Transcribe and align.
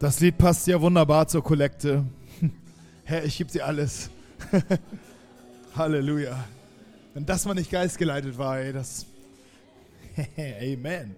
Das 0.00 0.18
Lied 0.18 0.38
passt 0.38 0.66
ja 0.66 0.80
wunderbar 0.80 1.28
zur 1.28 1.44
Kollekte. 1.44 2.06
Herr, 3.04 3.22
ich 3.22 3.36
gebe 3.36 3.50
dir 3.50 3.66
alles. 3.66 4.08
Halleluja. 5.76 6.42
Wenn 7.12 7.26
das 7.26 7.44
mal 7.44 7.52
nicht 7.52 7.70
geistgeleitet 7.70 8.38
war, 8.38 8.58
ey, 8.60 8.72
das. 8.72 9.04
Amen. 10.38 11.16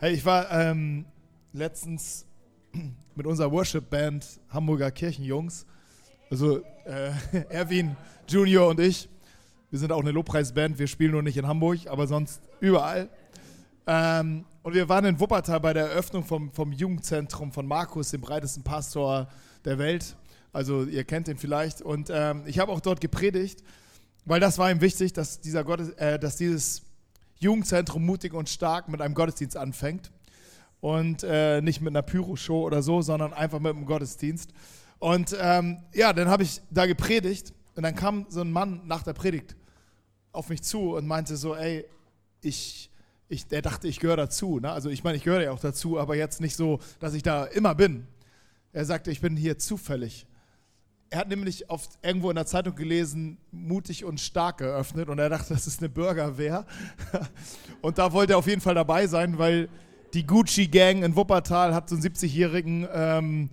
Hey, 0.00 0.14
ich 0.14 0.24
war 0.24 0.50
ähm, 0.50 1.04
letztens 1.52 2.26
mit 3.14 3.24
unserer 3.24 3.52
Worship-Band 3.52 4.40
Hamburger 4.48 4.90
Kirchenjungs, 4.90 5.64
also 6.28 6.58
äh, 6.84 7.12
Erwin 7.50 7.94
Junior 8.26 8.66
und 8.66 8.80
ich. 8.80 9.08
Wir 9.70 9.78
sind 9.78 9.92
auch 9.92 10.00
eine 10.00 10.10
Lobpreisband, 10.10 10.80
wir 10.80 10.88
spielen 10.88 11.12
nur 11.12 11.22
nicht 11.22 11.36
in 11.36 11.46
Hamburg, 11.46 11.86
aber 11.86 12.08
sonst 12.08 12.42
überall. 12.58 13.10
Ähm, 13.86 14.44
und 14.62 14.74
wir 14.74 14.88
waren 14.88 15.04
in 15.04 15.18
Wuppertal 15.18 15.60
bei 15.60 15.72
der 15.72 15.86
Eröffnung 15.86 16.24
vom, 16.24 16.52
vom 16.52 16.72
Jugendzentrum 16.72 17.52
von 17.52 17.66
Markus, 17.66 18.10
dem 18.10 18.20
breitesten 18.20 18.62
Pastor 18.62 19.28
der 19.64 19.78
Welt. 19.78 20.16
Also 20.52 20.84
ihr 20.84 21.04
kennt 21.04 21.28
ihn 21.28 21.38
vielleicht. 21.38 21.82
Und 21.82 22.10
ähm, 22.10 22.42
ich 22.46 22.58
habe 22.58 22.70
auch 22.70 22.80
dort 22.80 23.00
gepredigt, 23.00 23.62
weil 24.24 24.38
das 24.38 24.58
war 24.58 24.70
ihm 24.70 24.80
wichtig, 24.80 25.12
dass, 25.12 25.40
dieser 25.40 25.64
Gottes, 25.64 25.90
äh, 25.90 26.18
dass 26.18 26.36
dieses 26.36 26.82
Jugendzentrum 27.40 28.04
mutig 28.04 28.34
und 28.34 28.48
stark 28.48 28.88
mit 28.88 29.00
einem 29.00 29.14
Gottesdienst 29.14 29.56
anfängt. 29.56 30.12
Und 30.80 31.22
äh, 31.22 31.60
nicht 31.60 31.80
mit 31.80 31.92
einer 31.92 32.02
Pyro-Show 32.02 32.62
oder 32.62 32.82
so, 32.82 33.02
sondern 33.02 33.32
einfach 33.32 33.60
mit 33.60 33.74
einem 33.74 33.86
Gottesdienst. 33.86 34.50
Und 34.98 35.36
ähm, 35.40 35.78
ja, 35.92 36.12
dann 36.12 36.28
habe 36.28 36.44
ich 36.44 36.60
da 36.70 36.86
gepredigt 36.86 37.52
und 37.74 37.82
dann 37.82 37.96
kam 37.96 38.26
so 38.28 38.40
ein 38.40 38.52
Mann 38.52 38.82
nach 38.84 39.02
der 39.02 39.12
Predigt 39.12 39.56
auf 40.32 40.48
mich 40.48 40.62
zu 40.62 40.94
und 40.94 41.06
meinte 41.06 41.36
so, 41.36 41.54
ey, 41.54 41.84
ich 42.40 42.90
ich, 43.32 43.46
der 43.46 43.62
dachte, 43.62 43.88
ich 43.88 43.98
gehöre 43.98 44.16
dazu. 44.16 44.60
Ne? 44.60 44.70
Also 44.70 44.90
ich 44.90 45.02
meine, 45.02 45.16
ich 45.16 45.24
gehöre 45.24 45.42
ja 45.42 45.50
auch 45.52 45.60
dazu, 45.60 45.98
aber 45.98 46.16
jetzt 46.16 46.40
nicht 46.40 46.54
so, 46.54 46.80
dass 47.00 47.14
ich 47.14 47.22
da 47.22 47.44
immer 47.44 47.74
bin. 47.74 48.06
Er 48.72 48.84
sagte, 48.84 49.10
ich 49.10 49.20
bin 49.20 49.36
hier 49.36 49.58
zufällig. 49.58 50.26
Er 51.10 51.20
hat 51.20 51.28
nämlich 51.28 51.68
oft 51.68 51.98
irgendwo 52.02 52.30
in 52.30 52.36
der 52.36 52.46
Zeitung 52.46 52.74
gelesen, 52.74 53.38
mutig 53.50 54.04
und 54.04 54.20
stark 54.20 54.58
geöffnet 54.58 55.08
und 55.08 55.18
er 55.18 55.28
dachte, 55.28 55.52
das 55.52 55.66
ist 55.66 55.80
eine 55.80 55.88
Bürgerwehr. 55.88 56.66
und 57.82 57.98
da 57.98 58.12
wollte 58.12 58.34
er 58.34 58.38
auf 58.38 58.46
jeden 58.46 58.60
Fall 58.60 58.74
dabei 58.74 59.06
sein, 59.06 59.38
weil 59.38 59.68
die 60.14 60.26
Gucci-Gang 60.26 61.02
in 61.02 61.16
Wuppertal 61.16 61.74
hat 61.74 61.88
so 61.88 61.96
einen 61.96 62.04
70-Jährigen 62.04 62.86
ähm, 62.92 63.50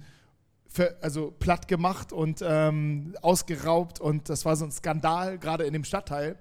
also 1.02 1.34
platt 1.40 1.68
gemacht 1.68 2.14
und 2.14 2.44
ähm, 2.46 3.16
ausgeraubt 3.22 4.00
und 4.00 4.30
das 4.30 4.46
war 4.46 4.56
so 4.56 4.66
ein 4.66 4.72
Skandal, 4.72 5.38
gerade 5.38 5.64
in 5.64 5.74
dem 5.74 5.84
Stadtteil 5.84 6.38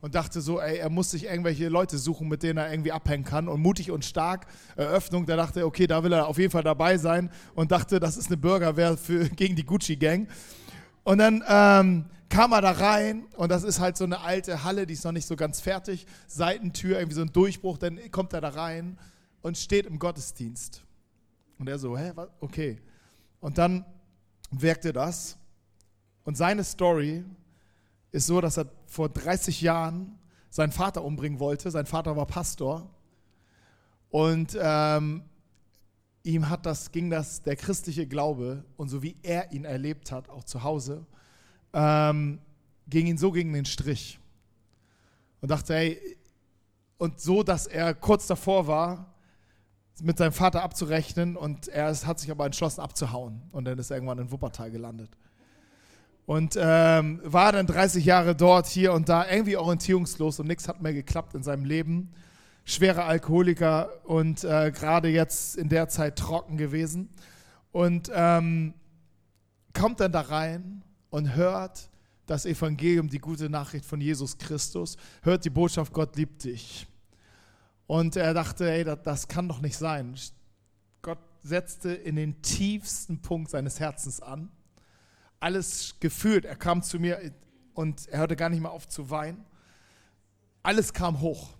und 0.00 0.14
dachte 0.14 0.40
so, 0.40 0.60
ey, 0.60 0.78
er 0.78 0.90
muss 0.90 1.10
sich 1.10 1.24
irgendwelche 1.24 1.68
Leute 1.68 1.98
suchen, 1.98 2.28
mit 2.28 2.42
denen 2.42 2.58
er 2.58 2.70
irgendwie 2.70 2.92
abhängen 2.92 3.24
kann. 3.24 3.48
Und 3.48 3.60
mutig 3.60 3.90
und 3.90 4.04
stark, 4.04 4.46
Eröffnung, 4.76 5.26
da 5.26 5.36
dachte 5.36 5.66
okay, 5.66 5.86
da 5.86 6.04
will 6.04 6.12
er 6.12 6.28
auf 6.28 6.38
jeden 6.38 6.52
Fall 6.52 6.62
dabei 6.62 6.98
sein 6.98 7.30
und 7.54 7.72
dachte, 7.72 7.98
das 7.98 8.16
ist 8.16 8.28
eine 8.28 8.36
Bürgerwehr 8.36 8.96
für, 8.96 9.28
gegen 9.36 9.56
die 9.56 9.64
Gucci-Gang. 9.64 10.28
Und 11.02 11.18
dann 11.18 11.42
ähm, 11.48 12.04
kam 12.28 12.52
er 12.52 12.60
da 12.60 12.72
rein 12.72 13.26
und 13.36 13.50
das 13.50 13.64
ist 13.64 13.80
halt 13.80 13.96
so 13.96 14.04
eine 14.04 14.20
alte 14.20 14.62
Halle, 14.62 14.86
die 14.86 14.94
ist 14.94 15.04
noch 15.04 15.12
nicht 15.12 15.26
so 15.26 15.36
ganz 15.36 15.60
fertig. 15.60 16.06
Seitentür, 16.26 16.98
irgendwie 16.98 17.16
so 17.16 17.22
ein 17.22 17.32
Durchbruch, 17.32 17.78
dann 17.78 17.98
kommt 18.10 18.32
er 18.32 18.40
da 18.40 18.50
rein 18.50 18.98
und 19.42 19.58
steht 19.58 19.86
im 19.86 19.98
Gottesdienst. 19.98 20.84
Und 21.58 21.68
er 21.68 21.78
so, 21.78 21.98
hä, 21.98 22.12
was? 22.14 22.28
okay. 22.40 22.78
Und 23.40 23.58
dann 23.58 23.84
wirkte 24.50 24.92
das 24.92 25.38
und 26.24 26.36
seine 26.36 26.62
Story 26.64 27.24
ist 28.10 28.26
so, 28.26 28.40
dass 28.40 28.56
er 28.56 28.66
vor 28.86 29.08
30 29.08 29.60
Jahren 29.60 30.18
seinen 30.50 30.72
Vater 30.72 31.04
umbringen 31.04 31.40
wollte. 31.40 31.70
Sein 31.70 31.86
Vater 31.86 32.16
war 32.16 32.26
Pastor. 32.26 32.88
Und 34.10 34.56
ähm, 34.60 35.22
ihm 36.22 36.48
hat 36.48 36.64
das, 36.64 36.90
ging 36.90 37.10
das, 37.10 37.42
der 37.42 37.56
christliche 37.56 38.06
Glaube 38.06 38.64
und 38.76 38.88
so 38.88 39.02
wie 39.02 39.16
er 39.22 39.52
ihn 39.52 39.64
erlebt 39.64 40.10
hat, 40.10 40.30
auch 40.30 40.44
zu 40.44 40.62
Hause, 40.62 41.06
ähm, 41.74 42.40
ging 42.88 43.06
ihn 43.06 43.18
so 43.18 43.30
gegen 43.30 43.52
den 43.52 43.66
Strich. 43.66 44.18
Und 45.40 45.50
dachte, 45.50 45.74
hey, 45.74 46.16
und 46.96 47.20
so, 47.20 47.42
dass 47.42 47.66
er 47.66 47.94
kurz 47.94 48.26
davor 48.26 48.66
war, 48.66 49.14
mit 50.00 50.16
seinem 50.16 50.32
Vater 50.32 50.62
abzurechnen 50.62 51.36
und 51.36 51.68
er 51.68 51.94
hat 51.94 52.20
sich 52.20 52.30
aber 52.30 52.46
entschlossen 52.46 52.80
abzuhauen 52.80 53.42
und 53.50 53.64
dann 53.64 53.78
ist 53.78 53.90
er 53.90 53.96
irgendwann 53.96 54.18
in 54.18 54.30
Wuppertal 54.30 54.70
gelandet 54.70 55.10
und 56.28 56.58
ähm, 56.60 57.22
war 57.24 57.52
dann 57.52 57.66
30 57.66 58.04
Jahre 58.04 58.36
dort, 58.36 58.66
hier 58.66 58.92
und 58.92 59.08
da, 59.08 59.26
irgendwie 59.30 59.56
orientierungslos 59.56 60.38
und 60.38 60.46
nichts 60.46 60.68
hat 60.68 60.82
mehr 60.82 60.92
geklappt 60.92 61.32
in 61.32 61.42
seinem 61.42 61.64
Leben. 61.64 62.10
Schwerer 62.66 63.06
Alkoholiker 63.06 63.88
und 64.04 64.44
äh, 64.44 64.70
gerade 64.70 65.08
jetzt 65.08 65.56
in 65.56 65.70
der 65.70 65.88
Zeit 65.88 66.16
trocken 66.16 66.58
gewesen. 66.58 67.08
Und 67.72 68.10
ähm, 68.14 68.74
kommt 69.72 70.00
dann 70.00 70.12
da 70.12 70.20
rein 70.20 70.84
und 71.08 71.34
hört 71.34 71.88
das 72.26 72.44
Evangelium, 72.44 73.08
die 73.08 73.20
gute 73.20 73.48
Nachricht 73.48 73.86
von 73.86 73.98
Jesus 73.98 74.36
Christus, 74.36 74.98
hört 75.22 75.46
die 75.46 75.50
Botschaft, 75.50 75.94
Gott 75.94 76.14
liebt 76.16 76.44
dich. 76.44 76.86
Und 77.86 78.16
er 78.16 78.34
dachte, 78.34 78.70
ey, 78.70 78.84
das, 78.84 78.98
das 79.02 79.28
kann 79.28 79.48
doch 79.48 79.62
nicht 79.62 79.78
sein. 79.78 80.14
Gott 81.00 81.20
setzte 81.42 81.94
in 81.94 82.16
den 82.16 82.42
tiefsten 82.42 83.22
Punkt 83.22 83.50
seines 83.50 83.80
Herzens 83.80 84.20
an 84.20 84.50
alles 85.40 85.96
gefühlt. 86.00 86.44
Er 86.44 86.56
kam 86.56 86.82
zu 86.82 86.98
mir 86.98 87.32
und 87.74 88.08
er 88.08 88.20
hörte 88.20 88.36
gar 88.36 88.48
nicht 88.48 88.60
mehr 88.60 88.70
auf 88.70 88.88
zu 88.88 89.10
weinen. 89.10 89.44
Alles 90.62 90.92
kam 90.92 91.20
hoch. 91.20 91.56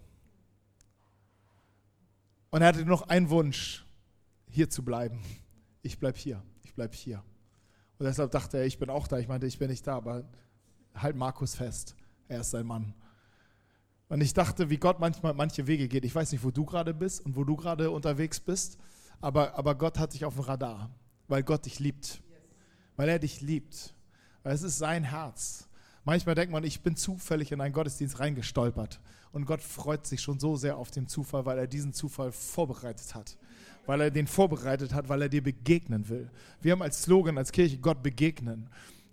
Und 2.50 2.62
er 2.62 2.68
hatte 2.68 2.84
noch 2.84 3.08
einen 3.08 3.30
Wunsch, 3.30 3.84
hier 4.48 4.70
zu 4.70 4.84
bleiben. 4.84 5.22
Ich 5.82 5.98
bleibe 5.98 6.18
hier, 6.18 6.42
ich 6.62 6.74
bleibe 6.74 6.94
hier. 6.96 7.22
Und 7.98 8.06
deshalb 8.06 8.30
dachte 8.30 8.58
er, 8.58 8.66
ich 8.66 8.78
bin 8.78 8.90
auch 8.90 9.06
da. 9.06 9.18
Ich 9.18 9.28
meinte, 9.28 9.46
ich 9.46 9.58
bin 9.58 9.70
nicht 9.70 9.86
da, 9.86 9.96
aber 9.96 10.24
halt 10.94 11.16
Markus 11.16 11.54
fest. 11.54 11.94
Er 12.28 12.40
ist 12.40 12.50
sein 12.50 12.66
Mann. 12.66 12.94
Und 14.08 14.22
ich 14.22 14.32
dachte, 14.32 14.70
wie 14.70 14.78
Gott 14.78 15.00
manchmal 15.00 15.34
manche 15.34 15.66
Wege 15.66 15.88
geht. 15.88 16.04
Ich 16.04 16.14
weiß 16.14 16.32
nicht, 16.32 16.42
wo 16.42 16.50
du 16.50 16.64
gerade 16.64 16.94
bist 16.94 17.24
und 17.24 17.36
wo 17.36 17.44
du 17.44 17.56
gerade 17.56 17.90
unterwegs 17.90 18.40
bist, 18.40 18.78
aber, 19.20 19.58
aber 19.58 19.74
Gott 19.74 19.98
hat 19.98 20.14
dich 20.14 20.24
auf 20.24 20.34
dem 20.34 20.44
Radar, 20.44 20.90
weil 21.26 21.42
Gott 21.42 21.66
dich 21.66 21.78
liebt 21.78 22.22
weil 22.98 23.08
er 23.08 23.18
dich 23.18 23.40
liebt. 23.40 23.94
Weil 24.42 24.54
es 24.54 24.62
ist 24.62 24.76
sein 24.76 25.04
Herz. 25.04 25.68
Manchmal 26.04 26.34
denkt 26.34 26.52
man, 26.52 26.64
ich 26.64 26.80
bin 26.80 26.96
zufällig 26.96 27.52
in 27.52 27.60
einen 27.60 27.72
Gottesdienst 27.72 28.18
reingestolpert. 28.18 29.00
Und 29.32 29.46
Gott 29.46 29.62
freut 29.62 30.04
sich 30.06 30.20
schon 30.20 30.40
so 30.40 30.56
sehr 30.56 30.76
auf 30.76 30.90
den 30.90 31.06
Zufall, 31.06 31.46
weil 31.46 31.58
er 31.58 31.66
diesen 31.68 31.92
Zufall 31.92 32.32
vorbereitet 32.32 33.14
hat. 33.14 33.36
Weil 33.86 34.00
er 34.00 34.10
den 34.10 34.26
vorbereitet 34.26 34.92
hat, 34.92 35.08
weil 35.08 35.22
er 35.22 35.28
dir 35.28 35.42
begegnen 35.42 36.08
will. 36.08 36.28
Wir 36.60 36.72
haben 36.72 36.82
als 36.82 37.02
Slogan, 37.02 37.38
als 37.38 37.52
Kirche 37.52 37.78
Gott 37.78 38.02
begegnen. 38.02 38.68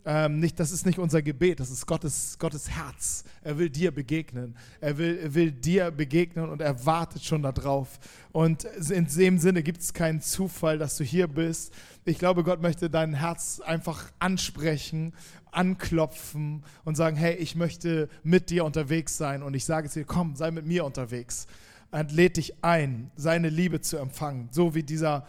Ähm, 0.08 0.40
nicht, 0.40 0.60
das 0.60 0.72
ist 0.72 0.86
nicht 0.86 1.00
unser 1.00 1.24
Gebet, 1.24 1.60
das 1.60 1.72
ist 1.72 1.88
Gottes, 1.88 2.38
Gottes 2.38 2.70
Herz. 2.70 3.24
Er 3.42 3.58
will 3.58 3.72
dir 3.72 3.92
begegnen. 3.92 4.56
Er 4.80 5.00
will, 5.00 5.18
er 5.18 5.34
will 5.34 5.52
dir 5.52 5.90
begegnen 5.90 6.48
und 6.48 6.62
er 6.62 6.86
wartet 6.86 7.24
schon 7.24 7.42
darauf. 7.42 8.00
Und 8.32 8.66
in 8.92 9.08
dem 9.08 9.40
Sinne 9.40 9.64
gibt 9.64 9.82
es 9.82 9.94
keinen 9.94 10.22
Zufall, 10.22 10.78
dass 10.78 10.98
du 10.98 11.04
hier 11.04 11.28
bist. 11.28 11.74
Ich 12.06 12.20
glaube, 12.20 12.44
Gott 12.44 12.62
möchte 12.62 12.88
dein 12.88 13.16
Herz 13.16 13.60
einfach 13.66 14.12
ansprechen, 14.20 15.14
anklopfen 15.52 16.64
und 16.84 16.96
sagen, 16.96 17.16
hey, 17.16 17.34
ich 17.38 17.56
möchte 17.56 18.08
mit 18.22 18.52
dir 18.52 18.64
unterwegs 18.64 19.18
sein. 19.18 19.42
Und 19.42 19.56
ich 19.56 19.66
sage 19.66 19.90
dir, 19.90 20.06
komm, 20.06 20.36
sei 20.36 20.52
mit 20.52 20.68
mir 20.68 20.86
unterwegs. 20.86 21.48
Und 21.90 22.12
lädt 22.12 22.38
dich 22.38 22.64
ein, 22.64 23.10
seine 23.16 23.50
Liebe 23.50 23.82
zu 23.82 23.98
empfangen. 23.98 24.50
So 24.52 24.76
wie 24.76 24.84
dieser 24.84 25.26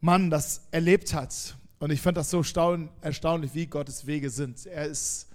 Mann 0.00 0.30
das 0.30 0.68
erlebt 0.70 1.12
hat 1.12 1.56
und 1.78 1.90
ich 1.90 2.00
fand 2.00 2.16
das 2.16 2.30
so 2.30 2.38
erstaunlich, 2.38 3.54
wie 3.54 3.66
Gottes 3.66 4.06
Wege 4.06 4.30
sind. 4.30 4.64
Er 4.66 4.86
ist, 4.86 5.28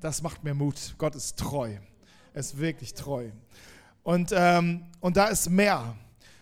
das 0.00 0.22
macht 0.22 0.44
mir 0.44 0.54
Mut. 0.54 0.94
Gott 0.98 1.14
ist 1.14 1.38
treu. 1.38 1.76
Er 2.34 2.40
ist 2.40 2.58
wirklich 2.58 2.92
treu. 2.92 3.30
Und, 4.02 4.32
ähm, 4.34 4.84
und 5.00 5.16
da 5.16 5.28
ist 5.28 5.48
mehr. 5.48 5.96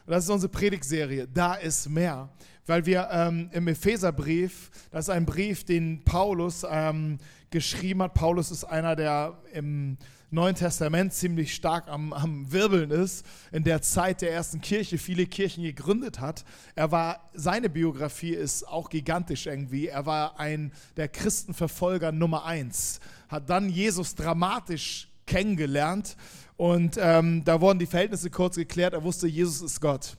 Und 0.04 0.12
das 0.12 0.24
ist 0.24 0.30
unsere 0.30 0.50
Predigtserie. 0.50 1.28
Da 1.32 1.54
ist 1.54 1.88
mehr. 1.88 2.28
Weil 2.66 2.84
wir 2.86 3.08
ähm, 3.12 3.48
im 3.52 3.68
Epheserbrief, 3.68 4.70
das 4.90 5.06
ist 5.06 5.10
ein 5.10 5.24
Brief, 5.24 5.64
den 5.64 6.02
Paulus 6.04 6.66
ähm, 6.68 7.18
geschrieben 7.50 8.02
hat. 8.02 8.14
Paulus 8.14 8.50
ist 8.50 8.64
einer, 8.64 8.96
der 8.96 9.38
im 9.52 9.96
Neuen 10.36 10.54
Testament 10.54 11.14
ziemlich 11.14 11.54
stark 11.54 11.88
am, 11.88 12.12
am 12.12 12.52
Wirbeln 12.52 12.90
ist, 12.90 13.24
in 13.52 13.64
der 13.64 13.80
Zeit 13.80 14.20
der 14.20 14.32
ersten 14.32 14.60
Kirche 14.60 14.98
viele 14.98 15.24
Kirchen 15.24 15.64
gegründet 15.64 16.20
hat. 16.20 16.44
Er 16.74 16.92
war, 16.92 17.30
seine 17.32 17.70
Biografie 17.70 18.34
ist 18.34 18.68
auch 18.68 18.90
gigantisch 18.90 19.46
irgendwie. 19.46 19.86
Er 19.86 20.04
war 20.04 20.38
ein 20.38 20.72
der 20.98 21.08
Christenverfolger 21.08 22.12
Nummer 22.12 22.44
eins, 22.44 23.00
hat 23.30 23.48
dann 23.48 23.70
Jesus 23.70 24.14
dramatisch 24.14 25.08
kennengelernt 25.24 26.18
und 26.58 26.98
ähm, 27.00 27.42
da 27.46 27.62
wurden 27.62 27.78
die 27.78 27.86
Verhältnisse 27.86 28.28
kurz 28.28 28.56
geklärt. 28.56 28.92
Er 28.92 29.04
wusste, 29.04 29.26
Jesus 29.26 29.62
ist 29.62 29.80
Gott. 29.80 30.18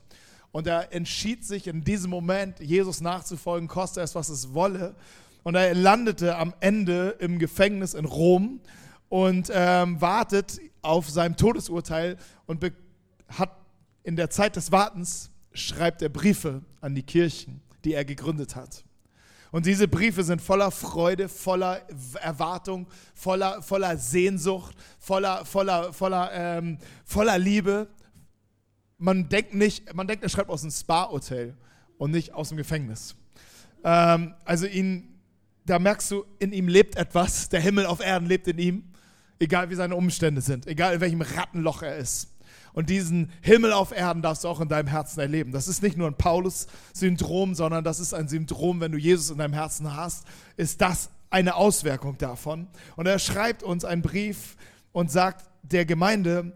Und 0.52 0.66
er 0.66 0.94
entschied 0.94 1.46
sich 1.46 1.68
in 1.68 1.84
diesem 1.84 2.10
Moment, 2.10 2.60
Jesus 2.60 3.02
nachzufolgen, 3.02 3.68
koste 3.68 4.02
es, 4.02 4.16
was 4.16 4.30
es 4.30 4.56
wolle. 4.56 4.96
Und 5.44 5.54
er 5.54 5.75
landete 5.75 6.38
am 6.38 6.56
Ende 6.60 7.16
im 7.19 7.38
Gefängnis 7.38 7.94
in 7.94 8.06
Rom 8.06 8.62
und 9.09 9.51
ähm, 9.54 10.00
wartet 10.01 10.59
auf 10.81 11.09
sein 11.09 11.36
Todesurteil 11.36 12.18
und 12.45 12.63
hat 13.30 13.57
in 14.04 14.15
der 14.15 14.30
Zeit 14.30 14.56
des 14.56 14.71
Wartens 14.71 15.31
schreibt 15.54 16.01
er 16.01 16.09
Briefe 16.09 16.62
an 16.81 16.95
die 16.95 17.04
Kirchen, 17.04 17.62
die 17.83 17.94
er 17.94 18.06
gegründet 18.06 18.56
hat. 18.56 18.83
Und 19.51 19.65
diese 19.65 19.88
Briefe 19.88 20.24
sind 20.24 20.42
voller 20.42 20.71
Freude, 20.71 21.30
voller 21.30 21.81
Erwartung, 22.21 22.88
voller, 23.13 23.62
voller 23.62 23.98
Sehnsucht, 23.98 24.75
voller, 25.00 25.45
voller, 25.45 25.94
voller, 25.94 26.31
ähm, 26.33 26.77
voller 27.06 27.38
Liebe. 27.38 27.88
Man 28.98 29.30
denkt 29.30 29.54
nicht, 29.54 29.94
man 29.94 30.07
denkt, 30.07 30.24
er 30.24 30.30
schreibt 30.30 30.50
aus 30.50 30.63
einem 30.63 30.71
Spa-Hotel 30.71 31.56
und 31.98 32.12
nicht 32.12 32.33
aus 32.33 32.50
dem 32.50 32.57
Gefängnis. 32.57 33.15
Ähm, 33.83 34.33
also 34.44 34.65
ihn, 34.65 35.19
da 35.65 35.80
merkst 35.80 36.12
du, 36.12 36.25
in 36.39 36.51
ihm 36.51 36.68
lebt 36.68 36.98
etwas, 36.98 37.48
der 37.50 37.62
Himmel 37.62 37.86
auf 37.86 38.01
Erden 38.01 38.27
lebt 38.27 38.48
in 38.48 38.57
ihm, 38.57 38.83
egal 39.39 39.69
wie 39.69 39.75
seine 39.75 39.95
Umstände 39.95 40.42
sind, 40.42 40.68
egal 40.68 40.95
in 40.95 41.01
welchem 41.01 41.22
Rattenloch 41.22 41.81
er 41.81 41.98
ist. 41.98 42.30
Und 42.74 42.89
diesen 42.89 43.31
Himmel 43.42 43.74
auf 43.74 43.92
Erden 43.92 44.22
darfst 44.22 44.44
du 44.44 44.48
auch 44.48 44.62
in 44.62 44.68
deinem 44.68 44.88
Herzen 44.88 45.19
erleben. 45.19 45.51
Das 45.51 45.68
ist 45.68 45.81
nicht 45.81 45.98
nur 45.98 46.07
ein 46.07 46.13
Paulus-Syndrom, 46.13 47.56
sondern 47.56 47.84
das 47.84 48.00
ist 48.00 48.13
ein 48.13 48.28
Syndrom, 48.28 48.80
wenn 48.81 48.92
du 48.92 49.00
Jesus 49.00 49.31
in 49.31 49.39
deinem 49.39 49.54
Herzen 49.54 49.95
hast, 49.95 50.28
ist 50.57 50.80
das 50.80 51.10
eine 51.30 51.56
Auswirkung 51.56 52.18
davon. 52.18 52.68
Und 52.95 53.07
er 53.07 53.19
schreibt 53.19 53.63
uns 53.63 53.84
einen 53.84 54.04
Brief 54.04 54.56
und 54.92 55.12
sagt 55.12 55.50
der 55.63 55.86
Gemeinde, 55.86 56.54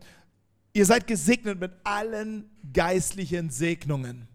ihr 0.73 0.85
seid 0.85 1.07
gesegnet 1.07 1.59
mit 1.59 1.71
allen 1.83 2.49
geistlichen 2.71 3.49
Segnungen. 3.49 4.27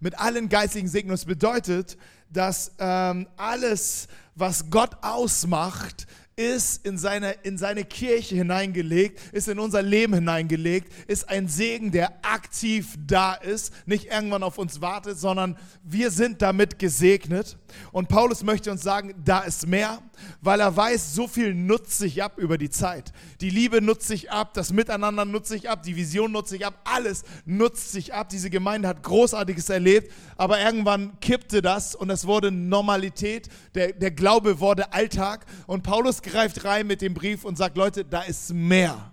Mit 0.00 0.18
allen 0.18 0.48
geistlichen 0.48 0.88
Segnungen. 0.88 1.16
Das 1.16 1.24
bedeutet, 1.24 1.96
dass 2.28 2.72
ähm, 2.78 3.26
alles, 3.36 4.08
was 4.34 4.68
Gott 4.70 4.96
ausmacht, 5.02 6.06
ist 6.36 6.84
in 6.84 6.98
seine, 6.98 7.32
in 7.42 7.58
seine 7.58 7.84
Kirche 7.84 8.34
hineingelegt, 8.34 9.20
ist 9.32 9.48
in 9.48 9.58
unser 9.58 9.82
Leben 9.82 10.14
hineingelegt, 10.14 10.92
ist 11.06 11.28
ein 11.28 11.48
Segen, 11.48 11.92
der 11.92 12.12
aktiv 12.24 12.96
da 13.06 13.34
ist, 13.34 13.72
nicht 13.86 14.06
irgendwann 14.06 14.42
auf 14.42 14.58
uns 14.58 14.80
wartet, 14.80 15.18
sondern 15.18 15.56
wir 15.82 16.10
sind 16.10 16.42
damit 16.42 16.78
gesegnet. 16.78 17.56
Und 17.92 18.08
Paulus 18.08 18.42
möchte 18.42 18.70
uns 18.70 18.82
sagen, 18.82 19.14
da 19.24 19.40
ist 19.40 19.66
mehr, 19.66 20.00
weil 20.40 20.60
er 20.60 20.76
weiß, 20.76 21.14
so 21.14 21.28
viel 21.28 21.54
nutzt 21.54 21.98
sich 21.98 22.22
ab 22.22 22.38
über 22.38 22.58
die 22.58 22.70
Zeit. 22.70 23.12
Die 23.40 23.50
Liebe 23.50 23.80
nutzt 23.80 24.06
sich 24.06 24.30
ab, 24.30 24.54
das 24.54 24.72
Miteinander 24.72 25.24
nutzt 25.24 25.48
sich 25.48 25.68
ab, 25.68 25.82
die 25.82 25.96
Vision 25.96 26.32
nutzt 26.32 26.50
sich 26.50 26.66
ab, 26.66 26.80
alles 26.84 27.24
nutzt 27.44 27.92
sich 27.92 28.14
ab. 28.14 28.28
Diese 28.28 28.50
Gemeinde 28.50 28.88
hat 28.88 29.02
Großartiges 29.02 29.70
erlebt, 29.70 30.12
aber 30.36 30.60
irgendwann 30.60 31.18
kippte 31.20 31.62
das 31.62 31.94
und 31.94 32.10
es 32.10 32.26
wurde 32.26 32.50
Normalität, 32.50 33.48
der, 33.74 33.92
der 33.92 34.10
Glaube 34.10 34.60
wurde 34.60 34.92
Alltag 34.92 35.46
und 35.66 35.82
Paulus 35.82 36.22
greift 36.24 36.64
rein 36.64 36.86
mit 36.86 37.00
dem 37.00 37.14
Brief 37.14 37.44
und 37.44 37.56
sagt, 37.56 37.76
Leute, 37.76 38.04
da 38.04 38.22
ist 38.22 38.52
mehr. 38.52 39.12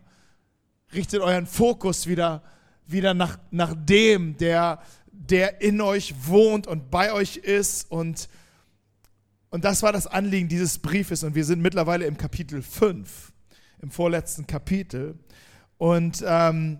Richtet 0.94 1.22
euren 1.22 1.46
Fokus 1.46 2.08
wieder, 2.08 2.42
wieder 2.88 3.13
nach, 3.13 3.38
nach 3.52 3.75
dem, 3.78 4.36
der, 4.38 4.81
der 5.12 5.62
in 5.62 5.80
euch 5.81 6.13
wohnt 6.25 6.68
und 6.68 6.90
bei 6.90 7.13
euch 7.13 7.38
ist. 7.38 7.92
Und, 7.92 8.28
und 9.50 9.63
das 9.63 9.84
war 9.84 9.94
das 9.94 10.08
Anliegen 10.08 10.50
dieses 10.50 10.80
Briefes. 10.80 11.24
Und 11.24 11.36
wir 11.36 11.46
sind 11.46 11.62
mittlerweile 11.62 12.06
im 12.06 12.18
Kapitel 12.18 12.62
5, 12.62 13.31
im 13.81 13.92
vorletzten 13.92 14.48
Kapitel. 14.48 15.19
Und 15.78 16.24
ähm, 16.25 16.80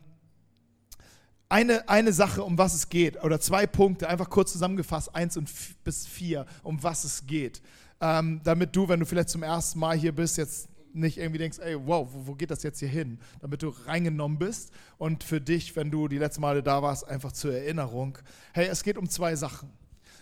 eine, 1.48 1.88
eine 1.89 2.13
Sache, 2.13 2.44
um 2.44 2.57
was 2.57 2.74
es 2.74 2.89
geht, 2.89 3.22
oder 3.24 3.39
zwei 3.39 3.68
Punkte, 3.68 4.07
einfach 4.07 4.30
kurz 4.30 4.54
zusammengefasst, 4.54 5.13
eins 5.13 5.38
und 5.38 5.50
bis 5.83 6.07
vier, 6.07 6.45
um 6.63 6.81
was 6.81 7.04
es 7.04 7.28
geht 7.28 7.62
ähm, 8.01 8.42
damit 8.44 8.75
du, 8.75 8.89
wenn 8.89 9.00
du 9.00 9.06
vielleicht 9.06 9.30
zum 9.30 9.44
ersten 9.44 9.80
Mal 9.80 9.95
hier 9.95 10.12
bist, 10.12 10.38
jetzt 10.38 10.68
nicht 10.94 11.18
irgendwie 11.18 11.38
denkst, 11.38 11.59
ey, 11.59 11.77
wow, 11.86 12.07
wo, 12.12 12.33
geht 12.36 12.51
das 12.51 12.63
jetzt 12.63 12.80
hier 12.80 12.89
hin? 12.89 13.19
Damit 13.39 13.63
du 13.63 13.69
reingenommen 13.86 14.38
bist 14.38 14.71
und 14.98 15.24
für 15.24 15.39
dich, 15.39 15.75
wenn 15.75 15.92
du 15.92 16.07
die 16.07 16.18
letzten 16.18 16.42
Male 16.42 16.63
da 16.63 16.81
warst, 16.81 17.07
einfach 17.07 17.31
zur 17.31 17.53
Erinnerung. 17.53 18.18
Hey, 18.53 18.68
es 18.68 18.83
geht 18.83 18.98
um 18.98 19.07
zwei 19.07 19.36
Sachen. 19.36 19.69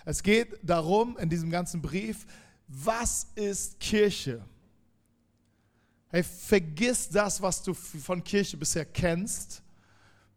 Es 0.05 0.21
geht 0.21 0.59
darum, 0.61 1.17
in 1.17 1.29
diesem 1.29 1.49
ganzen 1.49 1.81
Brief, 1.81 2.25
was 2.67 3.27
ist 3.35 3.79
Kirche? 3.79 4.43
Hey, 6.09 6.23
vergiss 6.23 7.09
das, 7.09 7.41
was 7.41 7.63
du 7.63 7.73
von 7.73 8.23
Kirche 8.23 8.57
bisher 8.57 8.85
kennst, 8.85 9.61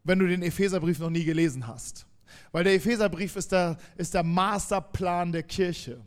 wenn 0.04 0.18
du 0.18 0.26
den 0.26 0.42
Epheserbrief 0.42 0.98
noch 0.98 1.10
nie 1.10 1.24
gelesen 1.24 1.66
hast. 1.66 2.06
Weil 2.50 2.64
der 2.64 2.74
Epheserbrief 2.74 3.36
ist 3.36 3.52
der, 3.52 3.78
ist 3.96 4.14
der 4.14 4.22
Masterplan 4.22 5.32
der 5.32 5.42
Kirche. 5.42 6.00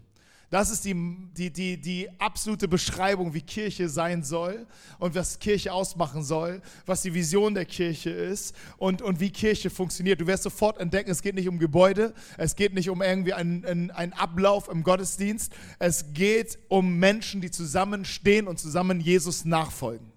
Das 0.50 0.70
ist 0.70 0.86
die, 0.86 0.94
die, 1.36 1.50
die, 1.50 1.78
die 1.78 2.10
absolute 2.20 2.68
Beschreibung, 2.68 3.34
wie 3.34 3.42
Kirche 3.42 3.90
sein 3.90 4.24
soll 4.24 4.68
und 5.00 5.16
was 5.16 5.40
Kirche 5.40 5.74
ausmachen 5.74 6.24
soll, 6.24 6.62
was 6.86 7.02
die 7.02 7.14
Vision 7.14 7.56
der 7.56 7.66
Kirche 7.66 8.12
ist 8.12 8.56
und, 8.78 9.02
und 9.02 9.20
wie 9.20 9.32
Kirche 9.32 9.70
funktioniert. 9.70 10.22
Du 10.22 10.28
wirst 10.28 10.44
sofort 10.44 10.80
entdecken, 10.80 11.10
es 11.10 11.22
geht 11.22 11.36
nicht 11.36 11.50
um 11.50 11.58
Gebäude, 11.58 12.14
es 12.38 12.56
geht 12.56 12.74
nicht 12.74 12.90
um 12.90 13.02
irgendwie 13.02 13.34
einen, 13.34 13.92
einen 13.92 14.14
Ablauf 14.14 14.70
im 14.70 14.84
Gottesdienst, 14.84 15.52
es 15.80 16.14
geht 16.14 16.60
um 16.68 16.98
Menschen, 17.00 17.42
die 17.42 17.52
zusammenstehen 17.52 18.48
und 18.48 18.60
zusammen 18.60 19.00
Jesus 19.02 19.46
nachfolgen. 19.46 20.16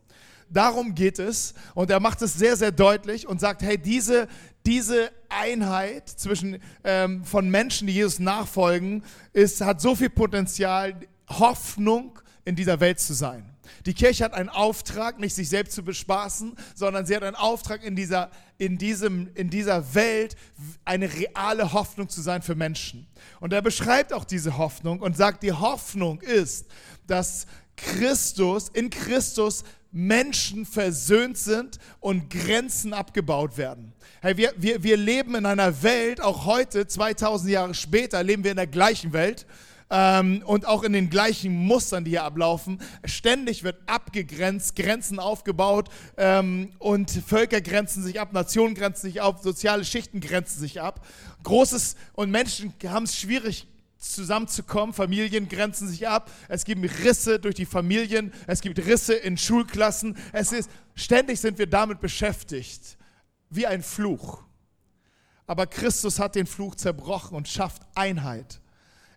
Darum 0.50 0.94
geht 0.94 1.18
es 1.18 1.52
und 1.74 1.90
er 1.90 2.00
macht 2.00 2.22
es 2.22 2.34
sehr, 2.34 2.56
sehr 2.56 2.72
deutlich 2.72 3.26
und 3.26 3.38
sagt, 3.38 3.62
hey, 3.62 3.76
diese, 3.76 4.28
diese 4.66 5.10
Einheit 5.28 6.08
zwischen, 6.08 6.58
ähm, 6.84 7.24
von 7.24 7.50
Menschen, 7.50 7.86
die 7.86 7.94
Jesus 7.94 8.18
nachfolgen, 8.18 9.02
ist, 9.32 9.60
hat 9.60 9.80
so 9.80 9.94
viel 9.94 10.10
Potenzial, 10.10 10.94
Hoffnung 11.28 12.18
in 12.44 12.56
dieser 12.56 12.80
Welt 12.80 13.00
zu 13.00 13.14
sein. 13.14 13.44
Die 13.86 13.94
Kirche 13.94 14.24
hat 14.24 14.34
einen 14.34 14.48
Auftrag, 14.48 15.18
nicht 15.18 15.34
sich 15.34 15.48
selbst 15.48 15.74
zu 15.74 15.82
bespaßen, 15.82 16.56
sondern 16.74 17.06
sie 17.06 17.14
hat 17.14 17.22
einen 17.22 17.36
Auftrag 17.36 17.84
in 17.84 17.96
dieser, 17.96 18.30
in 18.56 18.78
diesem, 18.78 19.30
in 19.34 19.50
dieser 19.50 19.94
Welt, 19.94 20.36
eine 20.84 21.12
reale 21.12 21.72
Hoffnung 21.72 22.08
zu 22.08 22.22
sein 22.22 22.42
für 22.42 22.54
Menschen. 22.54 23.06
Und 23.40 23.52
er 23.52 23.62
beschreibt 23.62 24.12
auch 24.12 24.24
diese 24.24 24.56
Hoffnung 24.56 25.00
und 25.00 25.16
sagt, 25.16 25.42
die 25.42 25.52
Hoffnung 25.52 26.20
ist, 26.20 26.66
dass 27.06 27.46
Christus, 27.76 28.68
in 28.70 28.90
Christus 28.90 29.64
Menschen 29.90 30.66
versöhnt 30.66 31.38
sind 31.38 31.78
und 32.00 32.30
Grenzen 32.30 32.92
abgebaut 32.92 33.56
werden. 33.56 33.92
Hey, 34.20 34.36
wir, 34.36 34.52
wir, 34.56 34.82
wir 34.82 34.96
leben 34.96 35.36
in 35.36 35.46
einer 35.46 35.84
Welt, 35.84 36.20
auch 36.20 36.44
heute, 36.44 36.88
2000 36.88 37.52
Jahre 37.52 37.72
später, 37.72 38.20
leben 38.24 38.42
wir 38.42 38.50
in 38.50 38.56
der 38.56 38.66
gleichen 38.66 39.12
Welt 39.12 39.46
ähm, 39.90 40.42
und 40.44 40.66
auch 40.66 40.82
in 40.82 40.92
den 40.92 41.08
gleichen 41.08 41.54
Mustern, 41.54 42.02
die 42.02 42.10
hier 42.10 42.24
ablaufen. 42.24 42.80
Ständig 43.04 43.62
wird 43.62 43.76
abgegrenzt, 43.86 44.74
Grenzen 44.74 45.20
aufgebaut 45.20 45.88
ähm, 46.16 46.72
und 46.80 47.12
Völker 47.12 47.60
grenzen 47.60 48.02
sich 48.02 48.18
ab, 48.18 48.32
Nationen 48.32 48.74
grenzen 48.74 49.02
sich 49.02 49.22
ab, 49.22 49.38
soziale 49.40 49.84
Schichten 49.84 50.18
grenzen 50.18 50.58
sich 50.58 50.80
ab. 50.80 51.06
Großes 51.44 51.94
und 52.14 52.32
Menschen 52.32 52.74
haben 52.88 53.04
es 53.04 53.16
schwierig 53.16 53.68
zusammenzukommen. 53.98 54.96
Familien 54.96 55.48
grenzen 55.48 55.86
sich 55.86 56.08
ab. 56.08 56.28
Es 56.48 56.64
gibt 56.64 56.82
Risse 57.04 57.38
durch 57.38 57.54
die 57.54 57.66
Familien. 57.66 58.32
Es 58.48 58.62
gibt 58.62 58.84
Risse 58.84 59.14
in 59.14 59.38
Schulklassen. 59.38 60.16
Es 60.32 60.50
ist, 60.50 60.68
ständig 60.96 61.38
sind 61.38 61.56
wir 61.56 61.68
damit 61.68 62.00
beschäftigt. 62.00 62.97
Wie 63.50 63.66
ein 63.66 63.82
Fluch. 63.82 64.42
Aber 65.46 65.66
Christus 65.66 66.18
hat 66.18 66.34
den 66.34 66.46
Fluch 66.46 66.74
zerbrochen 66.74 67.36
und 67.36 67.48
schafft 67.48 67.82
Einheit. 67.94 68.60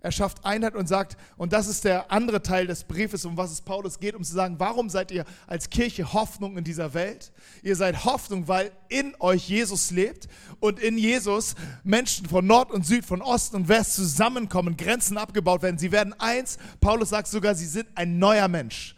Er 0.03 0.11
schafft 0.11 0.43
Einheit 0.43 0.73
und 0.73 0.87
sagt, 0.87 1.15
und 1.37 1.53
das 1.53 1.67
ist 1.67 1.85
der 1.85 2.11
andere 2.11 2.41
Teil 2.41 2.65
des 2.65 2.85
Briefes, 2.85 3.23
um 3.23 3.37
was 3.37 3.51
es 3.51 3.61
Paulus 3.61 3.99
geht, 3.99 4.15
um 4.15 4.23
zu 4.23 4.33
sagen, 4.33 4.55
warum 4.57 4.89
seid 4.89 5.11
ihr 5.11 5.25
als 5.45 5.69
Kirche 5.69 6.11
Hoffnung 6.11 6.57
in 6.57 6.63
dieser 6.63 6.95
Welt? 6.95 7.31
Ihr 7.61 7.75
seid 7.75 8.03
Hoffnung, 8.03 8.47
weil 8.47 8.71
in 8.89 9.13
euch 9.19 9.47
Jesus 9.47 9.91
lebt 9.91 10.27
und 10.59 10.79
in 10.79 10.97
Jesus 10.97 11.53
Menschen 11.83 12.25
von 12.25 12.47
Nord 12.47 12.71
und 12.71 12.83
Süd, 12.83 13.05
von 13.05 13.21
Ost 13.21 13.53
und 13.53 13.67
West 13.67 13.93
zusammenkommen, 13.93 14.75
Grenzen 14.75 15.19
abgebaut 15.19 15.61
werden. 15.61 15.77
Sie 15.77 15.91
werden 15.91 16.19
eins. 16.19 16.57
Paulus 16.79 17.09
sagt 17.09 17.27
sogar, 17.27 17.53
sie 17.53 17.67
sind 17.67 17.87
ein 17.93 18.17
neuer 18.17 18.47
Mensch. 18.47 18.95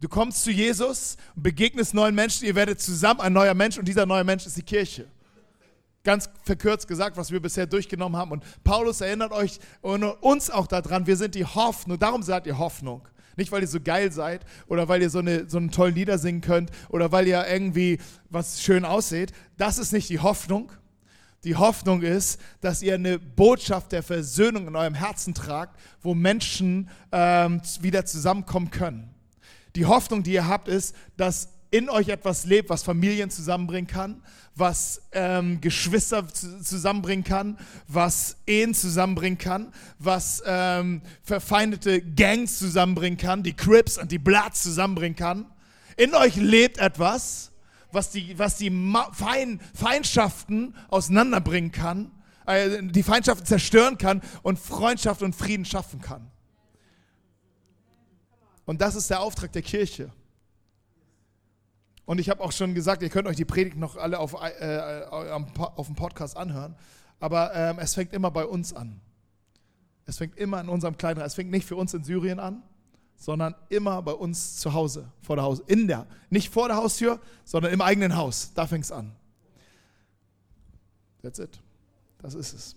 Du 0.00 0.08
kommst 0.08 0.42
zu 0.42 0.50
Jesus, 0.50 1.18
begegnest 1.36 1.92
neuen 1.92 2.14
Menschen, 2.14 2.46
ihr 2.46 2.54
werdet 2.54 2.80
zusammen 2.80 3.20
ein 3.20 3.34
neuer 3.34 3.52
Mensch 3.52 3.78
und 3.78 3.86
dieser 3.86 4.06
neue 4.06 4.24
Mensch 4.24 4.46
ist 4.46 4.56
die 4.56 4.62
Kirche. 4.62 5.06
Ganz 6.02 6.30
verkürzt 6.44 6.88
gesagt, 6.88 7.18
was 7.18 7.30
wir 7.30 7.40
bisher 7.40 7.66
durchgenommen 7.66 8.18
haben. 8.18 8.32
Und 8.32 8.42
Paulus 8.64 9.02
erinnert 9.02 9.32
euch 9.32 9.60
und 9.82 10.02
uns 10.02 10.48
auch 10.48 10.66
daran, 10.66 11.06
wir 11.06 11.18
sind 11.18 11.34
die 11.34 11.44
Hoffnung. 11.44 11.98
Darum 11.98 12.22
seid 12.22 12.46
ihr 12.46 12.56
Hoffnung. 12.56 13.06
Nicht, 13.36 13.52
weil 13.52 13.60
ihr 13.60 13.68
so 13.68 13.80
geil 13.80 14.10
seid 14.10 14.44
oder 14.66 14.88
weil 14.88 15.02
ihr 15.02 15.10
so, 15.10 15.18
eine, 15.18 15.48
so 15.48 15.58
einen 15.58 15.70
tollen 15.70 15.94
Lieder 15.94 16.16
singen 16.16 16.40
könnt 16.40 16.70
oder 16.88 17.12
weil 17.12 17.26
ihr 17.26 17.46
irgendwie 17.46 17.98
was 18.30 18.62
schön 18.62 18.86
aussieht. 18.86 19.32
Das 19.58 19.76
ist 19.76 19.92
nicht 19.92 20.08
die 20.08 20.20
Hoffnung. 20.20 20.72
Die 21.44 21.56
Hoffnung 21.56 22.00
ist, 22.00 22.40
dass 22.62 22.82
ihr 22.82 22.94
eine 22.94 23.18
Botschaft 23.18 23.92
der 23.92 24.02
Versöhnung 24.02 24.66
in 24.68 24.76
eurem 24.76 24.94
Herzen 24.94 25.34
tragt, 25.34 25.78
wo 26.02 26.14
Menschen 26.14 26.88
ähm, 27.12 27.60
wieder 27.80 28.06
zusammenkommen 28.06 28.70
können. 28.70 29.09
Die 29.76 29.86
Hoffnung, 29.86 30.22
die 30.22 30.32
ihr 30.32 30.46
habt, 30.46 30.68
ist, 30.68 30.94
dass 31.16 31.48
in 31.70 31.88
euch 31.88 32.08
etwas 32.08 32.46
lebt, 32.46 32.68
was 32.68 32.82
Familien 32.82 33.30
zusammenbringen 33.30 33.86
kann, 33.86 34.22
was 34.56 35.02
ähm, 35.12 35.60
Geschwister 35.60 36.26
zusammenbringen 36.28 37.24
kann, 37.24 37.58
was 37.86 38.36
Ehen 38.46 38.74
zusammenbringen 38.74 39.38
kann, 39.38 39.72
was 39.98 40.42
ähm, 40.44 41.02
verfeindete 41.22 42.02
Gangs 42.02 42.58
zusammenbringen 42.58 43.18
kann, 43.18 43.42
die 43.42 43.54
Crips 43.54 43.98
und 43.98 44.10
die 44.10 44.18
Bloods 44.18 44.62
zusammenbringen 44.62 45.16
kann. 45.16 45.46
In 45.96 46.14
euch 46.14 46.36
lebt 46.36 46.78
etwas, 46.78 47.52
was 47.92 48.10
die, 48.10 48.38
was 48.38 48.56
die 48.56 48.70
Fein, 49.12 49.60
Feindschaften 49.74 50.74
auseinanderbringen 50.88 51.72
kann, 51.72 52.10
äh, 52.46 52.82
die 52.82 53.02
Feindschaften 53.02 53.46
zerstören 53.46 53.96
kann 53.96 54.22
und 54.42 54.58
Freundschaft 54.58 55.22
und 55.22 55.36
Frieden 55.36 55.64
schaffen 55.64 56.00
kann. 56.00 56.30
Und 58.70 58.80
das 58.80 58.94
ist 58.94 59.10
der 59.10 59.20
Auftrag 59.20 59.50
der 59.50 59.62
Kirche. 59.62 60.12
Und 62.04 62.20
ich 62.20 62.30
habe 62.30 62.40
auch 62.40 62.52
schon 62.52 62.72
gesagt, 62.72 63.02
ihr 63.02 63.08
könnt 63.08 63.26
euch 63.26 63.34
die 63.34 63.44
Predigt 63.44 63.76
noch 63.76 63.96
alle 63.96 64.20
auf, 64.20 64.34
äh, 64.34 65.02
auf 65.10 65.88
dem 65.88 65.96
Podcast 65.96 66.36
anhören. 66.36 66.76
Aber 67.18 67.52
ähm, 67.52 67.80
es 67.80 67.94
fängt 67.94 68.12
immer 68.12 68.30
bei 68.30 68.46
uns 68.46 68.72
an. 68.72 69.00
Es 70.06 70.18
fängt 70.18 70.36
immer 70.38 70.60
in 70.60 70.68
unserem 70.68 70.96
kleinen 70.96 71.20
Es 71.20 71.34
fängt 71.34 71.50
nicht 71.50 71.66
für 71.66 71.74
uns 71.74 71.94
in 71.94 72.04
Syrien 72.04 72.38
an, 72.38 72.62
sondern 73.16 73.56
immer 73.70 74.02
bei 74.02 74.12
uns 74.12 74.58
zu 74.58 74.72
Hause, 74.72 75.10
vor 75.20 75.34
der 75.34 75.44
Haus, 75.44 75.58
in 75.66 75.88
der, 75.88 76.06
nicht 76.28 76.52
vor 76.52 76.68
der 76.68 76.76
Haustür, 76.76 77.18
sondern 77.44 77.72
im 77.72 77.80
eigenen 77.80 78.14
Haus. 78.14 78.52
Da 78.54 78.68
fängt 78.68 78.84
es 78.84 78.92
an. 78.92 79.16
That's 81.22 81.40
it. 81.40 81.58
Das 82.18 82.34
ist 82.34 82.52
es. 82.52 82.76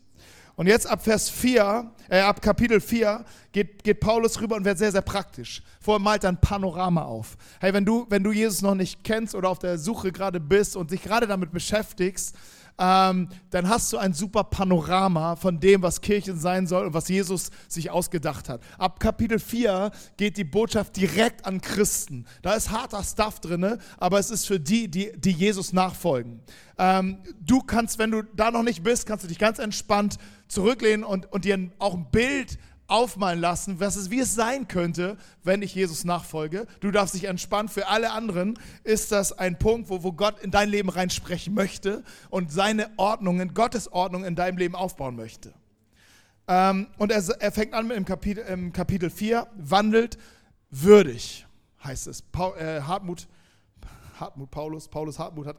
Und 0.56 0.68
jetzt 0.68 0.86
ab 0.86 1.04
Vers 1.04 1.30
4, 1.30 1.92
äh, 2.10 2.20
ab 2.20 2.42
Kapitel 2.42 2.80
4 2.80 3.26
geht, 3.52 3.84
geht 3.84 4.00
Paulus 4.00 4.40
rüber 4.40 4.56
und 4.56 4.66
wird 4.66 4.78
sehr, 4.78 4.92
sehr 4.92 5.02
praktisch. 5.02 5.64
Vorher 5.82 6.00
malt 6.00 6.24
er 6.24 6.30
ein 6.30 6.40
Panorama 6.40 7.04
auf. 7.04 7.38
Hey, 7.60 7.74
wenn 7.74 7.86
du, 7.86 8.06
wenn 8.10 8.24
du 8.24 8.32
Jesus 8.32 8.62
noch 8.62 8.76
nicht 8.76 9.04
kennst 9.04 9.34
oder 9.34 9.50
auf 9.50 9.58
der 9.58 9.80
Suche 9.80 10.12
gerade 10.12 10.40
bist 10.40 10.76
und 10.76 10.92
dich 10.92 11.02
gerade 11.02 11.26
damit 11.26 11.52
beschäftigst, 11.52 12.36
ähm, 12.80 13.30
dann 13.52 13.70
hast 13.70 13.94
du 13.94 13.98
ein 13.98 14.14
super 14.14 14.44
Panorama 14.44 15.36
von 15.36 15.60
dem, 15.60 15.82
was 15.82 16.02
Kirche 16.02 16.36
sein 16.36 16.66
soll 16.66 16.88
und 16.88 16.94
was 16.94 17.08
Jesus 17.08 17.52
sich 17.68 17.92
ausgedacht 17.92 18.50
hat. 18.50 18.62
Ab 18.78 19.00
Kapitel 19.00 19.40
4 19.40 19.92
geht 20.18 20.38
die 20.38 20.44
Botschaft 20.44 20.96
direkt 20.96 21.46
an 21.46 21.62
Christen. 21.62 22.26
Da 22.42 22.54
ist 22.54 22.72
harter 22.72 23.04
Stuff 23.04 23.40
drin, 23.40 23.78
aber 23.98 24.20
es 24.20 24.32
ist 24.32 24.48
für 24.48 24.60
die, 24.60 24.90
die, 24.90 25.12
die 25.16 25.32
Jesus 25.32 25.74
nachfolgen. 25.74 26.42
Ähm, 26.78 27.20
du 27.40 27.62
kannst, 27.62 28.00
wenn 28.00 28.12
du 28.12 28.24
da 28.24 28.50
noch 28.50 28.64
nicht 28.64 28.84
bist, 28.84 29.06
kannst 29.06 29.24
du 29.24 29.28
dich 29.28 29.40
ganz 29.40 29.60
entspannt 29.60 30.18
zurücklehnen 30.48 31.04
und, 31.04 31.32
und 31.32 31.46
dir 31.46 31.72
auch 31.80 31.94
ein 31.94 32.10
Bild 32.12 32.58
aufmalen 32.88 33.40
lassen, 33.40 33.80
was 33.80 33.96
es, 33.96 34.10
wie 34.10 34.20
es 34.20 34.36
sein 34.36 34.68
könnte, 34.68 35.18
wenn 35.44 35.62
ich 35.62 35.74
Jesus 35.74 36.04
nachfolge. 36.04 36.68
Du 36.80 36.92
darfst 36.92 37.16
dich 37.16 37.26
entspannen. 37.26 37.70
Für 37.70 37.88
alle 37.88 38.12
anderen 38.12 38.60
ist 38.84 39.12
das 39.12 39.32
ein 39.32 39.58
Punkt, 39.58 39.90
wo, 39.90 40.04
wo 40.04 40.12
Gott 40.12 40.40
in 40.42 40.52
dein 40.52 40.70
Leben 40.70 40.90
reinsprechen 40.90 41.54
möchte 41.54 42.04
und 42.30 42.52
seine 42.52 42.90
Ordnungen, 42.98 43.54
Gottes 43.54 43.92
Ordnung 43.92 44.26
in 44.26 44.36
deinem 44.36 44.58
Leben 44.58 44.76
aufbauen 44.76 45.16
möchte. 45.16 45.54
Ähm, 46.48 46.88
und 46.98 47.12
er, 47.12 47.24
er, 47.40 47.52
fängt 47.52 47.74
an 47.74 47.88
mit 47.88 47.96
dem 47.96 48.06
Kapitel, 48.06 48.44
im 48.46 48.74
Kapitel 48.74 49.10
4, 49.10 49.48
wandelt 49.56 50.18
würdig, 50.70 51.46
heißt 51.84 52.08
es. 52.08 52.22
Paul, 52.22 52.58
äh, 52.58 52.82
Hartmut, 52.82 53.28
Hartmut 54.20 54.52
Paulus, 54.52 54.88
Paulus 54.88 55.20
Hartmut 55.20 55.48
hat 55.48 55.58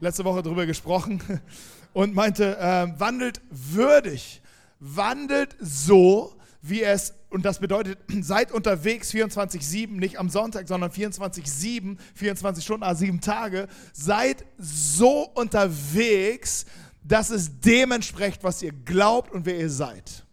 letzte 0.00 0.24
Woche 0.24 0.42
darüber 0.42 0.64
gesprochen 0.64 1.22
und 1.92 2.14
meinte, 2.14 2.58
äh, 2.58 2.98
wandelt 2.98 3.42
würdig, 3.50 4.40
wandelt 4.80 5.54
so, 5.60 6.34
wie 6.62 6.82
es, 6.82 7.12
und 7.28 7.44
das 7.44 7.58
bedeutet, 7.58 7.98
seid 8.22 8.52
unterwegs 8.52 9.10
24-7, 9.12 9.90
nicht 9.98 10.18
am 10.18 10.30
Sonntag, 10.30 10.68
sondern 10.68 10.90
24-7, 10.90 11.98
24 12.14 12.64
Stunden, 12.64 12.84
also 12.84 13.00
sieben 13.00 13.20
Tage, 13.20 13.68
seid 13.92 14.44
so 14.58 15.28
unterwegs, 15.34 16.64
dass 17.02 17.30
es 17.30 17.60
dem 17.60 17.90
entspricht, 17.90 18.44
was 18.44 18.62
ihr 18.62 18.72
glaubt 18.72 19.32
und 19.32 19.44
wer 19.44 19.58
ihr 19.58 19.70
seid. 19.70 20.24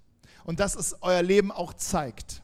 Und 0.44 0.60
dass 0.60 0.76
es 0.76 0.96
euer 1.02 1.24
Leben 1.24 1.52
auch 1.52 1.74
zeigt. 1.74 2.44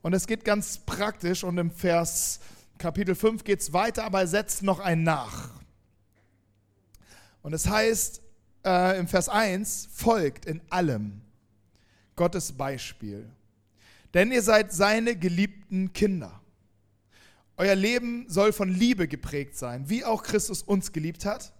Und 0.00 0.12
es 0.12 0.26
geht 0.26 0.44
ganz 0.44 0.78
praktisch 0.78 1.44
und 1.44 1.58
im 1.58 1.70
Vers 1.70 2.40
Kapitel 2.78 3.14
5 3.14 3.44
geht 3.44 3.60
es 3.60 3.72
weiter, 3.72 4.04
aber 4.04 4.20
er 4.20 4.26
setzt 4.26 4.62
noch 4.62 4.80
ein 4.80 5.02
nach. 5.02 5.50
Und 7.42 7.52
es 7.52 7.68
heißt 7.68 8.22
äh, 8.64 8.98
im 8.98 9.08
Vers 9.08 9.28
1, 9.28 9.88
folgt 9.92 10.46
in 10.46 10.60
allem 10.70 11.21
Gottes 12.22 12.52
Beispiel. 12.52 13.28
Denn 14.14 14.30
ihr 14.30 14.42
seid 14.42 14.72
seine 14.72 15.16
geliebten 15.16 15.92
Kinder. 15.92 16.40
Euer 17.56 17.74
Leben 17.74 18.26
soll 18.28 18.52
von 18.52 18.68
Liebe 18.68 19.08
geprägt 19.08 19.56
sein, 19.58 19.88
wie 19.88 20.04
auch 20.04 20.22
Christus 20.22 20.62
uns 20.62 20.92
geliebt 20.92 21.24
hat. 21.24 21.52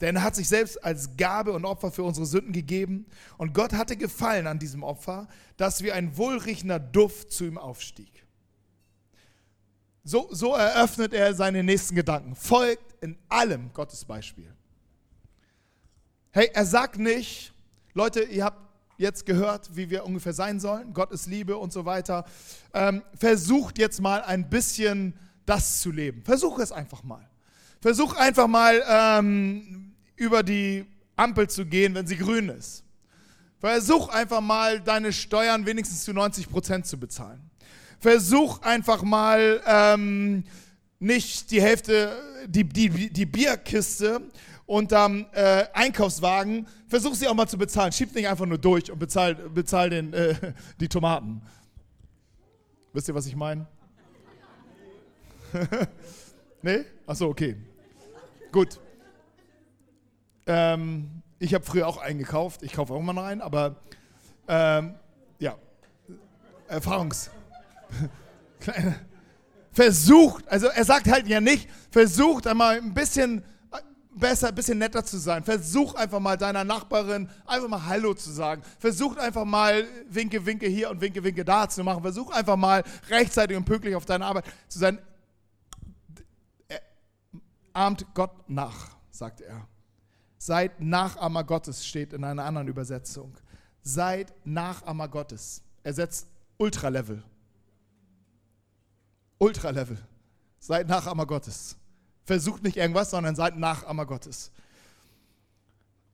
Denn 0.00 0.14
er 0.14 0.22
hat 0.22 0.36
sich 0.36 0.46
selbst 0.46 0.84
als 0.84 1.16
Gabe 1.16 1.52
und 1.52 1.64
Opfer 1.64 1.90
für 1.90 2.04
unsere 2.04 2.24
Sünden 2.24 2.52
gegeben. 2.52 3.06
Und 3.36 3.52
Gott 3.52 3.72
hatte 3.72 3.96
gefallen 3.96 4.46
an 4.46 4.60
diesem 4.60 4.84
Opfer, 4.84 5.26
dass 5.56 5.82
wie 5.82 5.90
ein 5.90 6.16
wohlriechender 6.16 6.78
Duft 6.78 7.32
zu 7.32 7.44
ihm 7.44 7.58
aufstieg. 7.58 8.24
So, 10.04 10.28
so 10.30 10.54
eröffnet 10.54 11.14
er 11.14 11.34
seine 11.34 11.64
nächsten 11.64 11.96
Gedanken. 11.96 12.36
Folgt 12.36 13.02
in 13.02 13.18
allem 13.28 13.72
Gottes 13.72 14.04
Beispiel. 14.04 14.54
Hey, 16.30 16.48
er 16.54 16.64
sagt 16.64 16.96
nicht, 16.96 17.52
Leute, 17.92 18.22
ihr 18.22 18.44
habt 18.44 18.65
jetzt 18.98 19.26
gehört, 19.26 19.74
wie 19.76 19.90
wir 19.90 20.04
ungefähr 20.04 20.32
sein 20.32 20.60
sollen. 20.60 20.92
Gott 20.92 21.12
ist 21.12 21.26
Liebe 21.26 21.56
und 21.56 21.72
so 21.72 21.84
weiter. 21.84 22.24
Ähm, 22.72 23.02
versucht 23.18 23.78
jetzt 23.78 24.00
mal 24.00 24.22
ein 24.22 24.48
bisschen 24.48 25.14
das 25.44 25.80
zu 25.80 25.90
leben. 25.90 26.22
Versuch 26.22 26.58
es 26.58 26.72
einfach 26.72 27.02
mal. 27.02 27.28
Versuch 27.80 28.14
einfach 28.16 28.46
mal 28.46 28.82
ähm, 28.88 29.92
über 30.16 30.42
die 30.42 30.86
Ampel 31.14 31.48
zu 31.48 31.66
gehen, 31.66 31.94
wenn 31.94 32.06
sie 32.06 32.16
grün 32.16 32.48
ist. 32.48 32.84
Versuch 33.58 34.08
einfach 34.08 34.40
mal 34.40 34.80
deine 34.80 35.12
Steuern 35.12 35.66
wenigstens 35.66 36.04
zu 36.04 36.12
90 36.12 36.48
Prozent 36.48 36.86
zu 36.86 36.98
bezahlen. 36.98 37.50
Versuch 38.00 38.60
einfach 38.62 39.02
mal 39.02 39.62
ähm, 39.66 40.44
nicht 40.98 41.50
die 41.50 41.62
Hälfte, 41.62 42.12
die, 42.46 42.64
die, 42.64 43.10
die 43.10 43.26
Bierkiste 43.26 44.20
unterm 44.66 45.26
äh, 45.32 45.64
Einkaufswagen, 45.72 46.66
versuch 46.88 47.14
sie 47.14 47.28
auch 47.28 47.34
mal 47.34 47.46
zu 47.46 47.56
bezahlen. 47.56 47.92
Schieb 47.92 48.14
nicht 48.14 48.28
einfach 48.28 48.46
nur 48.46 48.58
durch 48.58 48.90
und 48.90 48.98
bezahl, 48.98 49.34
bezahl 49.34 49.90
den, 49.90 50.12
äh, 50.12 50.34
die 50.80 50.88
Tomaten. 50.88 51.42
Wisst 52.92 53.08
ihr, 53.08 53.14
was 53.14 53.26
ich 53.26 53.36
meine? 53.36 53.66
nee? 56.62 56.84
Achso, 57.06 57.28
okay. 57.28 57.56
Gut. 58.52 58.80
Ähm, 60.46 61.22
ich 61.38 61.54
habe 61.54 61.64
früher 61.64 61.86
auch 61.86 61.98
eingekauft. 61.98 62.62
Ich 62.62 62.72
kaufe 62.72 62.92
auch 62.92 63.02
mal 63.02 63.18
rein, 63.18 63.40
aber 63.40 63.76
ähm, 64.48 64.94
ja, 65.38 65.56
Erfahrungs. 66.68 67.30
versucht, 69.72 70.48
also 70.48 70.68
er 70.68 70.84
sagt 70.84 71.08
halt 71.08 71.28
ja 71.28 71.40
nicht, 71.40 71.68
versucht 71.90 72.46
einmal 72.46 72.78
ein 72.78 72.94
bisschen 72.94 73.44
besser, 74.16 74.48
ein 74.48 74.54
bisschen 74.54 74.78
netter 74.78 75.04
zu 75.04 75.18
sein. 75.18 75.44
Versuch 75.44 75.94
einfach 75.94 76.20
mal 76.20 76.36
deiner 76.36 76.64
Nachbarin 76.64 77.28
einfach 77.44 77.68
mal 77.68 77.86
Hallo 77.86 78.14
zu 78.14 78.30
sagen. 78.30 78.62
Versuch 78.78 79.16
einfach 79.16 79.44
mal 79.44 79.86
Winke, 80.08 80.44
Winke 80.44 80.66
hier 80.66 80.90
und 80.90 81.00
Winke, 81.00 81.22
Winke 81.22 81.44
da 81.44 81.68
zu 81.68 81.84
machen. 81.84 82.02
Versuch 82.02 82.30
einfach 82.30 82.56
mal 82.56 82.82
rechtzeitig 83.08 83.56
und 83.56 83.64
pünktlich 83.64 83.94
auf 83.94 84.04
deine 84.04 84.24
Arbeit 84.24 84.44
zu 84.68 84.78
sein. 84.78 84.98
Ahmt 87.72 88.06
Gott 88.14 88.48
nach, 88.48 88.96
sagt 89.10 89.42
er. 89.42 89.68
Seid 90.38 90.80
Nachahmer 90.80 91.44
Gottes, 91.44 91.86
steht 91.86 92.12
in 92.12 92.24
einer 92.24 92.44
anderen 92.44 92.68
Übersetzung. 92.68 93.36
Seid 93.82 94.32
Nachahmer 94.44 95.08
Gottes. 95.08 95.62
Er 95.82 95.92
setzt 95.92 96.26
Ultralevel. 96.56 97.22
Ultralevel. 99.38 99.98
Seid 100.58 100.88
Nachahmer 100.88 101.26
Gottes. 101.26 101.76
Versucht 102.26 102.64
nicht 102.64 102.76
irgendwas, 102.76 103.10
sondern 103.10 103.36
seid 103.36 103.56
Nachahmer 103.56 104.04
Gottes. 104.04 104.50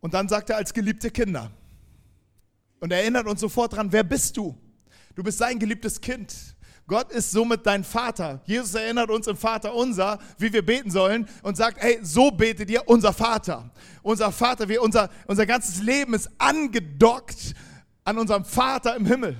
Und 0.01 0.15
dann 0.15 0.29
sagt 0.29 0.51
er 0.51 0.57
als 0.57 0.75
geliebte 0.75 1.11
Kinder. 1.11 1.51
Und 2.81 2.93
erinnert 2.93 3.27
uns 3.27 3.41
sofort 3.41 3.75
dran, 3.75 3.91
wer 3.93 4.05
bist 4.05 4.37
du? 4.37 4.57
Du 5.15 5.23
bist 5.23 5.39
sein 5.39 5.59
geliebtes 5.59 6.01
Kind. 6.01 6.35
Gott 6.87 7.13
ist 7.13 7.31
somit 7.31 7.65
dein 7.65 7.85
Vater. 7.85 8.43
Jesus 8.45 8.75
erinnert 8.75 9.09
uns 9.09 9.27
im 9.27 9.37
Vater 9.37 9.75
unser, 9.75 10.19
wie 10.37 10.53
wir 10.53 10.67
beten 10.67 10.91
sollen 10.91 11.29
und 11.43 11.57
sagt, 11.57 11.81
hey, 11.81 11.99
so 12.03 12.31
betet 12.31 12.69
ihr 12.69 12.87
unser 12.87 13.13
Vater. 13.13 13.71
Unser 14.03 14.33
Vater, 14.33 14.69
wir, 14.69 14.83
unser, 14.83 15.09
unser 15.27 15.47
ganzes 15.47 15.81
Leben 15.81 16.13
ist 16.13 16.29
angedockt 16.39 17.55
an 18.05 18.19
unserem 18.19 18.45
Vater 18.45 18.97
im 18.97 19.07
Himmel. 19.07 19.37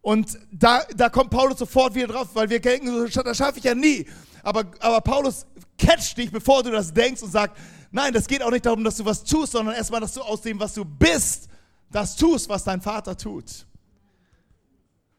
Und 0.00 0.38
da, 0.50 0.82
da 0.96 1.08
kommt 1.08 1.30
Paulus 1.30 1.58
sofort 1.58 1.94
wieder 1.94 2.06
drauf, 2.06 2.28
weil 2.32 2.48
wir 2.48 2.60
denken, 2.60 3.08
das 3.12 3.36
schaffe 3.36 3.58
ich 3.58 3.64
ja 3.64 3.74
nie. 3.74 4.06
Aber, 4.46 4.64
aber 4.78 5.00
Paulus 5.00 5.44
catcht 5.76 6.16
dich, 6.16 6.30
bevor 6.30 6.62
du 6.62 6.70
das 6.70 6.94
denkst 6.94 7.20
und 7.20 7.32
sagt, 7.32 7.58
nein, 7.90 8.12
das 8.12 8.28
geht 8.28 8.44
auch 8.44 8.52
nicht 8.52 8.64
darum, 8.64 8.84
dass 8.84 8.96
du 8.96 9.04
was 9.04 9.24
tust, 9.24 9.50
sondern 9.50 9.74
erstmal, 9.74 10.00
dass 10.00 10.14
du 10.14 10.22
aus 10.22 10.40
dem, 10.40 10.60
was 10.60 10.72
du 10.72 10.84
bist, 10.84 11.48
das 11.90 12.14
tust, 12.14 12.48
was 12.48 12.62
dein 12.62 12.80
Vater 12.80 13.16
tut. 13.16 13.66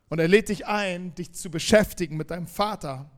Und 0.08 0.20
er 0.20 0.30
lädt 0.30 0.48
dich 0.48 0.66
ein, 0.66 1.14
dich 1.14 1.34
zu 1.34 1.52
beschäftigen 1.52 2.16
mit 2.16 2.32
deinem 2.32 2.48
Vater, 2.48 3.12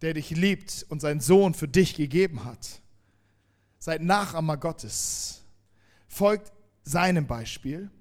der 0.00 0.14
dich 0.14 0.30
liebt 0.30 0.86
und 0.88 1.00
seinen 1.00 1.20
Sohn 1.20 1.54
für 1.54 1.68
dich 1.68 1.94
gegeben 1.94 2.44
hat. 2.44 2.82
Seid 3.78 4.02
Nachahmer 4.02 4.56
Gottes. 4.56 5.44
Folgt 6.08 6.50
seinem 6.82 7.28
Beispiel. 7.28 7.92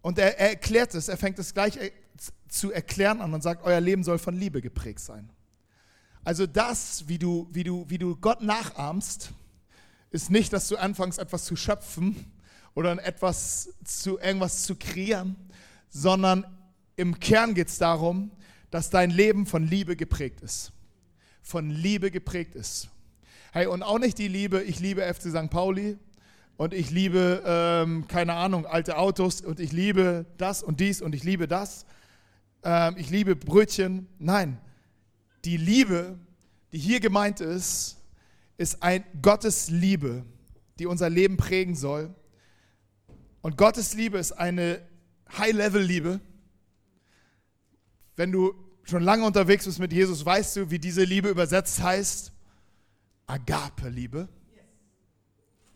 Und 0.00 0.18
er, 0.18 0.38
er 0.38 0.48
erklärt 0.48 0.94
es, 0.94 1.08
er 1.08 1.18
fängt 1.18 1.38
es 1.38 1.52
gleich 1.52 1.78
zu 2.48 2.72
erklären 2.72 3.20
an 3.20 3.34
und 3.34 3.42
sagt, 3.42 3.64
euer 3.64 3.82
Leben 3.82 4.02
soll 4.02 4.18
von 4.18 4.34
Liebe 4.34 4.62
geprägt 4.62 5.00
sein. 5.00 5.30
Also 6.24 6.46
das, 6.46 7.08
wie 7.08 7.18
du, 7.18 7.48
wie 7.50 7.64
du, 7.64 7.86
wie 7.88 7.98
du 7.98 8.14
Gott 8.16 8.42
nachahmst, 8.42 9.32
ist 10.10 10.30
nicht, 10.30 10.52
dass 10.52 10.68
du 10.68 10.76
anfängst, 10.76 11.18
etwas 11.18 11.44
zu 11.44 11.56
schöpfen 11.56 12.32
oder 12.74 12.92
etwas 13.04 13.70
zu 13.84 14.18
irgendwas 14.18 14.64
zu 14.64 14.76
kreieren, 14.76 15.36
sondern 15.88 16.44
im 16.96 17.18
Kern 17.18 17.54
geht 17.54 17.68
es 17.68 17.78
darum, 17.78 18.30
dass 18.70 18.90
dein 18.90 19.10
Leben 19.10 19.46
von 19.46 19.66
Liebe 19.66 19.96
geprägt 19.96 20.42
ist. 20.42 20.72
Von 21.42 21.70
Liebe 21.70 22.10
geprägt 22.10 22.54
ist. 22.54 22.88
Hey, 23.52 23.66
und 23.66 23.82
auch 23.82 23.98
nicht 23.98 24.18
die 24.18 24.28
Liebe, 24.28 24.62
ich 24.62 24.78
liebe 24.78 25.02
FC 25.02 25.30
St. 25.30 25.50
Pauli 25.50 25.98
und 26.56 26.74
ich 26.74 26.90
liebe, 26.90 27.42
ähm, 27.46 28.06
keine 28.06 28.34
Ahnung, 28.34 28.66
alte 28.66 28.98
Autos 28.98 29.40
und 29.40 29.58
ich 29.58 29.72
liebe 29.72 30.26
das 30.36 30.62
und 30.62 30.78
dies 30.78 31.00
und 31.00 31.14
ich 31.14 31.24
liebe 31.24 31.48
das. 31.48 31.86
Ähm, 32.62 32.96
ich 32.98 33.10
liebe 33.10 33.34
Brötchen. 33.34 34.06
Nein, 34.18 34.58
die 35.44 35.56
Liebe, 35.56 36.18
die 36.72 36.78
hier 36.78 37.00
gemeint 37.00 37.40
ist, 37.40 37.96
ist 38.56 38.82
ein 38.82 39.04
Gottes 39.22 39.70
Liebe, 39.70 40.24
die 40.78 40.86
unser 40.86 41.08
Leben 41.08 41.36
prägen 41.36 41.74
soll. 41.74 42.14
Und 43.40 43.56
Gottes 43.56 43.94
Liebe 43.94 44.18
ist 44.18 44.32
eine 44.32 44.86
High-Level-Liebe. 45.36 46.20
Wenn 48.16 48.32
du 48.32 48.54
schon 48.82 49.02
lange 49.02 49.24
unterwegs 49.24 49.64
bist 49.64 49.78
mit 49.78 49.92
Jesus, 49.92 50.24
weißt 50.24 50.56
du, 50.56 50.70
wie 50.70 50.78
diese 50.78 51.04
Liebe 51.04 51.28
übersetzt 51.28 51.82
heißt. 51.82 52.32
Agape-Liebe. 53.26 54.28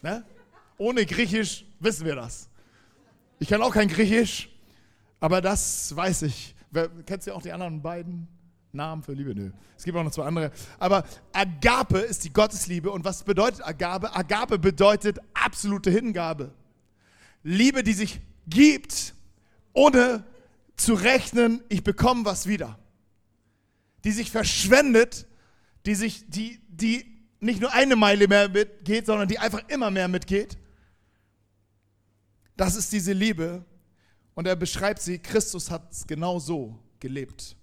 Ne? 0.03 0.25
Ohne 0.77 1.07
Griechisch 1.07 1.65
wissen 1.81 2.05
wir 2.05 2.17
das. 2.17 2.51
Ich 3.39 3.49
kann 3.49 3.63
auch 3.63 3.73
kein 3.73 3.89
Griechisch, 3.89 4.51
aber 5.21 5.41
das 5.41 5.95
weiß 5.95 6.23
ich. 6.23 6.55
Kennst 7.07 7.27
du 7.27 7.35
auch 7.35 7.43
die 7.43 7.53
anderen 7.53 7.81
beiden 7.81 8.29
Namen 8.75 9.03
für 9.03 9.13
Liebe? 9.13 9.35
Nö. 9.35 9.51
Es 9.77 9.85
gibt 9.85 9.97
auch 9.97 10.03
noch 10.03 10.11
zwei 10.11 10.27
andere. 10.27 10.51
Aber 10.79 11.05
Agape 11.33 11.99
ist 11.99 12.25
die 12.25 12.33
Gottesliebe. 12.33 12.91
Und 12.91 13.05
was 13.05 13.23
bedeutet 13.23 13.65
Agape? 13.65 14.15
Agape 14.15 14.59
bedeutet 14.59 15.19
absolute 15.33 15.91
Hingabe. 15.91 16.53
Liebe, 17.43 17.83
die 17.83 17.93
sich 17.93 18.21
gibt, 18.47 19.15
ohne 19.73 20.25
zu 20.77 20.95
rechnen, 20.95 21.63
ich 21.69 21.85
bekomme 21.85 22.25
was 22.25 22.47
wieder. 22.47 22.79
Die 24.05 24.13
sich 24.13 24.31
verschwendet, 24.31 25.27
die 25.87 25.95
sich, 25.95 26.29
die, 26.29 26.61
die 26.69 27.07
nicht 27.41 27.61
nur 27.61 27.73
eine 27.73 27.97
Meile 27.97 28.27
mehr 28.27 28.49
mitgeht, 28.49 29.07
sondern 29.07 29.29
die 29.29 29.39
einfach 29.39 29.63
immer 29.69 29.91
mehr 29.91 30.09
mitgeht. 30.09 30.59
Das 32.57 32.77
ist 32.77 32.93
diese 32.93 33.13
Liebe. 33.13 33.65
Und 34.35 34.47
er 34.47 34.57
beschreibt 34.57 35.01
sie, 35.01 35.19
Christus 35.19 35.71
hat 35.71 35.93
es 35.93 36.07
genau 36.07 36.39
so 36.39 36.79
gelebt 36.99 37.57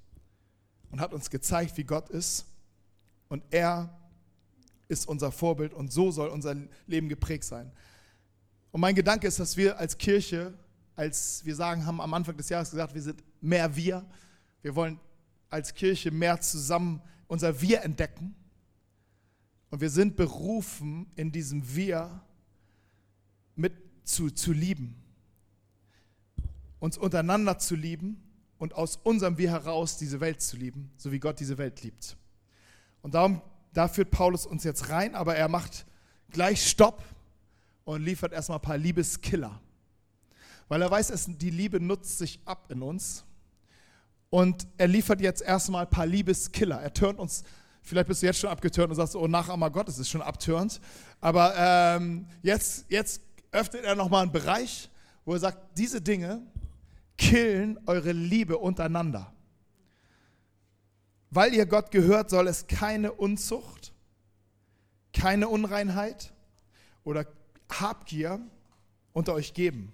und 0.92 1.00
hat 1.00 1.14
uns 1.14 1.30
gezeigt, 1.30 1.78
wie 1.78 1.84
Gott 1.84 2.10
ist. 2.10 2.46
Und 3.30 3.44
er 3.50 3.98
ist 4.88 5.08
unser 5.08 5.32
Vorbild 5.32 5.74
und 5.74 5.92
so 5.92 6.12
soll 6.12 6.30
unser 6.30 6.56
Leben 6.86 7.08
geprägt 7.08 7.46
sein. 7.46 7.72
Und 8.72 8.82
mein 8.82 8.94
Gedanke 8.94 9.28
ist, 9.28 9.40
dass 9.40 9.56
wir 9.56 9.78
als 9.80 9.98
Kirche, 9.98 10.54
als 10.96 11.44
wir 11.46 11.56
sagen, 11.56 11.86
haben 11.86 12.02
am 12.02 12.14
Anfang 12.14 12.36
des 12.36 12.50
Jahres 12.50 12.72
gesagt, 12.72 12.94
wir 12.94 13.02
sind 13.02 13.24
mehr 13.40 13.74
wir. 13.76 14.06
Wir 14.62 14.76
wollen 14.76 15.00
als 15.50 15.74
Kirche 15.74 16.12
mehr 16.12 16.40
zusammen 16.42 17.02
unser 17.28 17.62
Wir 17.62 17.82
entdecken. 17.84 18.36
Und 19.70 19.80
wir 19.80 19.90
sind 19.90 20.18
berufen, 20.18 21.10
in 21.16 21.32
diesem 21.32 21.76
Wir 21.76 22.22
mit 23.56 23.74
zu, 24.04 24.30
zu 24.30 24.52
lieben. 24.52 25.02
Uns 26.80 26.98
untereinander 26.98 27.58
zu 27.58 27.76
lieben 27.76 28.22
und 28.62 28.76
aus 28.76 28.96
unserem 28.98 29.40
Wir 29.40 29.50
heraus 29.50 29.98
diese 29.98 30.20
Welt 30.20 30.40
zu 30.40 30.56
lieben, 30.56 30.92
so 30.96 31.12
wie 31.12 31.20
Gott 31.20 31.40
diese 31.40 31.58
Welt 31.58 31.82
liebt. 31.82 32.16
Und 33.02 33.16
darum, 33.16 33.42
da 33.74 33.88
führt 33.88 34.12
Paulus 34.12 34.46
uns 34.46 34.64
jetzt 34.64 34.90
rein, 34.90 35.16
aber 35.16 35.36
er 35.36 35.48
macht 35.48 35.88
gleich 36.30 36.70
Stopp 36.70 37.04
und 37.86 38.04
liefert 38.04 38.34
erstmal 38.34 38.60
ein 38.60 38.62
paar 38.62 38.78
Liebeskiller. 38.78 39.60
Weil 40.68 40.84
er 40.84 40.92
weiß, 40.92 41.12
die 41.40 41.50
Liebe 41.50 41.80
nutzt 41.80 42.20
sich 42.20 42.40
ab 42.46 42.72
in 42.72 42.84
uns. 42.84 43.26
Und 44.30 44.68
er 44.78 44.88
liefert 44.88 45.22
jetzt 45.22 45.42
erstmal 45.42 45.86
ein 45.86 45.90
paar 45.90 46.06
Liebeskiller. 46.06 46.80
Er 46.80 46.94
turnt 46.94 47.18
uns 47.18 47.44
Vielleicht 47.82 48.10
bist 48.10 48.22
du 48.22 48.28
jetzt 48.28 48.38
schon 48.38 48.52
abgetürnt 48.52 48.92
und 48.92 48.96
sagst, 48.96 49.16
oh, 49.16 49.28
Nachahmer 49.28 49.72
Gottes 49.72 49.98
ist 49.98 50.08
schon 50.08 50.22
abtürnt. 50.22 50.80
Aber 51.20 51.56
ähm, 51.58 52.28
jetzt, 52.44 52.86
jetzt 52.90 53.24
öffnet 53.52 53.86
er 53.86 53.96
nochmal 53.96 54.22
einen 54.22 54.32
Bereich, 54.32 54.88
wo 55.26 55.34
er 55.34 55.40
sagt, 55.40 55.58
diese 55.80 56.00
Dinge 56.00 56.44
killen 57.22 57.80
eure 57.86 58.12
Liebe 58.12 58.58
untereinander. 58.58 59.32
Weil 61.30 61.54
ihr 61.54 61.68
Gott 61.68 61.92
gehört, 61.92 62.30
soll 62.30 62.48
es 62.48 62.68
keine 62.68 63.14
Unzucht, 63.14 63.94
keine 65.14 65.48
Unreinheit 65.48 66.34
oder 67.04 67.26
Habgier 67.70 68.42
unter 69.14 69.34
euch 69.34 69.54
geben. 69.54 69.94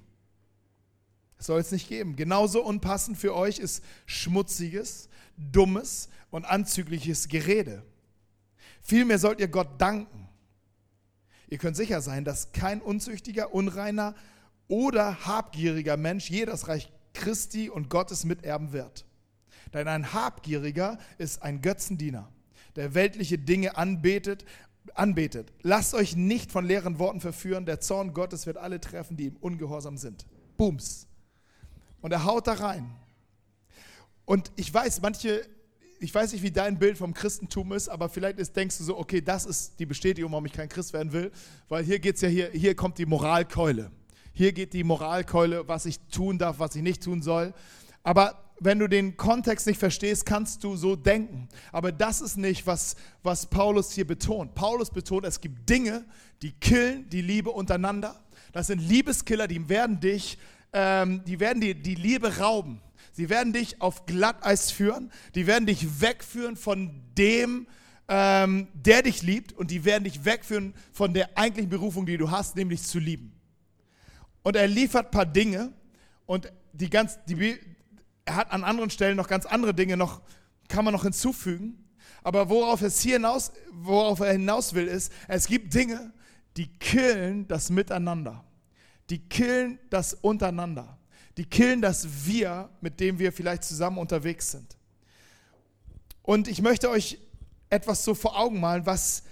Es 1.38 1.48
soll 1.48 1.60
es 1.60 1.72
nicht 1.72 1.90
geben. 1.90 2.16
Genauso 2.16 2.64
unpassend 2.64 3.18
für 3.18 3.36
euch 3.36 3.60
ist 3.60 3.84
schmutziges, 4.06 5.10
dummes 5.38 6.10
und 6.32 6.46
anzügliches 6.46 7.28
Gerede. 7.28 7.84
Vielmehr 8.82 9.20
sollt 9.20 9.40
ihr 9.40 9.50
Gott 9.50 9.80
danken. 9.80 10.30
Ihr 11.50 11.58
könnt 11.58 11.76
sicher 11.76 12.02
sein, 12.02 12.24
dass 12.24 12.54
kein 12.54 12.82
unzüchtiger, 12.82 13.54
unreiner 13.54 14.16
oder 14.68 15.26
habgieriger 15.26 15.98
Mensch 15.98 16.30
je 16.30 16.46
das 16.46 16.68
Reich 16.68 16.92
Christi 17.18 17.70
und 17.70 17.90
Gottes 17.90 18.24
miterben 18.26 18.72
wird. 18.72 19.06
Denn 19.74 19.88
ein 19.88 20.14
Habgieriger 20.14 20.98
ist 21.18 21.42
ein 21.42 21.62
Götzendiener, 21.62 22.32
der 22.76 22.94
weltliche 22.94 23.38
Dinge 23.38 23.76
anbetet, 23.76 24.46
anbetet. 24.94 25.52
Lasst 25.62 25.94
euch 25.94 26.16
nicht 26.16 26.52
von 26.52 26.64
leeren 26.64 27.00
Worten 27.00 27.20
verführen, 27.20 27.66
der 27.66 27.82
Zorn 27.82 28.14
Gottes 28.14 28.46
wird 28.46 28.58
alle 28.58 28.80
treffen, 28.80 29.18
die 29.18 29.26
ihm 29.26 29.36
ungehorsam 29.42 29.98
sind. 29.98 30.26
Booms. 30.56 31.08
Und 32.02 32.12
er 32.12 32.24
haut 32.24 32.48
da 32.48 32.54
rein. 32.54 32.90
Und 34.26 34.52
ich 34.56 34.74
weiß, 34.74 35.02
manche, 35.02 35.42
ich 36.00 36.14
weiß 36.14 36.34
nicht, 36.34 36.44
wie 36.44 36.52
dein 36.52 36.78
Bild 36.78 36.98
vom 36.98 37.14
Christentum 37.14 37.74
ist, 37.74 37.90
aber 37.90 38.10
vielleicht 38.10 38.40
ist, 38.40 38.56
denkst 38.56 38.78
du 38.78 38.84
so, 38.84 38.98
okay, 38.98 39.22
das 39.22 39.46
ist 39.46 39.80
die 39.80 39.86
Bestätigung, 39.86 40.32
warum 40.32 40.46
ich 40.46 40.54
kein 40.54 40.70
Christ 40.70 40.94
werden 40.94 41.12
will, 41.12 41.32
weil 41.68 41.84
hier 41.84 42.00
geht 42.00 42.16
es 42.16 42.22
ja 42.22 42.30
hier, 42.30 42.52
hier 42.52 42.76
kommt 42.76 43.00
die 43.00 43.06
Moralkeule. 43.06 43.92
Hier 44.38 44.54
geht 44.54 44.74
die 44.74 44.84
Moralkeule, 44.84 45.68
was 45.68 45.88
ich 45.88 46.00
tun 46.12 46.38
darf, 46.38 46.60
was 46.60 46.76
ich 46.76 46.84
nicht 46.84 47.02
tun 47.02 47.24
soll. 47.24 47.56
Aber 48.04 48.52
wenn 48.60 48.78
du 48.78 48.88
den 48.88 49.18
Kontext 49.18 49.66
nicht 49.66 49.80
verstehst, 49.80 50.28
kannst 50.28 50.64
du 50.64 50.76
so 50.76 50.96
denken. 50.96 51.50
Aber 51.72 51.92
das 51.92 52.22
ist 52.22 52.38
nicht, 52.38 52.68
was, 52.68 52.96
was 53.24 53.48
Paulus 53.48 53.94
hier 53.94 54.06
betont. 54.06 54.54
Paulus 54.54 54.92
betont, 54.92 55.26
es 55.26 55.42
gibt 55.42 55.68
Dinge, 55.68 56.06
die 56.44 56.52
killen 56.52 57.10
die 57.10 57.24
Liebe 57.24 57.50
untereinander. 57.50 58.24
Das 58.52 58.68
sind 58.68 58.78
Liebeskiller, 58.78 59.48
die 59.48 59.70
werden 59.70 60.00
dich, 60.00 60.38
ähm, 60.72 61.24
die 61.26 61.40
werden 61.40 61.60
dir 61.60 61.74
die 61.74 61.96
Liebe 61.96 62.38
rauben. 62.38 62.80
Sie 63.14 63.30
werden 63.30 63.54
dich 63.54 63.82
auf 63.82 64.06
Glatteis 64.06 64.70
führen. 64.70 65.12
Die 65.34 65.48
werden 65.48 65.66
dich 65.66 66.00
wegführen 66.00 66.58
von 66.58 67.02
dem, 67.18 67.66
ähm, 68.08 68.68
der 68.76 69.02
dich 69.02 69.24
liebt. 69.24 69.54
Und 69.54 69.72
die 69.72 69.84
werden 69.84 70.04
dich 70.04 70.26
wegführen 70.26 70.76
von 70.94 71.16
der 71.16 71.36
eigentlichen 71.36 71.72
Berufung, 71.72 72.06
die 72.06 72.18
du 72.18 72.30
hast, 72.30 72.56
nämlich 72.56 72.84
zu 72.84 73.00
lieben. 73.00 73.34
Und 74.48 74.56
er 74.56 74.68
liefert 74.68 75.08
ein 75.08 75.12
paar 75.12 75.26
Dinge. 75.26 75.74
Und 76.26 76.52
die 76.74 76.90
ganz, 76.90 77.20
die, 77.26 77.58
er 78.26 78.36
hat 78.36 78.52
an 78.52 78.64
anderen 78.64 78.90
Stellen 78.90 79.18
noch 79.18 79.28
ganz 79.28 79.46
andere 79.46 79.74
Dinge 79.74 79.98
noch, 79.98 80.22
kann 80.70 80.86
man 80.86 80.94
noch 80.94 81.04
hinzufügen. 81.04 81.84
Aber 82.24 82.50
worauf, 82.50 82.82
es 82.82 83.02
hier 83.02 83.16
hinaus, 83.16 83.52
worauf 83.72 84.20
er 84.22 84.32
hinaus 84.32 84.74
will, 84.74 84.88
ist, 84.88 85.12
es 85.28 85.48
gibt 85.48 85.74
Dinge, 85.74 86.14
die 86.56 86.68
killen 86.68 87.48
das 87.48 87.70
Miteinander. 87.70 88.44
Die 89.10 89.20
killen 89.20 89.80
das 89.90 90.14
Untereinander 90.14 90.98
die 91.38 91.46
killen 91.46 91.82
das 91.82 92.26
Wir, 92.26 92.70
mit 92.82 93.00
dem 93.00 93.20
wir 93.20 93.32
vielleicht 93.32 93.64
zusammen 93.64 94.00
unterwegs 94.00 94.52
sind. 94.52 94.76
Und 96.24 96.48
ich 96.48 96.62
möchte 96.62 96.90
euch 96.90 97.20
etwas 97.70 98.04
so 98.04 98.16
vor 98.16 98.38
Augen 98.38 98.60
malen, 98.60 98.86
was, 98.86 99.24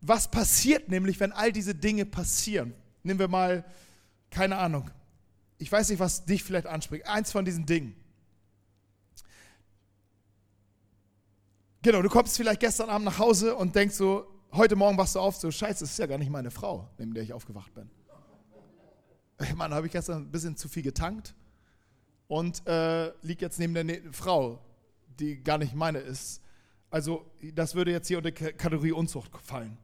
was 0.00 0.28
passiert 0.28 0.88
nämlich, 0.88 1.20
wenn 1.20 1.32
all 1.32 1.52
diese 1.52 1.74
Dinge 1.74 2.06
passieren. 2.06 2.72
Nehmen 3.02 3.20
wir 3.20 3.28
mal, 3.28 3.64
keine 4.30 4.56
Ahnung, 4.56 4.90
ich 5.58 5.70
weiß 5.70 5.88
nicht, 5.90 5.98
was 5.98 6.24
dich 6.24 6.44
vielleicht 6.44 6.66
anspricht, 6.66 7.06
eins 7.06 7.32
von 7.32 7.44
diesen 7.44 7.66
Dingen. 7.66 7.94
Genau, 11.82 12.02
du 12.02 12.08
kommst 12.08 12.36
vielleicht 12.36 12.60
gestern 12.60 12.90
Abend 12.90 13.04
nach 13.04 13.18
Hause 13.18 13.54
und 13.54 13.74
denkst 13.74 13.94
so, 13.94 14.26
heute 14.52 14.76
Morgen 14.76 14.98
wachst 14.98 15.14
du 15.14 15.20
auf, 15.20 15.36
so 15.36 15.50
scheiße, 15.50 15.80
das 15.80 15.92
ist 15.92 15.98
ja 15.98 16.06
gar 16.06 16.18
nicht 16.18 16.30
meine 16.30 16.50
Frau, 16.50 16.88
neben 16.98 17.14
der 17.14 17.22
ich 17.22 17.32
aufgewacht 17.32 17.72
bin. 17.74 17.90
Meine, 19.56 19.74
habe 19.74 19.86
ich 19.86 19.92
gestern 19.92 20.22
ein 20.22 20.30
bisschen 20.30 20.56
zu 20.56 20.68
viel 20.68 20.82
getankt 20.82 21.34
und 22.26 22.66
äh, 22.66 23.12
liegt 23.22 23.42
jetzt 23.42 23.58
neben 23.58 23.74
der 23.74 23.84
ne 23.84 24.02
Frau, 24.10 24.60
die 25.18 25.42
gar 25.42 25.58
nicht 25.58 25.74
meine 25.74 25.98
ist. 25.98 26.42
Also 26.90 27.30
das 27.54 27.74
würde 27.74 27.92
jetzt 27.92 28.08
hier 28.08 28.18
unter 28.18 28.32
Kategorie 28.32 28.92
Unzucht 28.92 29.30
fallen. 29.42 29.78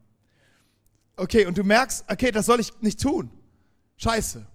Okay, 1.16 1.46
und 1.46 1.56
du 1.56 1.62
merkst, 1.62 2.04
okay, 2.10 2.32
das 2.32 2.46
soll 2.46 2.58
ich 2.58 2.72
nicht 2.80 3.00
tun. 3.00 3.30
Scheiße. 3.96 4.46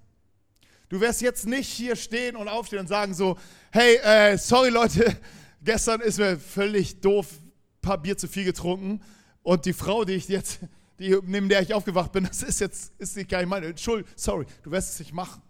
Du 0.90 1.00
wirst 1.00 1.22
jetzt 1.22 1.46
nicht 1.46 1.70
hier 1.70 1.96
stehen 1.96 2.36
und 2.36 2.48
aufstehen 2.48 2.80
und 2.80 2.88
sagen 2.88 3.14
so, 3.14 3.38
hey, 3.72 3.98
äh, 3.98 4.38
sorry 4.38 4.70
Leute, 4.70 5.16
gestern 5.64 6.02
ist 6.02 6.18
mir 6.18 6.38
völlig 6.40 7.00
doof, 7.00 7.28
ein 7.32 7.82
paar 7.82 8.02
Bier 8.02 8.18
zu 8.18 8.28
viel 8.28 8.44
getrunken 8.44 9.02
und 9.44 9.66
die 9.66 9.74
Frau, 9.74 10.04
die 10.04 10.14
ich 10.14 10.28
jetzt 10.28 10.60
die, 11.00 11.18
neben 11.24 11.48
der 11.48 11.62
ich 11.62 11.74
aufgewacht 11.74 12.12
bin, 12.12 12.24
das 12.28 12.44
ist 12.44 12.60
jetzt 12.60 12.94
ist 12.98 13.16
nicht 13.16 13.30
gar 13.30 13.40
nicht 13.40 13.50
meine 13.50 13.78
Schuld. 13.78 14.06
Sorry, 14.16 14.46
du 14.64 14.72
wirst 14.72 14.94
es 14.94 15.00
nicht 15.00 15.14
machen. 15.14 15.42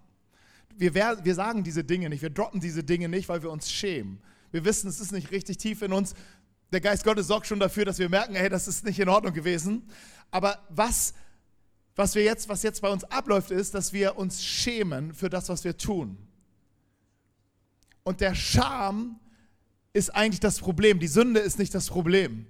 Wir, 0.78 0.93
wir 0.93 1.36
sagen 1.36 1.63
diese 1.63 1.84
Dinge 1.84 2.10
nicht, 2.10 2.21
wir 2.21 2.30
droppen 2.30 2.62
diese 2.62 2.84
Dinge 2.84 3.10
nicht, 3.10 3.28
weil 3.28 3.43
wir 3.43 3.52
uns 3.52 3.69
schämen. 3.69 4.21
Wir 4.52 4.63
wissen, 4.63 4.88
es 4.88 4.99
ist 4.99 5.12
nicht 5.12 5.32
richtig 5.32 5.58
tief 5.58 5.82
in 5.82 5.91
uns. 5.91 6.13
Der 6.71 6.82
Geist 6.82 7.04
Gottes 7.04 7.28
sorgt 7.28 7.47
schon 7.47 7.60
dafür, 7.60 7.84
dass 7.84 7.99
wir 7.99 8.10
merken, 8.10 8.36
hey, 8.36 8.49
das 8.49 8.67
ist 8.67 8.86
nicht 8.86 8.99
in 8.99 9.10
Ordnung 9.10 9.34
gewesen. 9.34 9.89
Aber 10.32 10.60
was, 10.69 11.13
was, 11.99 12.15
wir 12.15 12.23
jetzt, 12.23 12.47
was 12.47 12.63
jetzt 12.63 12.81
bei 12.81 12.89
uns 12.89 13.03
abläuft, 13.03 13.51
ist, 13.51 13.73
dass 13.73 13.91
wir 13.91 14.17
uns 14.17 14.41
schämen 14.41 15.13
für 15.13 15.29
das, 15.29 15.49
was 15.49 15.65
wir 15.65 15.75
tun. 15.75 16.17
Und 18.03 18.21
der 18.21 18.33
Scham 18.33 19.19
ist 19.91 20.15
eigentlich 20.15 20.39
das 20.39 20.59
Problem. 20.59 21.01
Die 21.01 21.09
Sünde 21.09 21.41
ist 21.41 21.59
nicht 21.59 21.75
das 21.75 21.88
Problem, 21.88 22.47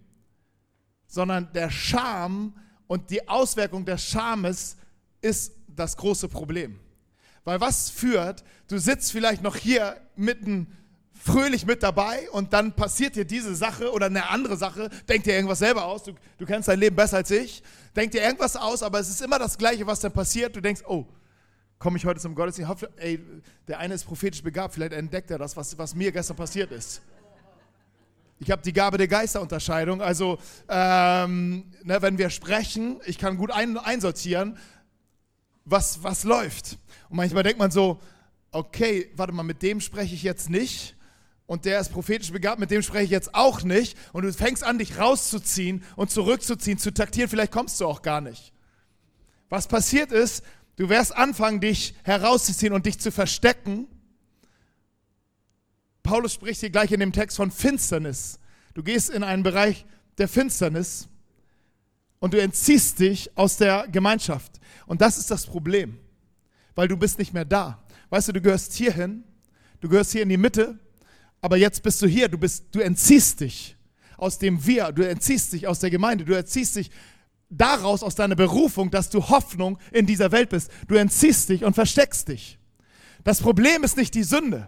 sondern 1.08 1.52
der 1.54 1.72
Scham 1.72 2.54
und 2.86 3.10
die 3.10 3.28
Auswirkung 3.28 3.86
des 3.86 4.04
Schames 4.04 4.78
ist 5.20 5.56
das 5.68 5.98
große 5.98 6.30
Problem. 6.30 6.80
Weil 7.44 7.60
was 7.60 7.90
führt, 7.90 8.44
du 8.68 8.78
sitzt 8.78 9.12
vielleicht 9.12 9.42
noch 9.42 9.56
hier 9.56 10.00
mitten 10.16 10.78
fröhlich 11.20 11.66
mit 11.66 11.84
dabei 11.84 12.30
und 12.32 12.54
dann 12.54 12.74
passiert 12.74 13.16
dir 13.16 13.26
diese 13.26 13.54
Sache 13.54 13.92
oder 13.92 14.06
eine 14.06 14.30
andere 14.30 14.58
Sache, 14.58 14.90
denk 15.08 15.26
dir 15.26 15.36
irgendwas 15.36 15.60
selber 15.60 15.86
aus, 15.86 16.04
du, 16.04 16.14
du 16.38 16.46
kennst 16.46 16.70
dein 16.70 16.80
Leben 16.80 16.96
besser 16.96 17.18
als 17.18 17.30
ich, 17.30 17.62
denk 17.96 18.12
dir 18.12 18.22
irgendwas 18.22 18.56
aus, 18.56 18.82
aber 18.82 19.00
es 19.00 19.10
ist 19.10 19.22
immer 19.22 19.38
das 19.38 19.58
Gleiche, 19.58 19.86
was 19.86 20.00
dann 20.00 20.14
passiert. 20.14 20.56
Du 20.56 20.62
denkst, 20.62 20.82
oh, 20.88 21.06
komme 21.78 21.98
ich 21.98 22.06
heute 22.06 22.20
zum 22.20 22.36
Gottesdienst? 22.36 22.70
Hoffe, 22.70 22.90
ey, 22.98 23.20
der 23.68 23.80
eine 23.80 23.94
ist 23.94 24.06
prophetisch 24.06 24.42
begabt, 24.42 24.74
vielleicht 24.74 24.94
entdeckt 24.94 25.30
er 25.30 25.38
das, 25.38 25.58
was, 25.58 25.78
was 25.78 25.94
mir 25.94 26.12
gestern 26.12 26.38
passiert 26.38 26.72
ist. 26.72 27.02
Ich 28.42 28.50
habe 28.50 28.62
die 28.62 28.72
Gabe 28.72 28.98
der 28.98 29.10
Geisterunterscheidung. 29.10 30.02
Also, 30.02 30.38
ähm, 30.70 31.66
ne, 31.84 32.02
wenn 32.02 32.18
wir 32.18 32.30
sprechen, 32.30 33.02
ich 33.06 33.18
kann 33.18 33.36
gut 33.36 33.52
ein, 33.52 33.78
einsortieren, 33.78 34.58
was, 35.66 36.04
was 36.04 36.24
läuft. 36.24 36.78
Und 37.10 37.18
manchmal 37.18 37.44
denkt 37.44 37.60
man 37.60 37.70
so, 37.70 38.00
okay, 38.52 39.12
warte 39.16 39.34
mal, 39.34 39.44
mit 39.44 39.62
dem 39.62 39.82
spreche 39.82 40.16
ich 40.16 40.24
jetzt 40.24 40.50
nicht. 40.50 40.96
Und 41.50 41.66
der 41.66 41.80
ist 41.80 41.92
prophetisch 41.92 42.32
begabt, 42.32 42.60
mit 42.60 42.70
dem 42.70 42.84
spreche 42.84 43.06
ich 43.06 43.10
jetzt 43.10 43.34
auch 43.34 43.64
nicht. 43.64 43.98
Und 44.14 44.24
du 44.24 44.32
fängst 44.32 44.64
an, 44.64 44.78
dich 44.78 45.00
rauszuziehen 45.00 45.84
und 45.96 46.12
zurückzuziehen, 46.12 46.78
zu 46.78 46.94
taktieren. 46.94 47.30
Vielleicht 47.30 47.52
kommst 47.52 47.82
du 47.82 47.88
auch 47.88 48.04
gar 48.04 48.22
nicht. 48.22 48.54
Was 49.50 49.68
passiert 49.68 50.12
ist, 50.12 50.44
du 50.76 50.90
wirst 50.90 51.16
anfangen, 51.16 51.60
dich 51.60 51.96
herauszuziehen 52.04 52.72
und 52.72 52.86
dich 52.86 53.00
zu 53.00 53.12
verstecken 53.12 53.88
Paulus 56.10 56.34
spricht 56.34 56.62
hier 56.62 56.72
gleich 56.72 56.92
in 56.92 57.00
dem 57.02 57.12
Text 57.12 57.38
von 57.38 57.52
Finsternis. 57.52 58.40
Du 58.74 58.82
gehst 58.82 59.12
in 59.12 59.22
einen 59.22 59.44
Bereich 59.44 59.86
der 60.18 60.28
Finsternis 60.28 61.08
und 62.20 62.34
du 62.34 62.42
entziehst 62.42 62.98
dich 62.98 63.38
aus 63.38 63.58
der 63.58 63.88
Gemeinschaft. 63.92 64.60
Und 64.88 65.02
das 65.02 65.20
ist 65.20 65.30
das 65.30 65.46
Problem, 65.46 66.00
weil 66.74 66.88
du 66.88 66.98
bist 66.98 67.20
nicht 67.20 67.32
mehr 67.32 67.46
da. 67.46 67.84
Weißt 68.10 68.28
du, 68.28 68.32
du 68.32 68.42
gehörst 68.42 68.74
hierhin, 68.74 69.24
du 69.82 69.88
gehörst 69.88 70.12
hier 70.12 70.24
in 70.24 70.30
die 70.30 70.38
Mitte, 70.38 70.80
aber 71.42 71.58
jetzt 71.58 71.84
bist 71.84 72.02
du 72.02 72.08
hier, 72.08 72.28
du, 72.28 72.38
bist, 72.38 72.66
du 72.72 72.80
entziehst 72.80 73.40
dich 73.42 73.76
aus 74.18 74.38
dem 74.38 74.66
Wir, 74.66 74.92
du 74.92 75.08
entziehst 75.08 75.54
dich 75.54 75.68
aus 75.68 75.80
der 75.80 75.90
Gemeinde, 75.90 76.26
du 76.26 76.34
entziehst 76.34 76.76
dich 76.76 76.92
daraus 77.50 78.04
aus 78.04 78.16
deiner 78.16 78.36
Berufung, 78.36 78.92
dass 78.92 79.10
du 79.10 79.30
Hoffnung 79.30 79.80
in 79.92 80.06
dieser 80.06 80.32
Welt 80.32 80.50
bist. 80.50 80.70
Du 80.88 80.96
entziehst 80.96 81.50
dich 81.50 81.64
und 81.64 81.74
versteckst 81.74 82.28
dich. 82.28 82.60
Das 83.24 83.42
Problem 83.42 83.84
ist 83.84 83.98
nicht 83.98 84.14
die 84.14 84.24
Sünde. 84.24 84.68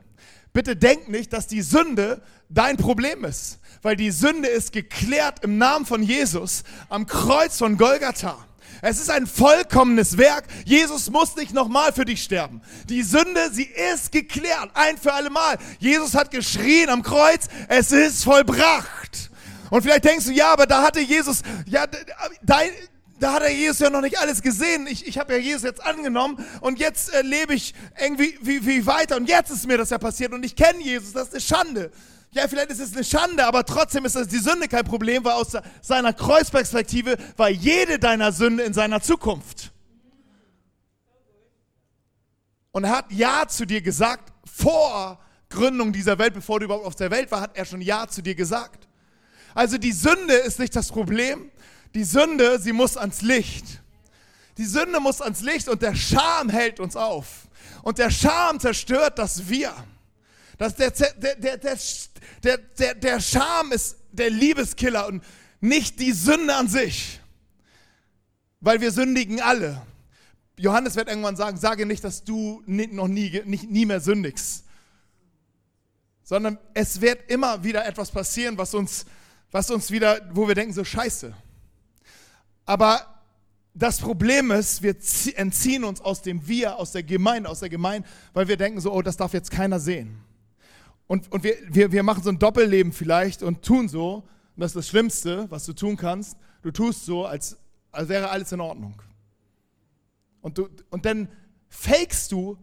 Bitte 0.54 0.76
denk 0.76 1.08
nicht, 1.08 1.32
dass 1.32 1.48
die 1.48 1.62
Sünde 1.62 2.22
dein 2.50 2.78
Problem 2.78 3.24
ist, 3.24 3.60
weil 3.82 3.96
die 3.96 4.12
Sünde 4.12 4.50
ist 4.50 4.74
geklärt 4.74 5.44
im 5.44 5.58
Namen 5.58 5.86
von 5.86 6.04
Jesus 6.04 6.64
am 6.90 7.06
Kreuz 7.06 7.58
von 7.58 7.78
Golgatha. 7.78 8.46
Es 8.82 9.00
ist 9.00 9.10
ein 9.10 9.28
vollkommenes 9.28 10.18
Werk. 10.18 10.46
Jesus 10.66 11.10
muss 11.10 11.36
nicht 11.36 11.54
nochmal 11.54 11.94
für 11.94 12.06
dich 12.06 12.24
sterben. 12.24 12.62
Die 12.90 13.04
Sünde, 13.04 13.52
sie 13.52 13.70
ist 13.94 14.12
geklärt, 14.12 14.72
ein 14.74 14.98
für 14.98 15.14
alle 15.14 15.30
Mal. 15.30 15.58
Jesus 15.80 16.16
hat 16.16 16.32
geschrien 16.32 16.90
am 16.90 17.04
Kreuz, 17.04 17.48
es 17.68 17.92
ist 17.92 18.24
vollbracht. 18.24 19.30
Und 19.70 19.84
vielleicht 19.84 20.06
denkst 20.06 20.26
du, 20.26 20.32
ja, 20.32 20.52
aber 20.52 20.66
da 20.66 20.84
hatte 20.84 21.00
Jesus, 21.00 21.42
ja, 21.66 21.86
dein, 22.42 22.70
da 23.22 23.34
hat 23.34 23.44
er 23.44 23.54
Jesus 23.54 23.80
ja 23.80 23.90
noch 23.90 24.02
nicht 24.02 24.20
alles 24.20 24.42
gesehen. 24.42 24.88
Ich, 24.88 25.08
ich 25.08 25.18
habe 25.18 25.34
ja 25.34 25.40
Jesus 25.40 25.62
jetzt 25.62 25.86
angenommen 25.86 26.44
und 26.60 26.80
jetzt 26.80 27.14
äh, 27.14 27.22
lebe 27.22 27.54
ich 27.54 27.74
irgendwie 28.00 28.38
wie, 28.42 28.66
wie 28.66 28.86
weiter 28.86 29.16
und 29.16 29.30
jetzt 29.30 29.52
ist 29.52 29.68
mir 29.68 29.78
das 29.78 29.92
ja 29.92 30.00
passiert 30.00 30.34
und 30.34 30.44
ich 30.44 30.56
kenne 30.56 30.82
Jesus, 30.82 31.14
das 31.14 31.28
ist 31.28 31.34
eine 31.34 31.42
Schande. 31.42 31.92
Ja, 32.34 32.48
vielleicht 32.48 32.70
ist 32.70 32.80
es 32.80 32.94
eine 32.94 33.04
Schande, 33.04 33.46
aber 33.46 33.65
trotzdem 33.65 34.06
ist 34.06 34.15
die 34.15 34.38
Sünde 34.38 34.70
kein 34.70 34.86
Problem, 34.86 35.24
weil 35.26 35.34
aus 35.34 35.58
seiner 35.82 36.13
Kreuzperspektive 36.13 37.17
war 37.36 37.50
jede 37.50 38.00
deiner 38.00 38.32
Sünde 38.32 38.63
in 38.63 38.74
seiner 38.74 39.02
Zukunft. 39.02 39.72
Und 42.72 42.86
er 42.86 42.91
hat 42.91 43.12
Ja 43.12 43.46
zu 43.48 43.65
dir 43.65 43.82
gesagt, 43.82 44.32
vor 44.46 45.20
Gründung 45.50 45.91
dieser 45.91 46.17
Welt, 46.17 46.34
bevor 46.34 46.60
du 46.60 46.65
überhaupt 46.65 46.86
auf 46.86 46.96
der 46.96 47.12
Welt 47.12 47.30
war, 47.32 47.41
hat 47.41 47.58
er 47.58 47.65
schon 47.65 47.82
Ja 47.82 48.08
zu 48.08 48.22
dir 48.22 48.34
gesagt. 48.34 48.88
Also 49.54 49.78
die 49.78 49.91
Sünde 49.91 50.36
ist 50.36 50.58
nicht 50.58 50.74
das 50.74 50.88
Problem, 50.88 51.52
die 51.94 52.06
Sünde, 52.06 52.60
sie 52.60 52.72
muss 52.72 52.96
ans 52.96 53.22
Licht. 53.22 53.65
Die 54.58 54.63
Sünde 54.63 55.02
muss 55.02 55.22
ans 55.22 55.41
Licht 55.41 55.67
und 55.67 55.82
der 55.82 55.96
Scham 55.96 56.48
hält 56.48 56.80
uns 56.80 56.96
auf. 56.96 57.50
Und 57.84 57.98
der 57.98 58.10
Scham 58.10 58.58
zerstört 58.62 59.20
das 59.20 59.50
Wir. 59.50 59.74
Das, 60.62 60.76
der, 60.76 60.91
der, 60.91 61.38
der, 61.38 61.58
der, 62.43 62.58
der, 62.78 62.93
der 62.93 63.19
Scham 63.19 63.71
ist 63.71 63.97
der 64.12 64.30
Liebeskiller 64.30 65.08
und 65.08 65.24
nicht 65.60 66.00
die 66.00 66.12
Sünde 66.12 66.56
an 66.56 66.67
sich. 66.67 67.19
Weil 68.60 68.80
wir 68.80 68.91
sündigen 68.91 69.41
alle. 69.41 69.82
Johannes 70.58 70.95
wird 70.95 71.08
irgendwann 71.08 71.36
sagen, 71.36 71.58
sage 71.58 71.88
nicht, 71.88 72.04
dass 72.04 72.24
du 72.24 72.62
noch 72.67 73.08
nie, 73.08 73.41
nicht, 73.43 73.71
nie 73.71 73.88
mehr 73.88 74.02
sündigst. 74.02 74.65
Sondern 76.21 76.60
es 76.76 77.02
wird 77.02 77.32
immer 77.32 77.63
wieder 77.63 77.84
etwas 77.88 78.12
passieren, 78.12 78.56
was 78.56 78.76
uns, 78.76 79.08
was 79.50 79.71
uns 79.71 79.89
wieder, 79.89 80.30
wo 80.32 80.47
wir 80.47 80.54
denken, 80.54 80.74
so 80.74 80.84
scheiße. 80.84 81.34
Aber 82.67 83.24
das 83.74 84.00
Problem 84.00 84.52
ist, 84.52 84.84
wir 84.84 84.95
entziehen 85.38 85.84
uns 85.84 86.02
aus 86.02 86.21
dem 86.21 86.47
Wir, 86.47 86.76
aus 86.76 86.91
der 86.91 87.02
Gemeinde, 87.02 87.50
aus 87.50 87.62
der 87.62 87.69
Gemeinde, 87.69 88.08
weil 88.34 88.47
wir 88.47 88.58
denken 88.58 88.80
so, 88.80 88.93
oh, 88.93 89.02
das 89.02 89.17
darf 89.17 89.34
jetzt 89.34 89.50
keiner 89.50 89.80
sehen. 89.80 90.24
Und, 91.08 91.32
und 91.32 91.44
wir, 91.44 91.56
wir, 91.70 91.92
wir 91.92 92.04
machen 92.04 92.24
so 92.24 92.30
ein 92.30 92.40
Doppelleben 92.40 92.94
vielleicht 92.94 93.44
und 93.44 93.64
tun 93.64 93.90
so, 93.90 94.24
und 94.56 94.62
das 94.62 94.72
ist 94.72 94.76
das 94.76 94.88
Schlimmste, 94.88 95.50
was 95.50 95.66
du 95.66 95.74
tun 95.74 95.98
kannst, 95.98 96.38
du 96.62 96.72
tust 96.72 97.06
so, 97.06 97.26
als, 97.26 97.58
als 97.92 98.10
wäre 98.10 98.30
alles 98.30 98.52
in 98.52 98.62
Ordnung. 98.62 99.02
Und, 100.42 100.58
du, 100.58 100.70
und 100.90 101.06
dann 101.06 101.28
fakest 101.70 102.32
du 102.32 102.58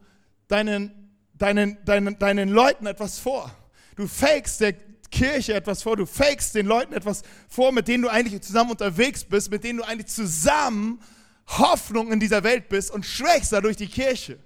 deinen, 0.48 1.12
deinen, 1.34 1.78
deinen, 1.84 2.18
deinen 2.18 2.48
Leuten 2.48 2.86
etwas 2.86 3.18
vor. 3.18 3.50
Du 3.96 4.06
fakest 4.06 4.60
der, 4.60 4.74
Kirche 5.10 5.54
etwas 5.54 5.82
vor, 5.82 5.96
du 5.96 6.06
fakest 6.06 6.54
den 6.54 6.66
Leuten 6.66 6.92
etwas 6.92 7.22
vor, 7.48 7.72
mit 7.72 7.88
denen 7.88 8.02
du 8.02 8.08
eigentlich 8.08 8.42
zusammen 8.42 8.70
unterwegs 8.70 9.24
bist, 9.24 9.50
mit 9.50 9.64
denen 9.64 9.78
du 9.78 9.84
eigentlich 9.84 10.08
zusammen 10.08 11.00
Hoffnung 11.46 12.12
in 12.12 12.20
dieser 12.20 12.44
Welt 12.44 12.68
bist 12.68 12.90
und 12.90 13.06
schwächst 13.06 13.52
dadurch 13.52 13.76
die 13.76 13.88
Kirche. 13.88 14.38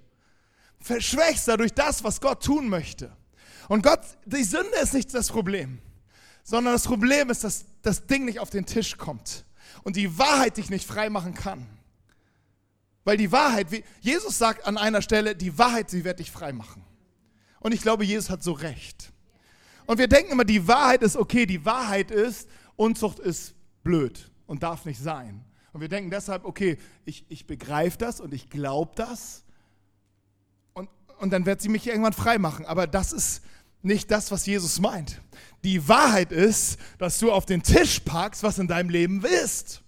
Verschwächst 0.79 1.47
dadurch 1.47 1.73
das, 1.73 2.03
was 2.03 2.21
Gott 2.21 2.43
tun 2.43 2.69
möchte. 2.69 3.15
Und 3.67 3.83
Gott, 3.83 4.01
die 4.25 4.43
Sünde 4.43 4.75
ist 4.81 4.93
nicht 4.93 5.13
das 5.13 5.29
Problem, 5.29 5.79
sondern 6.43 6.73
das 6.73 6.83
Problem 6.83 7.29
ist, 7.29 7.43
dass 7.43 7.65
das 7.81 8.05
Ding 8.05 8.25
nicht 8.25 8.39
auf 8.39 8.49
den 8.49 8.65
Tisch 8.65 8.97
kommt 8.97 9.45
und 9.83 9.95
die 9.95 10.17
Wahrheit 10.17 10.57
dich 10.57 10.69
nicht 10.69 10.85
frei 10.85 11.09
machen 11.09 11.33
kann. 11.33 11.67
Weil 13.03 13.17
die 13.17 13.31
Wahrheit, 13.31 13.71
wie 13.71 13.83
Jesus 14.01 14.37
sagt 14.37 14.65
an 14.65 14.77
einer 14.77 15.01
Stelle, 15.01 15.35
die 15.35 15.57
Wahrheit, 15.57 15.89
sie 15.89 16.03
wird 16.03 16.19
dich 16.19 16.31
frei 16.31 16.53
machen. 16.53 16.83
Und 17.59 17.73
ich 17.73 17.81
glaube, 17.81 18.05
Jesus 18.05 18.29
hat 18.29 18.43
so 18.43 18.53
recht. 18.53 19.11
Und 19.85 19.97
wir 19.97 20.07
denken 20.07 20.31
immer, 20.31 20.45
die 20.45 20.67
Wahrheit 20.67 21.01
ist 21.01 21.17
okay, 21.17 21.45
die 21.45 21.65
Wahrheit 21.65 22.11
ist, 22.11 22.47
Unzucht 22.75 23.19
ist 23.19 23.53
blöd 23.83 24.31
und 24.47 24.63
darf 24.63 24.85
nicht 24.85 24.99
sein. 24.99 25.43
Und 25.73 25.81
wir 25.81 25.89
denken 25.89 26.09
deshalb, 26.09 26.45
okay, 26.45 26.77
ich, 27.05 27.25
ich 27.29 27.45
begreife 27.45 27.97
das 27.97 28.19
und 28.19 28.33
ich 28.33 28.49
glaube 28.49 28.93
das 28.95 29.42
und, 31.23 31.31
dann 31.31 31.45
wird 31.45 31.61
sie 31.61 31.69
mich 31.69 31.87
irgendwann 31.87 32.13
frei 32.13 32.37
machen. 32.37 32.65
Aber 32.65 32.87
das 32.87 33.13
ist 33.13 33.41
nicht 33.81 34.11
das, 34.11 34.31
was 34.31 34.45
Jesus 34.45 34.79
meint. 34.79 35.21
Die 35.63 35.87
Wahrheit 35.87 36.31
ist, 36.31 36.77
dass 36.97 37.19
du 37.19 37.31
auf 37.31 37.45
den 37.45 37.63
Tisch 37.63 37.99
packst, 38.01 38.43
was 38.43 38.59
in 38.59 38.67
deinem 38.67 38.89
Leben 38.89 39.23
ist. 39.23 39.81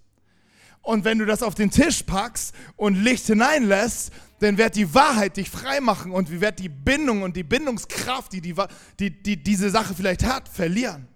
Und 0.82 1.04
wenn 1.04 1.18
du 1.18 1.26
das 1.26 1.42
auf 1.42 1.56
den 1.56 1.72
Tisch 1.72 2.04
packst 2.04 2.54
und 2.76 2.96
Licht 2.96 3.26
hineinlässt, 3.26 4.12
dann 4.40 4.58
wird 4.58 4.76
die 4.76 4.94
Wahrheit 4.94 5.38
dich 5.38 5.50
frei 5.50 5.80
machen 5.80 6.12
und 6.12 6.30
wir 6.30 6.42
werden 6.42 6.58
die 6.58 6.70
Bindung 6.70 7.24
und 7.24 7.36
die 7.36 7.44
Bindungskraft, 7.44 8.34
die, 8.34 8.42
die, 8.42 8.56
die, 9.00 9.10
die 9.10 9.42
diese 9.42 9.70
Sache 9.70 9.96
vielleicht 9.96 10.24
hat, 10.24 10.48
verlieren. 10.50 11.08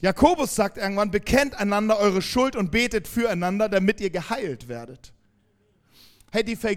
Jakobus 0.00 0.56
sagt 0.56 0.78
irgendwann, 0.78 1.12
bekennt 1.12 1.54
einander 1.54 1.96
eure 1.98 2.22
Schuld 2.22 2.56
und 2.56 2.72
betet 2.72 3.06
füreinander, 3.06 3.68
damit 3.68 4.00
ihr 4.00 4.10
geheilt 4.10 4.66
werdet. 4.66 5.12
Hey, 6.32 6.42
die 6.42 6.56
Ver 6.56 6.76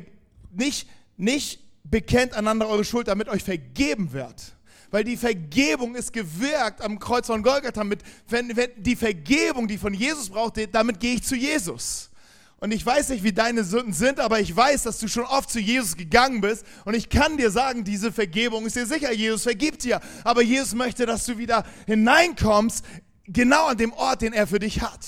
nicht, 0.51 0.87
nicht 1.17 1.59
bekennt 1.83 2.33
einander 2.33 2.67
eure 2.67 2.83
Schuld, 2.83 3.07
damit 3.07 3.29
euch 3.29 3.43
vergeben 3.43 4.11
wird, 4.11 4.55
Weil 4.91 5.03
die 5.03 5.17
Vergebung 5.17 5.95
ist 5.95 6.13
gewirkt 6.13 6.81
am 6.81 6.99
Kreuz 6.99 7.27
von 7.27 7.43
Golgatha. 7.43 7.83
Mit, 7.83 8.01
wenn, 8.29 8.55
wenn 8.55 8.69
die 8.77 8.95
Vergebung, 8.95 9.67
die 9.67 9.77
von 9.77 9.93
Jesus 9.93 10.29
braucht, 10.29 10.57
damit 10.73 10.99
gehe 10.99 11.15
ich 11.15 11.23
zu 11.23 11.35
Jesus. 11.35 12.09
Und 12.57 12.71
ich 12.71 12.85
weiß 12.85 13.09
nicht, 13.09 13.23
wie 13.23 13.33
deine 13.33 13.63
Sünden 13.63 13.93
sind, 13.93 14.19
aber 14.19 14.39
ich 14.39 14.55
weiß, 14.55 14.83
dass 14.83 14.99
du 14.99 15.07
schon 15.07 15.25
oft 15.25 15.49
zu 15.49 15.59
Jesus 15.59 15.97
gegangen 15.97 16.41
bist. 16.41 16.65
Und 16.85 16.93
ich 16.93 17.09
kann 17.09 17.37
dir 17.37 17.51
sagen, 17.51 17.83
diese 17.83 18.11
Vergebung 18.11 18.65
ist 18.65 18.75
dir 18.75 18.85
sicher. 18.85 19.11
Jesus 19.11 19.43
vergibt 19.43 19.83
dir. 19.83 19.99
Aber 20.23 20.41
Jesus 20.41 20.73
möchte, 20.73 21.05
dass 21.05 21.25
du 21.25 21.37
wieder 21.37 21.65
hineinkommst, 21.85 22.85
genau 23.25 23.65
an 23.65 23.77
dem 23.77 23.91
Ort, 23.93 24.21
den 24.21 24.33
er 24.33 24.47
für 24.47 24.59
dich 24.59 24.81
hat. 24.81 25.05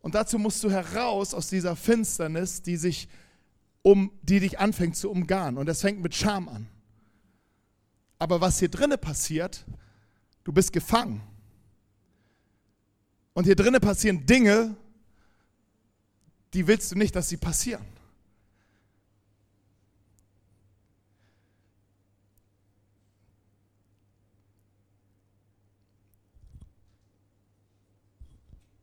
Und 0.00 0.14
dazu 0.14 0.38
musst 0.38 0.62
du 0.62 0.70
heraus 0.70 1.34
aus 1.34 1.48
dieser 1.48 1.74
Finsternis, 1.74 2.62
die 2.62 2.76
sich 2.76 3.08
um, 3.86 4.10
die 4.20 4.40
dich 4.40 4.58
anfängt 4.58 4.96
zu 4.96 5.08
umgarnen. 5.08 5.58
Und 5.58 5.66
das 5.66 5.80
fängt 5.80 6.02
mit 6.02 6.12
Scham 6.12 6.48
an. 6.48 6.66
Aber 8.18 8.40
was 8.40 8.58
hier 8.58 8.68
drinnen 8.68 8.98
passiert, 8.98 9.64
du 10.42 10.52
bist 10.52 10.72
gefangen. 10.72 11.22
Und 13.32 13.44
hier 13.44 13.54
drinnen 13.54 13.80
passieren 13.80 14.26
Dinge, 14.26 14.76
die 16.52 16.66
willst 16.66 16.90
du 16.90 16.96
nicht, 16.96 17.14
dass 17.14 17.28
sie 17.28 17.36
passieren. 17.36 17.84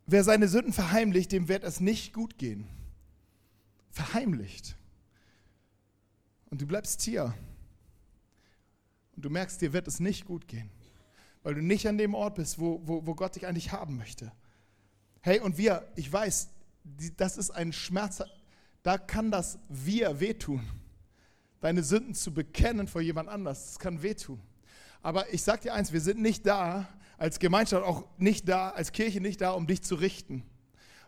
Wer 0.06 0.24
seine 0.24 0.48
Sünden 0.48 0.72
verheimlicht, 0.72 1.34
dem 1.34 1.50
wird 1.50 1.66
es 1.66 1.82
nicht 1.82 2.14
gut 2.14 2.38
gehen. 2.38 2.70
Verheimlicht. 3.92 4.78
Und 6.54 6.62
du 6.62 6.68
bleibst 6.68 7.02
hier. 7.02 7.34
Und 9.16 9.26
du 9.26 9.32
merkst, 9.32 9.60
dir 9.60 9.74
wird 9.74 9.88
es 9.88 10.00
nicht 10.00 10.24
gut 10.24 10.48
gehen, 10.48 10.70
weil 11.42 11.56
du 11.56 11.64
nicht 11.64 11.88
an 11.88 11.98
dem 11.98 12.14
Ort 12.14 12.36
bist, 12.36 12.60
wo, 12.60 12.80
wo, 12.86 13.08
wo 13.08 13.16
Gott 13.16 13.36
dich 13.36 13.48
eigentlich 13.48 13.72
haben 13.72 13.98
möchte. 13.98 14.32
Hey, 15.22 15.40
und 15.40 15.58
wir, 15.58 15.92
ich 15.96 16.14
weiß, 16.14 16.50
das 17.18 17.38
ist 17.38 17.50
ein 17.50 17.74
Schmerz, 17.74 18.22
da 18.84 19.00
kann 19.00 19.32
das 19.32 19.58
wir 19.68 20.20
wehtun. 20.20 20.62
Deine 21.60 21.82
Sünden 21.82 22.14
zu 22.14 22.32
bekennen 22.32 22.88
vor 22.88 23.02
jemand 23.02 23.30
anders, 23.30 23.66
das 23.66 23.80
kann 23.80 24.04
wehtun. 24.04 24.40
Aber 25.02 25.34
ich 25.34 25.42
sag 25.42 25.62
dir 25.62 25.74
eins, 25.74 25.92
wir 25.92 26.02
sind 26.02 26.22
nicht 26.22 26.46
da, 26.46 26.88
als 27.18 27.40
Gemeinschaft 27.40 27.84
auch 27.84 28.06
nicht 28.20 28.48
da, 28.48 28.70
als 28.70 28.92
Kirche 28.92 29.22
nicht 29.22 29.42
da, 29.42 29.54
um 29.54 29.66
dich 29.66 29.82
zu 29.82 29.96
richten. 29.96 30.44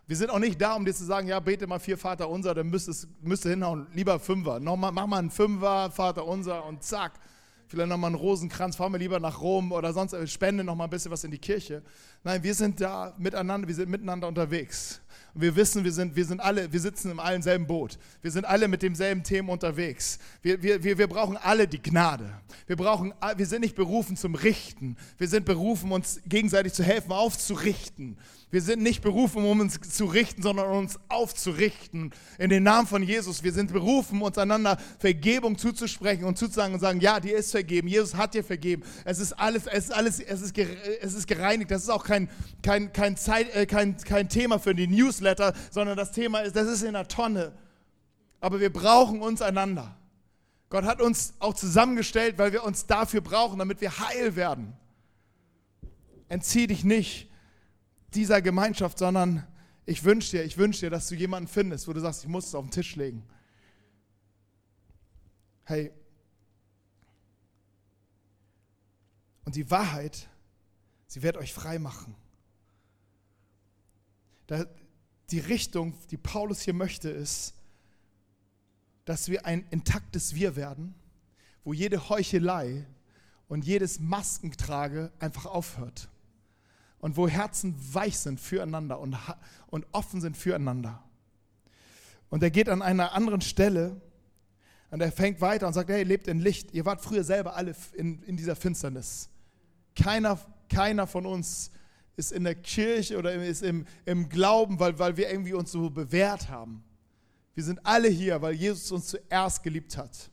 Wir 0.08 0.16
sind 0.16 0.30
auch 0.30 0.38
nicht 0.38 0.60
da, 0.60 0.74
um 0.74 0.84
dir 0.84 0.94
zu 0.94 1.04
sagen, 1.04 1.26
ja, 1.26 1.40
bete 1.40 1.66
mal 1.66 1.80
vier 1.80 1.98
Vater 1.98 2.28
unser, 2.28 2.54
dann 2.54 2.70
müsstest 2.70 3.08
du 3.22 3.48
hinhauen, 3.48 3.88
lieber 3.92 4.20
Fünfer. 4.20 4.60
Nochmal, 4.60 4.92
mach 4.92 5.06
mal 5.08 5.18
einen 5.18 5.30
Fünfer, 5.30 5.90
Vater 5.90 6.24
unser 6.24 6.64
und 6.64 6.84
zack. 6.84 7.14
Vielleicht 7.66 7.88
nochmal 7.88 8.10
einen 8.10 8.20
Rosenkranz, 8.20 8.76
fahren 8.76 8.92
wir 8.92 9.00
lieber 9.00 9.18
nach 9.18 9.40
Rom 9.40 9.72
oder 9.72 9.92
sonst, 9.92 10.14
spende 10.30 10.62
nochmal 10.62 10.86
ein 10.86 10.90
bisschen 10.90 11.10
was 11.10 11.24
in 11.24 11.32
die 11.32 11.38
Kirche. 11.38 11.82
Nein, 12.22 12.40
wir 12.44 12.54
sind 12.54 12.80
da 12.80 13.12
miteinander, 13.18 13.66
wir 13.66 13.74
sind 13.74 13.90
miteinander 13.90 14.28
unterwegs. 14.28 15.00
Und 15.34 15.42
wir 15.42 15.56
wissen, 15.56 15.82
wir 15.82 15.92
sind, 15.92 16.14
wir 16.14 16.24
sind 16.24 16.40
alle, 16.40 16.72
wir 16.72 16.78
sitzen 16.78 17.10
im 17.10 17.18
allen 17.18 17.42
selben 17.42 17.66
Boot. 17.66 17.98
Wir 18.22 18.30
sind 18.30 18.44
alle 18.44 18.68
mit 18.68 18.82
demselben 18.82 19.24
Thema 19.24 19.54
unterwegs. 19.54 20.20
Wir, 20.42 20.62
wir, 20.62 20.84
wir, 20.84 20.98
wir 20.98 21.08
brauchen 21.08 21.36
alle 21.36 21.66
die 21.66 21.82
Gnade. 21.82 22.30
Wir, 22.68 22.76
brauchen, 22.76 23.12
wir 23.36 23.46
sind 23.46 23.62
nicht 23.62 23.74
berufen 23.74 24.16
zum 24.16 24.36
Richten. 24.36 24.96
Wir 25.18 25.26
sind 25.26 25.44
berufen, 25.44 25.90
uns 25.90 26.20
gegenseitig 26.24 26.72
zu 26.72 26.84
helfen, 26.84 27.10
aufzurichten. 27.10 28.16
Wir 28.52 28.62
sind 28.62 28.80
nicht 28.80 29.02
berufen, 29.02 29.44
um 29.44 29.58
uns 29.58 29.80
zu 29.80 30.04
richten, 30.04 30.40
sondern 30.40 30.70
um 30.70 30.78
uns 30.78 31.00
aufzurichten. 31.08 32.12
In 32.38 32.48
den 32.48 32.62
Namen 32.62 32.86
von 32.86 33.02
Jesus. 33.02 33.42
Wir 33.42 33.52
sind 33.52 33.72
berufen, 33.72 34.22
uns 34.22 34.38
einander 34.38 34.78
Vergebung 35.00 35.58
zuzusprechen 35.58 36.24
und 36.24 36.38
zuzusagen 36.38 36.74
und 36.74 36.80
sagen, 36.80 37.00
ja, 37.00 37.18
dir 37.18 37.36
ist 37.36 37.50
vergeben. 37.50 37.88
Jesus 37.88 38.14
hat 38.14 38.34
dir 38.34 38.44
vergeben. 38.44 38.84
Es 39.04 39.18
ist 39.18 39.32
alles, 39.32 39.66
es 39.66 39.86
ist 39.86 39.92
alles, 39.92 40.20
es 40.20 40.42
ist, 40.42 40.56
es 40.56 41.14
ist 41.14 41.26
gereinigt. 41.26 41.72
Das 41.72 41.82
ist 41.82 41.88
auch 41.88 42.04
kein, 42.04 42.28
kein, 42.62 42.92
kein, 42.92 43.16
Zeit, 43.16 43.52
äh, 43.52 43.66
kein, 43.66 43.96
kein 43.96 44.28
Thema 44.28 44.60
für 44.60 44.76
die 44.76 44.86
Newsletter, 44.86 45.52
sondern 45.72 45.96
das 45.96 46.12
Thema 46.12 46.40
ist, 46.40 46.54
das 46.54 46.68
ist 46.68 46.82
in 46.82 46.92
der 46.92 47.08
Tonne. 47.08 47.52
Aber 48.40 48.60
wir 48.60 48.72
brauchen 48.72 49.22
uns 49.22 49.42
einander. 49.42 49.96
Gott 50.68 50.84
hat 50.84 51.00
uns 51.00 51.34
auch 51.40 51.54
zusammengestellt, 51.54 52.38
weil 52.38 52.52
wir 52.52 52.62
uns 52.62 52.86
dafür 52.86 53.22
brauchen, 53.22 53.58
damit 53.58 53.80
wir 53.80 53.98
heil 53.98 54.36
werden. 54.36 54.72
Entzieh 56.28 56.68
dich 56.68 56.84
nicht 56.84 57.28
dieser 58.16 58.42
Gemeinschaft, 58.42 58.98
sondern 58.98 59.46
ich 59.84 60.02
wünsche 60.02 60.32
dir, 60.32 60.44
ich 60.44 60.56
wünsche 60.56 60.80
dir, 60.80 60.90
dass 60.90 61.08
du 61.08 61.14
jemanden 61.14 61.48
findest, 61.48 61.86
wo 61.86 61.92
du 61.92 62.00
sagst, 62.00 62.24
ich 62.24 62.28
muss 62.28 62.46
es 62.46 62.54
auf 62.54 62.64
den 62.64 62.70
Tisch 62.70 62.96
legen. 62.96 63.22
Hey, 65.64 65.92
und 69.44 69.54
die 69.54 69.70
Wahrheit, 69.70 70.28
sie 71.06 71.22
wird 71.22 71.36
euch 71.36 71.52
frei 71.52 71.78
machen. 71.78 72.16
die 75.30 75.40
Richtung, 75.40 75.94
die 76.10 76.16
Paulus 76.16 76.60
hier 76.60 76.74
möchte, 76.74 77.10
ist, 77.10 77.54
dass 79.04 79.28
wir 79.28 79.44
ein 79.44 79.66
intaktes 79.70 80.34
Wir 80.34 80.56
werden, 80.56 80.94
wo 81.64 81.72
jede 81.72 82.08
Heuchelei 82.08 82.86
und 83.48 83.64
jedes 83.64 84.00
Maskentrage 84.00 85.12
einfach 85.18 85.46
aufhört 85.46 86.08
und 87.06 87.16
wo 87.16 87.28
Herzen 87.28 87.76
weich 87.94 88.18
sind 88.18 88.40
füreinander 88.40 88.98
und, 88.98 89.16
und 89.68 89.86
offen 89.92 90.20
sind 90.20 90.36
füreinander. 90.36 91.00
Und 92.30 92.42
er 92.42 92.50
geht 92.50 92.68
an 92.68 92.82
einer 92.82 93.12
anderen 93.12 93.42
Stelle 93.42 94.00
und 94.90 95.00
er 95.00 95.12
fängt 95.12 95.40
weiter 95.40 95.68
und 95.68 95.72
sagt, 95.72 95.88
hey, 95.88 96.02
lebt 96.02 96.26
in 96.26 96.40
Licht. 96.40 96.74
Ihr 96.74 96.84
wart 96.84 97.00
früher 97.00 97.22
selber 97.22 97.54
alle 97.54 97.76
in, 97.92 98.24
in 98.24 98.36
dieser 98.36 98.56
Finsternis. 98.56 99.28
Keiner, 99.94 100.36
keiner 100.68 101.06
von 101.06 101.26
uns 101.26 101.70
ist 102.16 102.32
in 102.32 102.42
der 102.42 102.56
Kirche 102.56 103.18
oder 103.18 103.32
ist 103.34 103.62
im, 103.62 103.86
im 104.04 104.28
Glauben, 104.28 104.80
weil, 104.80 104.98
weil 104.98 105.16
wir 105.16 105.30
irgendwie 105.30 105.52
uns 105.52 105.70
so 105.70 105.88
bewährt 105.88 106.48
haben. 106.48 106.82
Wir 107.54 107.62
sind 107.62 107.86
alle 107.86 108.08
hier, 108.08 108.42
weil 108.42 108.54
Jesus 108.54 108.90
uns 108.90 109.06
zuerst 109.06 109.62
geliebt 109.62 109.96
hat. 109.96 110.28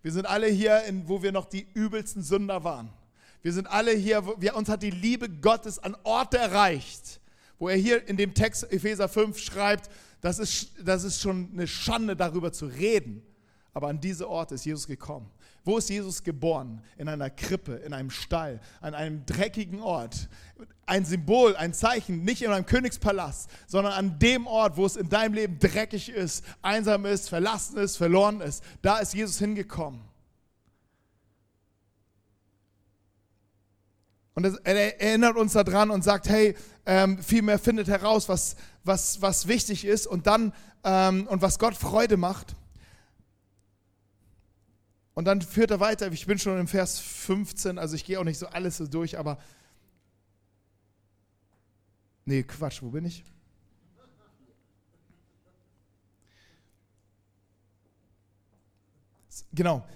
Wir 0.00 0.10
sind 0.10 0.24
alle 0.24 0.46
hier, 0.46 0.84
in, 0.84 1.06
wo 1.06 1.22
wir 1.22 1.32
noch 1.32 1.44
die 1.44 1.66
übelsten 1.74 2.22
Sünder 2.22 2.64
waren. 2.64 2.88
Wir 3.44 3.52
sind 3.52 3.66
alle 3.66 3.92
hier, 3.92 4.24
wir, 4.38 4.56
uns 4.56 4.70
hat 4.70 4.82
die 4.82 4.90
Liebe 4.90 5.28
Gottes 5.28 5.78
an 5.78 5.94
Orte 6.02 6.38
erreicht, 6.38 7.20
wo 7.58 7.68
er 7.68 7.76
hier 7.76 8.08
in 8.08 8.16
dem 8.16 8.32
Text 8.32 8.72
Epheser 8.72 9.06
5 9.06 9.38
schreibt, 9.38 9.90
das 10.22 10.38
ist, 10.38 10.70
das 10.82 11.04
ist 11.04 11.20
schon 11.20 11.50
eine 11.52 11.66
Schande 11.66 12.16
darüber 12.16 12.52
zu 12.52 12.64
reden. 12.64 13.22
Aber 13.74 13.88
an 13.88 14.00
diese 14.00 14.30
Orte 14.30 14.54
ist 14.54 14.64
Jesus 14.64 14.86
gekommen. 14.86 15.30
Wo 15.62 15.76
ist 15.76 15.90
Jesus 15.90 16.22
geboren? 16.22 16.82
In 16.96 17.06
einer 17.06 17.28
Krippe, 17.28 17.74
in 17.74 17.92
einem 17.92 18.08
Stall, 18.08 18.62
an 18.80 18.94
einem 18.94 19.26
dreckigen 19.26 19.82
Ort. 19.82 20.30
Ein 20.86 21.04
Symbol, 21.04 21.54
ein 21.56 21.74
Zeichen, 21.74 22.24
nicht 22.24 22.40
in 22.40 22.50
einem 22.50 22.64
Königspalast, 22.64 23.50
sondern 23.66 23.92
an 23.92 24.18
dem 24.18 24.46
Ort, 24.46 24.78
wo 24.78 24.86
es 24.86 24.96
in 24.96 25.10
deinem 25.10 25.34
Leben 25.34 25.58
dreckig 25.58 26.08
ist, 26.08 26.46
einsam 26.62 27.04
ist, 27.04 27.28
verlassen 27.28 27.76
ist, 27.76 27.98
verloren 27.98 28.40
ist. 28.40 28.64
Da 28.80 29.00
ist 29.00 29.12
Jesus 29.12 29.38
hingekommen. 29.38 30.00
Und 34.34 34.44
er 34.64 35.00
erinnert 35.00 35.36
uns 35.36 35.52
daran 35.52 35.90
und 35.90 36.02
sagt, 36.02 36.28
hey, 36.28 36.56
ähm, 36.86 37.22
vielmehr 37.22 37.58
findet 37.58 37.86
heraus, 37.86 38.28
was, 38.28 38.56
was, 38.82 39.22
was 39.22 39.46
wichtig 39.46 39.84
ist 39.84 40.06
und 40.06 40.26
dann 40.26 40.52
ähm, 40.82 41.26
und 41.28 41.40
was 41.40 41.58
Gott 41.58 41.76
Freude 41.76 42.16
macht. 42.16 42.56
Und 45.14 45.26
dann 45.26 45.40
führt 45.40 45.70
er 45.70 45.78
weiter, 45.78 46.10
ich 46.10 46.26
bin 46.26 46.38
schon 46.40 46.58
im 46.58 46.66
Vers 46.66 46.98
15, 46.98 47.78
also 47.78 47.94
ich 47.94 48.04
gehe 48.04 48.18
auch 48.18 48.24
nicht 48.24 48.38
so 48.38 48.48
alles 48.48 48.78
so 48.78 48.86
durch, 48.88 49.16
aber 49.16 49.38
nee, 52.24 52.42
Quatsch, 52.42 52.82
wo 52.82 52.90
bin 52.90 53.04
ich? 53.04 53.24
Genau, 59.52 59.86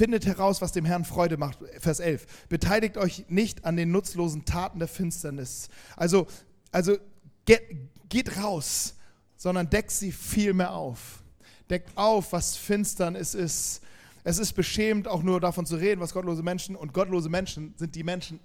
Findet 0.00 0.24
heraus, 0.24 0.62
was 0.62 0.72
dem 0.72 0.86
Herrn 0.86 1.04
Freude 1.04 1.36
macht. 1.36 1.58
Vers 1.78 2.00
11. 2.00 2.48
Beteiligt 2.48 2.96
euch 2.96 3.26
nicht 3.28 3.66
an 3.66 3.76
den 3.76 3.90
nutzlosen 3.90 4.46
Taten 4.46 4.78
der 4.78 4.88
Finsternis. 4.88 5.68
Also, 5.94 6.26
also 6.72 6.96
geht, 7.44 7.60
geht 8.08 8.38
raus, 8.42 8.94
sondern 9.36 9.68
deckt 9.68 9.90
sie 9.90 10.10
vielmehr 10.10 10.72
auf. 10.72 11.22
Deckt 11.68 11.90
auf, 11.98 12.32
was 12.32 12.56
Finsternis 12.56 13.34
ist. 13.34 13.82
Es 14.24 14.38
ist 14.38 14.54
beschämend, 14.54 15.06
auch 15.06 15.22
nur 15.22 15.38
davon 15.38 15.66
zu 15.66 15.76
reden, 15.76 16.00
was 16.00 16.14
gottlose 16.14 16.42
Menschen 16.42 16.76
und 16.76 16.94
gottlose 16.94 17.28
Menschen 17.28 17.74
sind 17.76 17.94
die 17.94 18.02
Menschen 18.02 18.40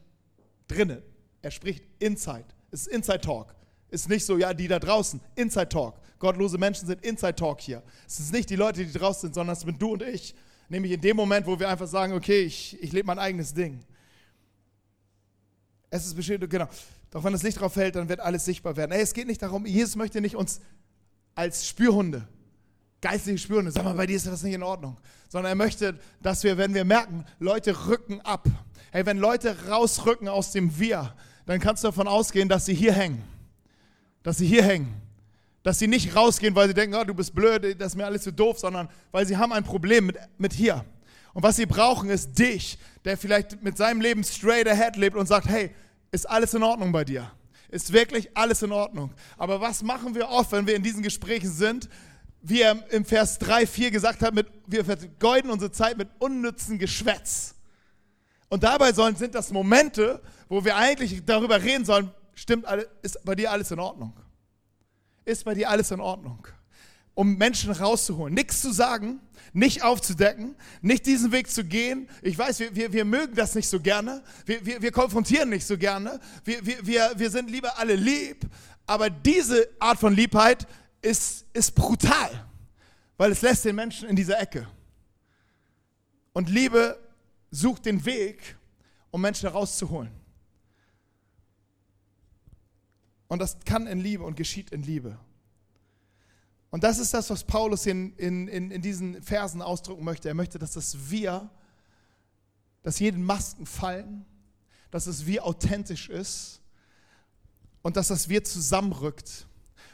drinnen. 0.68 1.02
Er 1.42 1.52
spricht 1.52 1.86
Inside. 2.00 2.48
Es 2.72 2.82
ist 2.82 2.88
Inside 2.88 3.22
Talk. 3.22 3.56
Ist 3.88 4.10
nicht 4.10 4.26
so, 4.26 4.38
ja, 4.38 4.54
die 4.54 4.68
da 4.68 4.78
draußen. 4.78 5.22
Inside 5.36 5.70
Talk. 5.70 6.02
Gottlose 6.20 6.58
Menschen 6.58 6.86
sind 6.86 7.02
Inside 7.06 7.36
Talk 7.36 7.62
hier. 7.62 7.82
Es 8.06 8.18
sind 8.18 8.34
nicht 8.34 8.50
die 8.50 8.58
Leute, 8.58 8.86
die 8.86 8.92
draußen 8.92 9.22
sind, 9.22 9.36
sondern 9.36 9.54
es 9.54 9.62
sind 9.62 9.82
du 9.82 9.94
und 9.94 10.04
ich. 10.04 10.36
Nämlich 10.70 10.94
in 10.94 11.02
dem 11.02 11.16
Moment, 11.16 11.46
wo 11.46 11.60
wir 11.60 11.70
einfach 11.70 11.88
sagen, 11.88 12.14
okay, 12.14 12.42
ich, 12.42 12.82
ich 12.82 12.92
lebe 12.92 13.08
mein 13.08 13.20
eigenes 13.20 13.54
Ding. 13.54 13.84
Es 15.90 16.06
ist 16.06 16.16
bestimmt, 16.16 16.50
genau. 16.50 16.68
Doch 17.12 17.24
wenn 17.24 17.34
das 17.34 17.44
Licht 17.44 17.60
drauf 17.60 17.74
fällt, 17.74 17.96
dann 17.96 18.10
wird 18.10 18.20
alles 18.20 18.46
sichtbar 18.46 18.76
werden. 18.76 18.92
Ey, 18.92 19.02
es 19.02 19.14
geht 19.14 19.28
nicht 19.28 19.42
darum, 19.42 19.66
Jesus 19.66 19.96
möchte 19.96 20.20
nicht 20.22 20.36
uns 20.36 20.60
als 21.36 21.68
Spürhunde 21.68 22.28
geistliche 23.06 23.38
Spüren. 23.38 23.70
Sag 23.70 23.84
mal, 23.84 23.94
bei 23.94 24.08
dir 24.08 24.16
ist 24.16 24.26
das 24.26 24.42
nicht 24.42 24.56
in 24.56 24.64
Ordnung. 24.64 24.98
Sondern 25.30 25.52
er 25.52 25.56
möchte, 25.56 26.00
dass 26.24 26.44
wir, 26.44 26.58
wenn 26.58 26.74
wir 26.74 26.86
merken, 26.86 27.24
Leute 27.38 27.88
rücken 27.88 28.20
ab. 28.22 28.48
Hey, 28.92 29.06
wenn 29.06 29.20
Leute 29.20 29.68
rausrücken 29.68 30.28
aus 30.28 30.52
dem 30.52 30.80
Wir, 30.80 31.14
dann 31.46 31.60
kannst 31.60 31.84
du 31.84 31.90
davon 31.90 32.08
ausgehen, 32.08 32.50
dass 32.50 32.66
sie 32.66 32.74
hier 32.74 32.94
hängen. 32.94 33.24
Dass 34.24 34.38
sie 34.38 34.48
hier 34.48 34.64
hängen. 34.64 34.92
Dass 35.66 35.80
sie 35.80 35.88
nicht 35.88 36.16
rausgehen, 36.16 36.54
weil 36.54 36.68
sie 36.68 36.76
denken, 36.76 36.96
oh, 36.96 37.04
du 37.04 37.16
bist 37.16 37.34
blöd, 37.34 37.82
das 37.82 37.94
ist 37.94 37.96
mir 37.96 38.06
alles 38.06 38.22
zu 38.22 38.32
doof, 38.32 38.60
sondern 38.60 38.88
weil 39.12 39.26
sie 39.26 39.36
haben 39.36 39.52
ein 39.52 39.64
Problem 39.64 40.06
mit, 40.06 40.16
mit 40.38 40.54
hier. 40.54 40.86
Und 41.34 41.42
was 41.42 41.56
sie 41.56 41.66
brauchen, 41.66 42.12
ist 42.12 42.38
dich, 42.38 42.78
der 43.04 43.18
vielleicht 43.18 43.64
mit 43.64 43.76
seinem 43.76 44.00
Leben 44.00 44.24
straight 44.24 44.68
ahead 44.68 44.96
lebt 44.96 45.18
und 45.18 45.26
sagt, 45.26 45.48
hey, 45.48 45.72
ist 46.12 46.30
alles 46.30 46.54
in 46.54 46.62
Ordnung 46.62 46.92
bei 46.92 47.04
dir? 47.04 47.32
Ist 47.70 47.92
wirklich 47.92 48.30
alles 48.38 48.62
in 48.62 48.72
Ordnung? 48.72 49.12
Aber 49.40 49.60
was 49.60 49.82
machen 49.82 50.14
wir 50.14 50.30
oft, 50.30 50.52
wenn 50.52 50.68
wir 50.68 50.76
in 50.76 50.84
diesen 50.84 51.02
Gesprächen 51.02 51.52
sind? 51.52 51.90
Wie 52.44 52.62
er 52.62 52.78
im 52.92 53.04
Vers 53.04 53.40
3, 53.40 53.66
4 53.66 53.90
gesagt 53.90 54.22
hat, 54.22 54.36
mit, 54.36 54.46
wir 54.68 54.86
vergeuden 54.86 55.50
unsere 55.50 55.72
Zeit 55.72 55.98
mit 55.98 56.10
unnützen 56.20 56.78
Geschwätz. 56.78 57.56
Und 58.50 58.64
dabei 58.64 58.94
sollen, 58.94 59.16
sind 59.16 59.34
das 59.34 59.52
Momente, 59.52 60.22
wo 60.48 60.64
wir 60.64 60.78
eigentlich 60.78 61.26
darüber 61.26 61.64
reden 61.64 61.86
sollen, 61.86 62.12
stimmt, 62.36 62.68
ist 63.02 63.26
bei 63.26 63.34
dir 63.34 63.52
alles 63.52 63.72
in 63.72 63.80
Ordnung? 63.80 64.14
Ist 65.26 65.44
bei 65.44 65.56
dir 65.56 65.70
alles 65.70 65.92
in 65.92 66.00
Ordnung? 66.00 66.48
Um 67.16 67.38
Menschen 67.38 67.72
rauszuholen. 67.72 68.34
Nichts 68.34 68.62
zu 68.62 68.72
sagen, 68.72 69.20
nicht 69.54 69.84
aufzudecken, 69.84 70.56
nicht 70.82 71.06
diesen 71.06 71.32
Weg 71.32 71.50
zu 71.50 71.64
gehen. 71.64 72.10
Ich 72.22 72.38
weiß, 72.38 72.60
wir, 72.60 72.76
wir, 72.76 72.94
wir 72.94 73.06
mögen 73.06 73.36
das 73.36 73.56
nicht 73.56 73.68
so 73.68 73.80
gerne. 73.80 74.24
Wir, 74.46 74.66
wir, 74.66 74.82
wir 74.82 74.92
konfrontieren 74.92 75.50
nicht 75.50 75.66
so 75.66 75.78
gerne. 75.78 76.20
Wir, 76.44 76.66
wir, 76.66 76.86
wir, 76.86 77.12
wir 77.16 77.30
sind 77.32 77.50
lieber 77.50 77.78
alle 77.80 77.96
lieb. 77.96 78.46
Aber 78.86 79.10
diese 79.10 79.68
Art 79.80 80.00
von 80.00 80.14
Liebheit 80.14 80.68
ist, 81.02 81.46
ist 81.54 81.74
brutal, 81.74 82.46
weil 83.18 83.32
es 83.32 83.42
lässt 83.42 83.66
den 83.66 83.76
Menschen 83.76 84.10
in 84.10 84.16
dieser 84.16 84.40
Ecke. 84.40 84.68
Und 86.34 86.50
Liebe 86.50 87.00
sucht 87.50 87.86
den 87.86 88.04
Weg, 88.06 88.58
um 89.10 89.22
Menschen 89.22 89.50
herauszuholen. 89.50 90.12
Und 93.28 93.40
das 93.40 93.58
kann 93.66 93.88
in 93.88 94.00
Liebe 94.00 94.24
und 94.24 94.36
geschieht 94.36 94.72
in 94.72 94.84
Liebe. 94.84 95.18
Und 96.70 96.84
das 96.84 97.00
ist 97.00 97.14
das, 97.14 97.30
was 97.30 97.44
Paulus 97.44 97.86
in, 97.86 98.14
in, 98.18 98.48
in, 98.50 98.82
diesen 98.82 99.22
Versen 99.24 99.62
ausdrücken 99.62 100.04
möchte. 100.04 100.28
Er 100.28 100.34
möchte, 100.34 100.60
dass 100.60 100.74
das 100.74 101.10
Wir, 101.10 101.50
dass 102.84 103.00
jeden 103.00 103.24
Masken 103.24 103.66
fallen, 103.66 104.26
dass 104.92 105.08
es 105.08 105.26
Wir 105.26 105.46
authentisch 105.46 106.10
ist 106.10 106.62
und 107.82 107.96
dass 107.96 108.10
das 108.10 108.30
Wir 108.30 108.44
zusammenrückt 108.44 109.48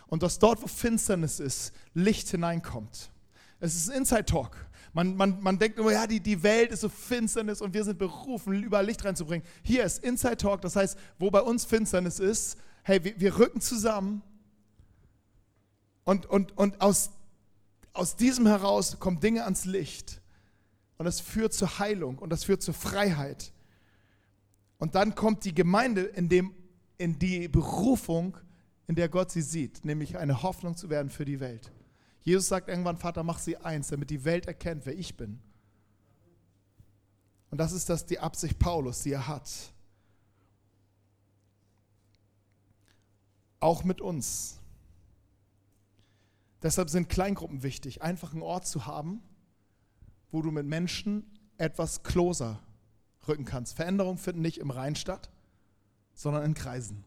und 0.08 0.24
dass 0.24 0.40
dort, 0.40 0.62
wo 0.62 0.68
Finsternis 0.68 1.40
ist, 1.40 1.72
Licht 1.94 2.30
hineinkommt. 2.30 3.12
Es 3.60 3.76
ist 3.76 3.90
Inside 3.90 4.26
Talk. 4.26 4.58
Man, 4.94 5.16
man, 5.16 5.40
man 5.42 5.58
denkt 5.58 5.80
immer, 5.80 5.92
ja, 5.92 6.06
die, 6.06 6.20
die 6.20 6.42
Welt 6.44 6.72
ist 6.72 6.82
so 6.82 6.90
Finsternis 6.90 7.62
und 7.62 7.74
wir 7.74 7.84
sind 7.84 7.98
berufen, 7.98 8.62
überall 8.62 8.86
Licht 8.86 9.06
reinzubringen. 9.06 9.46
Hier 9.64 9.86
ist 9.86 10.04
Inside 10.04 10.38
Talk, 10.38 10.62
das 10.62 10.76
heißt, 10.76 10.98
wo 11.18 11.32
bei 11.32 11.42
uns 11.42 11.64
Finsternis 11.64 12.20
ist, 12.20 12.58
hey, 12.84 13.04
wir, 13.04 13.20
wir 13.20 13.38
rücken 13.38 13.62
zusammen 13.62 14.22
und, 16.04 16.26
und, 16.26 16.58
und 16.58 16.82
aus, 16.82 17.12
aus 17.94 18.16
diesem 18.16 18.48
heraus 18.48 19.00
kommen 19.00 19.20
Dinge 19.20 19.44
ans 19.44 19.66
Licht. 19.66 20.22
Und 20.98 21.06
das 21.06 21.20
führt 21.20 21.54
zur 21.54 21.80
Heilung 21.80 22.18
und 22.20 22.30
das 22.30 22.44
führt 22.44 22.62
zur 22.62 22.74
Freiheit. 22.74 23.52
Und 24.78 24.96
dann 24.96 25.16
kommt 25.16 25.46
die 25.46 25.54
Gemeinde 25.54 26.02
in, 26.02 26.30
dem, 26.30 26.54
in 26.98 27.18
die 27.18 27.48
Berufung, 27.48 28.38
in 28.88 28.96
der 28.96 29.10
Gott 29.10 29.32
sie 29.32 29.42
sieht, 29.42 29.86
nämlich 29.86 30.18
eine 30.18 30.44
Hoffnung 30.44 30.76
zu 30.76 30.90
werden 30.90 31.10
für 31.10 31.26
die 31.26 31.40
Welt. 31.40 31.72
Jesus 32.22 32.48
sagt 32.48 32.68
irgendwann, 32.68 32.98
Vater, 32.98 33.24
mach 33.24 33.40
sie 33.40 33.58
eins, 33.58 33.88
damit 33.88 34.10
die 34.10 34.26
Welt 34.26 34.46
erkennt, 34.46 34.86
wer 34.86 34.98
ich 34.98 35.18
bin. 35.18 35.40
Und 37.50 37.58
das 37.58 37.74
ist 37.74 37.90
das 37.90 38.06
die 38.06 38.20
Absicht 38.20 38.60
Paulus, 38.60 39.04
die 39.04 39.12
er 39.12 39.28
hat. 39.28 39.50
Auch 43.62 43.86
mit 43.86 44.02
uns. 44.02 44.60
Deshalb 46.62 46.90
sind 46.90 47.08
Kleingruppen 47.08 47.64
wichtig, 47.64 48.02
einfach 48.02 48.34
einen 48.34 48.44
Ort 48.44 48.68
zu 48.68 48.86
haben, 48.86 49.22
wo 50.32 50.42
du 50.42 50.52
mit 50.52 50.66
Menschen 50.66 51.24
etwas 51.58 52.04
closer 52.04 52.60
rücken 53.28 53.46
kannst. 53.46 53.76
Veränderungen 53.76 54.18
finden 54.18 54.42
nicht 54.42 54.58
im 54.58 54.70
Rhein 54.70 54.96
statt, 54.96 55.30
sondern 56.14 56.44
in 56.44 56.54
Kreisen. 56.54 57.04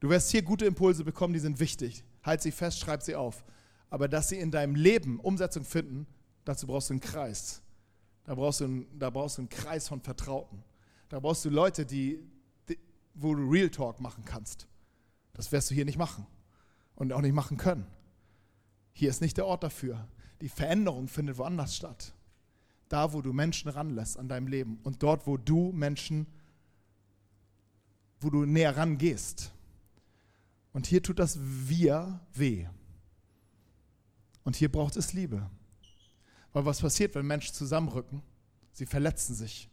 Du 0.00 0.08
wirst 0.10 0.30
hier 0.30 0.42
gute 0.42 0.66
Impulse 0.66 1.04
bekommen, 1.04 1.32
die 1.32 1.40
sind 1.40 1.60
wichtig. 1.60 2.04
Halt 2.24 2.42
sie 2.42 2.50
fest, 2.50 2.80
schreib 2.80 3.02
sie 3.02 3.14
auf. 3.14 3.44
Aber 3.88 4.08
dass 4.08 4.28
sie 4.28 4.38
in 4.38 4.50
deinem 4.50 4.74
Leben 4.74 5.20
Umsetzung 5.20 5.64
finden, 5.64 6.06
dazu 6.44 6.66
brauchst 6.66 6.90
du 6.90 6.94
einen 6.94 7.00
Kreis. 7.00 7.62
Da 8.24 8.34
brauchst 8.34 8.60
du 8.60 8.64
einen, 8.64 8.98
da 8.98 9.10
brauchst 9.10 9.38
du 9.38 9.42
einen 9.42 9.48
Kreis 9.48 9.88
von 9.88 10.00
Vertrauten. 10.00 10.64
Da 11.08 11.20
brauchst 11.20 11.44
du 11.44 11.50
Leute, 11.50 11.84
die, 11.84 12.20
die, 12.68 12.78
wo 13.14 13.34
du 13.34 13.48
Real 13.48 13.68
Talk 13.68 14.00
machen 14.00 14.24
kannst. 14.24 14.66
Das 15.32 15.52
wirst 15.52 15.70
du 15.70 15.74
hier 15.74 15.84
nicht 15.84 15.98
machen 15.98 16.26
und 16.94 17.12
auch 17.12 17.20
nicht 17.20 17.34
machen 17.34 17.56
können. 17.56 17.86
Hier 18.92 19.10
ist 19.10 19.20
nicht 19.20 19.36
der 19.36 19.46
Ort 19.46 19.62
dafür. 19.62 20.08
Die 20.40 20.48
Veränderung 20.48 21.08
findet 21.08 21.38
woanders 21.38 21.76
statt. 21.76 22.14
Da, 22.88 23.12
wo 23.12 23.22
du 23.22 23.32
Menschen 23.32 23.70
ranlässt 23.70 24.18
an 24.18 24.28
deinem 24.28 24.48
Leben 24.48 24.78
und 24.82 25.02
dort, 25.02 25.26
wo 25.26 25.36
du 25.38 25.72
Menschen, 25.72 26.26
wo 28.20 28.28
du 28.28 28.44
näher 28.44 28.76
rangehst. 28.76 29.52
Und 30.72 30.86
hier 30.86 31.02
tut 31.02 31.18
das 31.18 31.38
Wir 31.40 32.20
weh. 32.34 32.66
Und 34.44 34.56
hier 34.56 34.70
braucht 34.70 34.96
es 34.96 35.12
Liebe. 35.12 35.48
Weil 36.52 36.66
was 36.66 36.80
passiert, 36.80 37.14
wenn 37.14 37.26
Menschen 37.26 37.54
zusammenrücken? 37.54 38.22
Sie 38.72 38.86
verletzen 38.86 39.34
sich. 39.34 39.70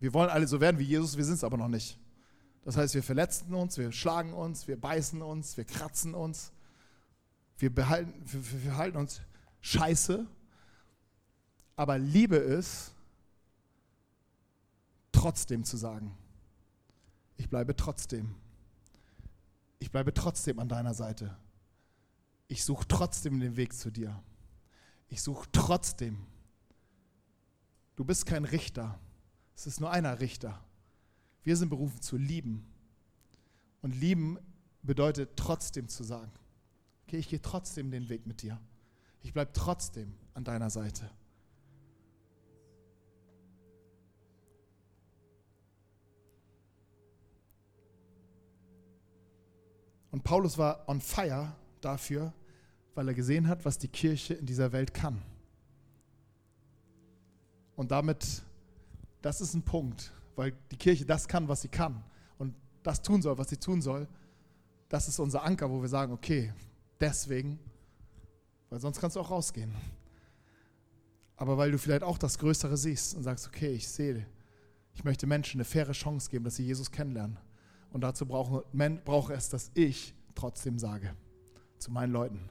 Wir 0.00 0.14
wollen 0.14 0.30
alle 0.30 0.48
so 0.48 0.60
werden 0.60 0.78
wie 0.78 0.84
Jesus, 0.84 1.16
wir 1.16 1.24
sind 1.24 1.34
es 1.34 1.44
aber 1.44 1.56
noch 1.56 1.68
nicht. 1.68 1.99
Das 2.62 2.76
heißt, 2.76 2.94
wir 2.94 3.02
verletzen 3.02 3.54
uns, 3.54 3.78
wir 3.78 3.90
schlagen 3.92 4.34
uns, 4.34 4.68
wir 4.68 4.78
beißen 4.78 5.22
uns, 5.22 5.56
wir 5.56 5.64
kratzen 5.64 6.14
uns, 6.14 6.52
wir, 7.58 7.74
behalten, 7.74 8.12
wir, 8.24 8.64
wir 8.64 8.76
halten 8.76 8.96
uns 8.96 9.22
scheiße. 9.60 10.26
Aber 11.76 11.98
Liebe 11.98 12.36
ist, 12.36 12.92
trotzdem 15.12 15.64
zu 15.64 15.76
sagen, 15.76 16.16
ich 17.36 17.48
bleibe 17.48 17.74
trotzdem. 17.74 18.34
Ich 19.78 19.90
bleibe 19.90 20.12
trotzdem 20.12 20.58
an 20.58 20.68
deiner 20.68 20.92
Seite. 20.92 21.36
Ich 22.48 22.64
suche 22.64 22.86
trotzdem 22.86 23.40
den 23.40 23.56
Weg 23.56 23.72
zu 23.72 23.90
dir. 23.90 24.22
Ich 25.08 25.22
suche 25.22 25.48
trotzdem. 25.52 26.26
Du 27.96 28.04
bist 28.04 28.26
kein 28.26 28.44
Richter. 28.44 28.98
Es 29.56 29.66
ist 29.66 29.80
nur 29.80 29.90
einer 29.90 30.20
Richter. 30.20 30.62
Wir 31.42 31.56
sind 31.56 31.68
berufen 31.68 32.00
zu 32.00 32.16
lieben. 32.16 32.66
Und 33.82 33.94
lieben 33.94 34.38
bedeutet 34.82 35.30
trotzdem 35.36 35.88
zu 35.88 36.04
sagen, 36.04 36.30
okay, 37.06 37.16
ich 37.16 37.28
gehe 37.28 37.40
trotzdem 37.40 37.90
den 37.90 38.08
Weg 38.08 38.26
mit 38.26 38.42
dir. 38.42 38.60
Ich 39.22 39.32
bleibe 39.32 39.52
trotzdem 39.52 40.14
an 40.34 40.44
deiner 40.44 40.70
Seite. 40.70 41.10
Und 50.10 50.24
Paulus 50.24 50.58
war 50.58 50.88
on 50.88 51.00
fire 51.00 51.54
dafür, 51.80 52.32
weil 52.94 53.08
er 53.08 53.14
gesehen 53.14 53.48
hat, 53.48 53.64
was 53.64 53.78
die 53.78 53.88
Kirche 53.88 54.34
in 54.34 54.46
dieser 54.46 54.72
Welt 54.72 54.92
kann. 54.92 55.22
Und 57.76 57.92
damit, 57.92 58.42
das 59.22 59.40
ist 59.40 59.54
ein 59.54 59.62
Punkt, 59.62 60.12
weil 60.40 60.54
die 60.70 60.76
Kirche 60.78 61.04
das 61.04 61.28
kann, 61.28 61.48
was 61.48 61.60
sie 61.60 61.68
kann 61.68 62.02
und 62.38 62.54
das 62.82 63.02
tun 63.02 63.20
soll, 63.20 63.36
was 63.36 63.50
sie 63.50 63.58
tun 63.58 63.82
soll, 63.82 64.08
das 64.88 65.06
ist 65.06 65.18
unser 65.18 65.44
Anker, 65.44 65.70
wo 65.70 65.82
wir 65.82 65.88
sagen, 65.90 66.14
okay, 66.14 66.50
deswegen, 66.98 67.58
weil 68.70 68.80
sonst 68.80 68.98
kannst 68.98 69.16
du 69.16 69.20
auch 69.20 69.30
rausgehen. 69.30 69.74
Aber 71.36 71.58
weil 71.58 71.70
du 71.70 71.76
vielleicht 71.76 72.02
auch 72.02 72.16
das 72.16 72.38
Größere 72.38 72.78
siehst 72.78 73.14
und 73.16 73.22
sagst, 73.22 73.48
okay, 73.48 73.72
ich 73.72 73.86
sehe, 73.86 74.26
ich 74.94 75.04
möchte 75.04 75.26
Menschen 75.26 75.58
eine 75.58 75.66
faire 75.66 75.92
Chance 75.92 76.30
geben, 76.30 76.46
dass 76.46 76.56
sie 76.56 76.64
Jesus 76.64 76.90
kennenlernen. 76.90 77.36
Und 77.90 78.00
dazu 78.00 78.24
brauche, 78.24 78.64
es, 79.34 79.50
dass 79.50 79.70
ich 79.74 80.14
trotzdem 80.34 80.78
sage 80.78 81.14
zu 81.76 81.90
meinen 81.90 82.14
Leuten. 82.14 82.48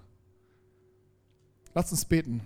Lass 1.74 1.91
uns 1.91 2.05
beten. 2.05 2.41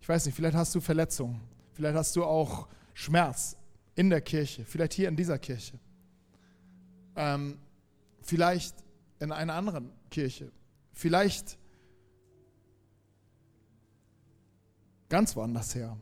Ich 0.00 0.08
weiß 0.08 0.26
nicht, 0.26 0.36
vielleicht 0.36 0.54
hast 0.54 0.72
du 0.76 0.80
Verletzungen, 0.80 1.40
vielleicht 1.72 1.96
hast 1.96 2.14
du 2.14 2.22
auch 2.22 2.68
Schmerz 2.94 3.56
in 4.00 4.08
der 4.08 4.22
Kirche, 4.22 4.64
vielleicht 4.64 4.94
hier 4.94 5.08
in 5.10 5.16
dieser 5.16 5.38
Kirche, 5.38 5.78
ähm, 7.16 7.58
vielleicht 8.22 8.74
in 9.18 9.30
einer 9.30 9.52
anderen 9.52 9.92
Kirche, 10.08 10.50
vielleicht 10.94 11.58
ganz 15.10 15.36
woanders 15.36 15.74
her. 15.74 15.98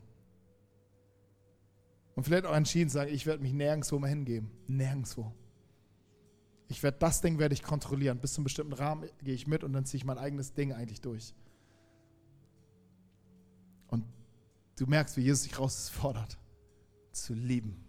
Und 2.15 2.23
vielleicht 2.23 2.47
auch 2.47 2.55
entschieden 2.55 2.89
sagen, 2.89 3.13
ich 3.13 3.27
werde 3.27 3.43
mich 3.43 3.53
nirgendwo 3.53 3.99
mehr 3.99 4.11
hingeben. 4.11 4.49
Nirgendwo. 4.69 5.33
Ich 6.69 6.85
werde 6.85 6.99
das 7.01 7.21
Ding 7.21 7.41
werde 7.41 7.55
ich 7.55 7.65
kontrollieren. 7.65 8.21
Bis 8.21 8.35
zu 8.35 8.39
einem 8.39 8.45
bestimmten 8.45 8.75
Rahmen 8.75 9.11
gehe 9.25 9.35
ich 9.35 9.49
mit 9.49 9.65
und 9.65 9.73
dann 9.73 9.87
ziehe 9.87 9.99
ich 9.99 10.05
mein 10.05 10.19
eigenes 10.19 10.53
Ding 10.55 10.73
eigentlich 10.73 11.01
durch. 11.01 11.35
Und 13.89 14.05
du 14.77 14.87
merkst, 14.87 15.17
wie 15.17 15.23
Jesus 15.23 15.43
dich 15.43 15.55
herausfordert, 15.55 16.39
zu 17.11 17.35
lieben. 17.35 17.88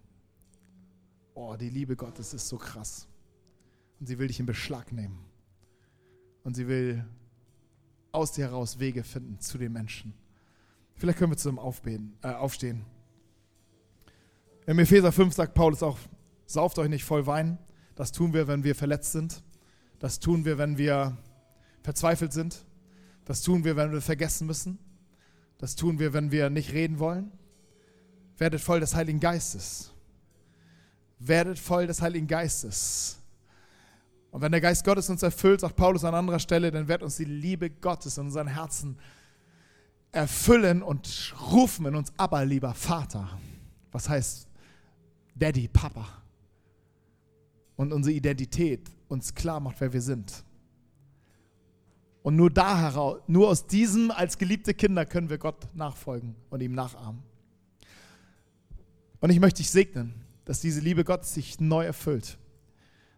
Oh, 1.41 1.55
die 1.55 1.69
Liebe 1.69 1.95
Gottes 1.95 2.33
ist 2.33 2.49
so 2.49 2.57
krass. 2.57 3.07
Und 3.97 4.07
sie 4.07 4.19
will 4.19 4.27
dich 4.27 4.41
in 4.41 4.45
Beschlag 4.45 4.91
nehmen. 4.91 5.23
Und 6.43 6.57
sie 6.57 6.67
will 6.67 7.05
aus 8.11 8.33
dir 8.33 8.47
heraus 8.47 8.79
Wege 8.79 9.05
finden 9.05 9.39
zu 9.39 9.57
den 9.57 9.71
Menschen. 9.71 10.13
Vielleicht 10.95 11.17
können 11.17 11.31
wir 11.31 11.37
zusammen 11.37 11.59
aufbeten, 11.59 12.17
äh, 12.23 12.33
aufstehen. 12.33 12.83
Im 14.65 14.79
Epheser 14.79 15.13
5 15.13 15.33
sagt 15.33 15.53
Paulus 15.53 15.81
auch, 15.81 15.97
sauft 16.45 16.77
euch 16.77 16.89
nicht 16.89 17.05
voll 17.05 17.25
Wein. 17.25 17.57
Das 17.95 18.11
tun 18.11 18.33
wir, 18.33 18.49
wenn 18.49 18.65
wir 18.65 18.75
verletzt 18.75 19.13
sind. 19.13 19.41
Das 19.99 20.19
tun 20.19 20.43
wir, 20.43 20.57
wenn 20.57 20.77
wir 20.77 21.17
verzweifelt 21.83 22.33
sind. 22.33 22.65
Das 23.23 23.43
tun 23.43 23.63
wir, 23.63 23.77
wenn 23.77 23.93
wir 23.93 24.01
vergessen 24.01 24.45
müssen. 24.45 24.77
Das 25.57 25.77
tun 25.77 25.99
wir, 25.99 26.11
wenn 26.11 26.31
wir 26.31 26.49
nicht 26.49 26.73
reden 26.73 26.99
wollen. 26.99 27.31
Werdet 28.37 28.59
voll 28.59 28.81
des 28.81 28.93
Heiligen 28.93 29.21
Geistes. 29.21 29.93
Werdet 31.19 31.59
voll 31.59 31.87
des 31.87 32.01
Heiligen 32.01 32.27
Geistes. 32.27 33.19
Und 34.31 34.41
wenn 34.41 34.51
der 34.51 34.61
Geist 34.61 34.83
Gottes 34.83 35.09
uns 35.09 35.23
erfüllt, 35.23 35.61
sagt 35.61 35.75
Paulus 35.75 36.03
an 36.03 36.13
anderer 36.13 36.39
Stelle, 36.39 36.71
dann 36.71 36.87
wird 36.87 37.03
uns 37.03 37.17
die 37.17 37.25
Liebe 37.25 37.69
Gottes 37.69 38.17
in 38.17 38.25
unseren 38.25 38.47
Herzen 38.47 38.97
erfüllen 40.11 40.81
und 40.81 41.33
rufen 41.51 41.85
in 41.85 41.95
uns, 41.95 42.11
aber 42.17 42.45
lieber 42.45 42.73
Vater. 42.73 43.39
Was 43.91 44.07
heißt 44.07 44.47
Daddy, 45.35 45.67
Papa? 45.67 46.07
Und 47.75 47.93
unsere 47.93 48.13
Identität 48.13 48.89
uns 49.07 49.33
klar 49.33 49.59
macht, 49.59 49.79
wer 49.81 49.93
wir 49.93 50.01
sind. 50.01 50.43
Und 52.21 52.35
nur 52.35 52.49
da 52.49 52.77
heraus, 52.77 53.21
nur 53.27 53.47
aus 53.47 53.65
diesem 53.65 54.11
als 54.11 54.37
geliebte 54.37 54.73
Kinder 54.73 55.05
können 55.05 55.29
wir 55.29 55.37
Gott 55.37 55.67
nachfolgen 55.73 56.35
und 56.49 56.61
ihm 56.61 56.73
nachahmen. 56.73 57.23
Und 59.21 59.29
ich 59.29 59.39
möchte 59.39 59.57
dich 59.57 59.71
segnen, 59.71 60.13
dass 60.49 60.61
diese 60.61 60.81
Liebe 60.81 61.03
Gottes 61.03 61.35
sich 61.35 61.59
neu 61.59 61.85
erfüllt. 61.85 62.39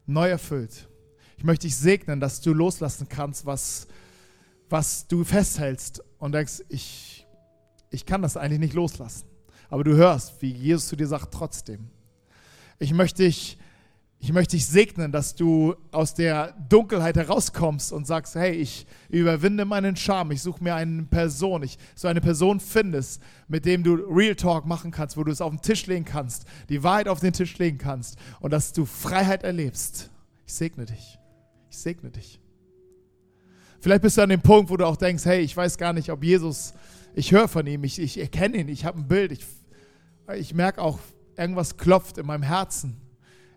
Neu 0.06 0.28
erfüllt. 0.28 0.90
Ich 1.38 1.46
möchte 1.46 1.66
dich 1.66 1.78
segnen, 1.78 2.20
dass 2.20 2.42
du 2.42 2.54
loslassen 2.54 3.08
kannst, 3.08 3.46
was, 3.46 3.88
was 4.70 5.08
du 5.08 5.24
festhältst 5.24 6.04
und 6.18 6.34
denkst, 6.34 6.62
ich, 6.68 7.26
ich 7.90 8.06
kann 8.06 8.22
das 8.22 8.36
eigentlich 8.36 8.60
nicht 8.60 8.74
loslassen. 8.74 9.30
Aber 9.70 9.86
du 9.86 9.96
hörst, 9.96 10.42
wie 10.42 10.52
Jesus 10.52 10.90
zu 10.90 10.98
dir 10.98 11.08
sagt, 11.08 11.34
trotzdem. 11.34 11.90
Ich 12.80 12.94
möchte 12.94 13.24
dich, 13.24 13.58
ich 14.24 14.32
möchte 14.32 14.56
dich 14.56 14.68
segnen, 14.68 15.12
dass 15.12 15.34
du 15.34 15.74
aus 15.92 16.14
der 16.14 16.52
Dunkelheit 16.70 17.16
herauskommst 17.16 17.92
und 17.92 18.06
sagst, 18.06 18.36
hey, 18.36 18.52
ich 18.52 18.86
überwinde 19.10 19.66
meinen 19.66 19.96
Charme, 19.96 20.34
ich 20.34 20.44
suche 20.44 20.64
mir 20.64 20.76
eine 20.76 21.02
Person, 21.04 21.64
ich 21.64 21.80
so 21.96 22.08
eine 22.08 22.22
Person 22.22 22.60
findest, 22.60 23.20
mit 23.48 23.66
dem 23.66 23.82
du 23.82 23.96
Real 23.96 24.36
Talk 24.36 24.68
machen 24.68 24.92
kannst, 24.92 25.18
wo 25.18 25.24
du 25.24 25.32
es 25.32 25.42
auf 25.42 25.50
den 25.50 25.62
Tisch 25.62 25.88
legen 25.88 26.06
kannst, 26.06 26.46
die 26.70 26.84
Wahrheit 26.84 27.08
auf 27.08 27.20
den 27.20 27.34
Tisch 27.34 27.58
legen 27.58 27.80
kannst 27.80 28.20
und 28.40 28.54
dass 28.54 28.74
du 28.74 28.86
Freiheit 28.86 29.44
erlebst. 29.44 30.12
Ich 30.46 30.54
segne 30.54 30.86
dich. 30.86 31.18
Ich 31.72 31.80
segne 31.80 32.12
dich. 32.12 32.40
Vielleicht 33.80 34.04
bist 34.04 34.18
du 34.18 34.22
an 34.22 34.30
dem 34.30 34.42
Punkt, 34.42 34.70
wo 34.70 34.78
du 34.78 34.86
auch 34.86 34.98
denkst, 34.98 35.26
hey, 35.26 35.42
ich 35.42 35.58
weiß 35.58 35.80
gar 35.80 35.94
nicht, 35.94 36.12
ob 36.12 36.24
Jesus, 36.24 36.76
ich 37.16 37.32
höre 37.32 37.48
von 37.48 37.66
ihm, 37.66 37.84
ich, 37.84 37.98
ich 37.98 38.20
erkenne 38.20 38.58
ihn, 38.58 38.68
ich 38.68 38.86
habe 38.86 39.00
ein 39.00 39.08
Bild, 39.08 39.32
ich, 39.32 39.44
ich 40.36 40.54
merke 40.54 40.80
auch, 40.80 41.00
irgendwas 41.36 41.78
klopft 41.78 42.20
in 42.20 42.28
meinem 42.28 42.44
Herzen. 42.44 43.02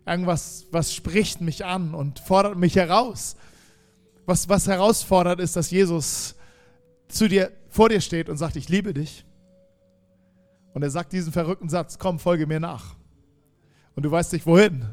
Irgendwas, 0.05 0.67
was 0.71 0.93
spricht 0.93 1.41
mich 1.41 1.65
an 1.65 1.93
und 1.93 2.19
fordert 2.19 2.57
mich 2.57 2.75
heraus. 2.75 3.35
Was, 4.25 4.49
was 4.49 4.67
herausfordert, 4.67 5.39
ist, 5.39 5.55
dass 5.55 5.71
Jesus 5.71 6.35
zu 7.07 7.27
dir, 7.27 7.51
vor 7.69 7.89
dir 7.89 8.01
steht 8.01 8.29
und 8.29 8.37
sagt, 8.37 8.55
ich 8.55 8.69
liebe 8.69 8.93
dich. 8.93 9.25
Und 10.73 10.83
er 10.83 10.89
sagt 10.89 11.13
diesen 11.13 11.31
verrückten 11.31 11.69
Satz, 11.69 11.97
komm, 11.99 12.19
folge 12.19 12.47
mir 12.47 12.59
nach. 12.59 12.95
Und 13.95 14.03
du 14.03 14.11
weißt 14.11 14.33
nicht, 14.33 14.45
wohin. 14.45 14.85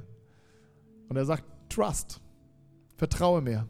Und 1.09 1.17
er 1.17 1.25
sagt, 1.25 1.45
trust. 1.69 2.21
Vertraue 2.97 3.43
mir. 3.43 3.67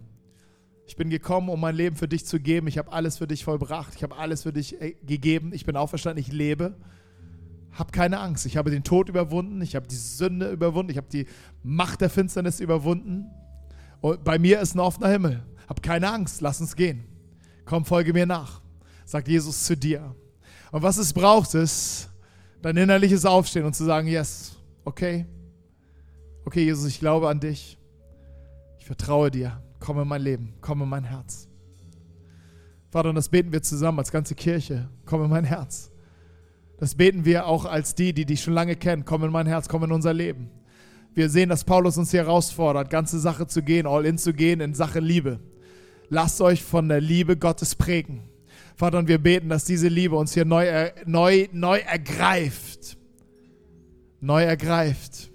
Ich 0.86 0.96
bin 0.96 1.08
gekommen, 1.08 1.48
um 1.48 1.58
mein 1.58 1.74
Leben 1.74 1.96
für 1.96 2.08
dich 2.08 2.26
zu 2.26 2.38
geben. 2.38 2.66
Ich 2.66 2.76
habe 2.76 2.92
alles 2.92 3.18
für 3.18 3.26
dich 3.26 3.44
vollbracht. 3.44 3.94
Ich 3.94 4.02
habe 4.02 4.16
alles 4.16 4.42
für 4.42 4.52
dich 4.52 4.80
äh, 4.80 4.92
gegeben. 5.02 5.52
Ich 5.54 5.64
bin 5.64 5.76
auferstanden. 5.76 6.20
Ich 6.20 6.30
lebe. 6.30 6.76
Hab 7.72 7.92
keine 7.92 8.20
Angst. 8.20 8.44
Ich 8.46 8.56
habe 8.56 8.70
den 8.70 8.84
Tod 8.84 9.08
überwunden. 9.08 9.62
Ich 9.62 9.74
habe 9.76 9.86
die 9.86 9.96
Sünde 9.96 10.50
überwunden. 10.50 10.90
Ich 10.90 10.98
habe 10.98 11.08
die 11.10 11.26
Macht 11.62 12.00
der 12.00 12.10
Finsternis 12.10 12.60
überwunden. 12.60 13.30
Und 14.00 14.24
bei 14.24 14.38
mir 14.38 14.60
ist 14.60 14.74
ein 14.74 14.80
offener 14.80 15.08
Himmel. 15.08 15.42
Hab 15.68 15.82
keine 15.82 16.10
Angst. 16.10 16.40
Lass 16.40 16.60
uns 16.60 16.76
gehen. 16.76 17.04
Komm, 17.64 17.84
folge 17.84 18.12
mir 18.12 18.26
nach. 18.26 18.60
Sagt 19.04 19.28
Jesus 19.28 19.64
zu 19.64 19.76
dir. 19.76 20.14
Und 20.70 20.82
was 20.82 20.96
es 20.96 21.12
braucht, 21.12 21.54
ist 21.54 22.10
dein 22.60 22.76
innerliches 22.76 23.24
Aufstehen 23.24 23.64
und 23.64 23.74
zu 23.74 23.84
sagen: 23.84 24.08
Yes, 24.08 24.56
okay. 24.84 25.26
Okay, 26.44 26.64
Jesus, 26.64 26.86
ich 26.86 26.98
glaube 26.98 27.28
an 27.28 27.40
dich. 27.40 27.78
Ich 28.78 28.86
vertraue 28.86 29.30
dir. 29.30 29.62
Komm 29.78 30.00
in 30.00 30.08
mein 30.08 30.22
Leben. 30.22 30.54
Komm 30.60 30.82
in 30.82 30.88
mein 30.88 31.04
Herz. 31.04 31.48
Vater, 32.90 33.10
und 33.10 33.14
das 33.14 33.28
beten 33.28 33.52
wir 33.52 33.62
zusammen 33.62 34.00
als 34.00 34.10
ganze 34.10 34.34
Kirche. 34.34 34.88
Komm 35.06 35.24
in 35.24 35.30
mein 35.30 35.44
Herz. 35.44 35.91
Das 36.82 36.96
beten 36.96 37.24
wir 37.24 37.46
auch 37.46 37.64
als 37.64 37.94
die, 37.94 38.12
die 38.12 38.24
dich 38.24 38.42
schon 38.42 38.54
lange 38.54 38.74
kennen. 38.74 39.04
Komm 39.04 39.22
in 39.22 39.30
mein 39.30 39.46
Herz, 39.46 39.68
komm 39.68 39.84
in 39.84 39.92
unser 39.92 40.12
Leben. 40.12 40.50
Wir 41.14 41.28
sehen, 41.28 41.48
dass 41.48 41.62
Paulus 41.62 41.96
uns 41.96 42.10
hier 42.10 42.24
herausfordert, 42.24 42.90
ganze 42.90 43.20
Sache 43.20 43.46
zu 43.46 43.62
gehen, 43.62 43.86
all 43.86 44.04
in 44.04 44.18
zu 44.18 44.34
gehen 44.34 44.60
in 44.60 44.74
Sache 44.74 44.98
Liebe. 44.98 45.38
Lasst 46.08 46.40
euch 46.40 46.64
von 46.64 46.88
der 46.88 47.00
Liebe 47.00 47.36
Gottes 47.36 47.76
prägen. 47.76 48.24
Vater, 48.74 48.98
und 48.98 49.06
wir 49.06 49.18
beten, 49.18 49.48
dass 49.48 49.64
diese 49.64 49.86
Liebe 49.86 50.16
uns 50.16 50.34
hier 50.34 50.44
neu, 50.44 50.90
neu, 51.06 51.46
neu 51.52 51.78
ergreift. 51.78 52.98
Neu 54.20 54.42
ergreift. 54.42 55.30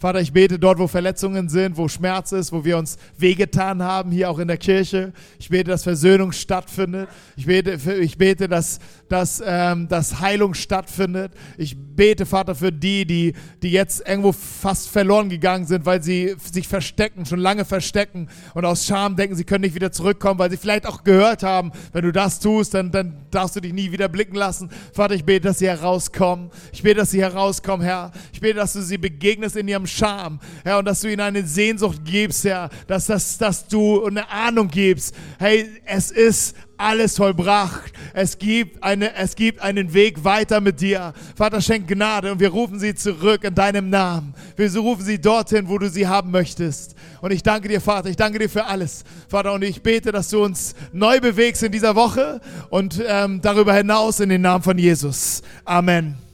Vater, 0.00 0.20
ich 0.20 0.32
bete 0.32 0.60
dort, 0.60 0.78
wo 0.78 0.86
Verletzungen 0.86 1.48
sind, 1.48 1.76
wo 1.76 1.88
Schmerz 1.88 2.30
ist, 2.30 2.52
wo 2.52 2.64
wir 2.64 2.78
uns 2.78 2.98
wehgetan 3.16 3.82
haben, 3.82 4.12
hier 4.12 4.30
auch 4.30 4.38
in 4.38 4.46
der 4.46 4.56
Kirche. 4.56 5.12
Ich 5.40 5.48
bete, 5.48 5.72
dass 5.72 5.82
Versöhnung 5.82 6.30
stattfindet. 6.30 7.08
Ich 7.36 7.46
bete, 7.46 7.72
ich 7.94 8.16
bete 8.16 8.46
dass, 8.46 8.78
dass, 9.08 9.42
ähm, 9.44 9.88
dass 9.88 10.20
Heilung 10.20 10.54
stattfindet. 10.54 11.32
Ich 11.56 11.76
bete, 11.76 12.26
Vater, 12.26 12.54
für 12.54 12.72
die, 12.72 13.04
die, 13.04 13.34
die 13.62 13.70
jetzt 13.70 14.06
irgendwo 14.08 14.32
fast 14.32 14.88
verloren 14.88 15.28
gegangen 15.28 15.66
sind, 15.66 15.84
weil 15.86 16.02
sie 16.02 16.36
sich 16.52 16.68
verstecken, 16.68 17.26
schon 17.26 17.40
lange 17.40 17.64
verstecken 17.64 18.28
und 18.54 18.64
aus 18.64 18.86
Scham 18.86 19.16
denken, 19.16 19.34
sie 19.34 19.44
können 19.44 19.62
nicht 19.62 19.74
wieder 19.74 19.90
zurückkommen, 19.90 20.38
weil 20.38 20.50
sie 20.50 20.56
vielleicht 20.56 20.86
auch 20.86 21.02
gehört 21.04 21.42
haben, 21.42 21.72
wenn 21.92 22.02
du 22.02 22.12
das 22.12 22.40
tust, 22.40 22.74
dann, 22.74 22.92
dann 22.92 23.26
darfst 23.30 23.56
du 23.56 23.60
dich 23.60 23.72
nie 23.72 23.90
wieder 23.90 24.08
blicken 24.08 24.36
lassen. 24.36 24.70
Vater, 24.92 25.14
ich 25.14 25.24
bete, 25.24 25.48
dass 25.48 25.58
sie 25.58 25.68
herauskommen. 25.68 26.50
Ich 26.72 26.82
bete, 26.82 27.00
dass 27.00 27.10
sie 27.10 27.20
herauskommen, 27.20 27.84
Herr. 27.84 28.12
Ich 28.32 28.40
bete, 28.40 28.54
dass 28.54 28.72
du 28.74 28.82
sie 28.82 28.98
begegnest 28.98 29.56
in 29.56 29.68
ihrem 29.68 29.86
Scham, 29.86 30.40
Herr, 30.64 30.78
und 30.78 30.84
dass 30.84 31.00
du 31.00 31.08
ihnen 31.10 31.20
eine 31.20 31.46
Sehnsucht 31.46 32.02
gibst, 32.04 32.44
Herr, 32.44 32.70
dass, 32.86 33.06
dass, 33.06 33.38
dass 33.38 33.66
du 33.66 34.04
eine 34.04 34.28
Ahnung 34.30 34.68
gibst. 34.68 35.14
Hey, 35.38 35.66
es 35.84 36.10
ist 36.10 36.54
alles 36.78 37.16
vollbracht. 37.16 37.92
Es 38.14 38.38
gibt, 38.38 38.82
eine, 38.82 39.14
es 39.14 39.36
gibt 39.36 39.60
einen 39.60 39.92
Weg 39.92 40.24
weiter 40.24 40.60
mit 40.60 40.80
dir. 40.80 41.12
Vater, 41.36 41.60
schenk 41.60 41.88
Gnade 41.88 42.32
und 42.32 42.40
wir 42.40 42.50
rufen 42.50 42.78
sie 42.78 42.94
zurück 42.94 43.44
in 43.44 43.54
deinem 43.54 43.90
Namen. 43.90 44.34
Wir 44.56 44.74
rufen 44.76 45.04
sie 45.04 45.20
dorthin, 45.20 45.68
wo 45.68 45.78
du 45.78 45.90
sie 45.90 46.06
haben 46.06 46.30
möchtest. 46.30 46.94
Und 47.20 47.32
ich 47.32 47.42
danke 47.42 47.68
dir, 47.68 47.80
Vater. 47.80 48.08
Ich 48.08 48.16
danke 48.16 48.38
dir 48.38 48.48
für 48.48 48.64
alles. 48.64 49.04
Vater, 49.28 49.52
und 49.52 49.62
ich 49.62 49.82
bete, 49.82 50.12
dass 50.12 50.30
du 50.30 50.42
uns 50.42 50.74
neu 50.92 51.20
bewegst 51.20 51.62
in 51.62 51.72
dieser 51.72 51.94
Woche 51.94 52.40
und 52.70 53.02
ähm, 53.06 53.40
darüber 53.42 53.74
hinaus 53.74 54.20
in 54.20 54.28
den 54.28 54.42
Namen 54.42 54.62
von 54.62 54.78
Jesus. 54.78 55.42
Amen. 55.64 56.27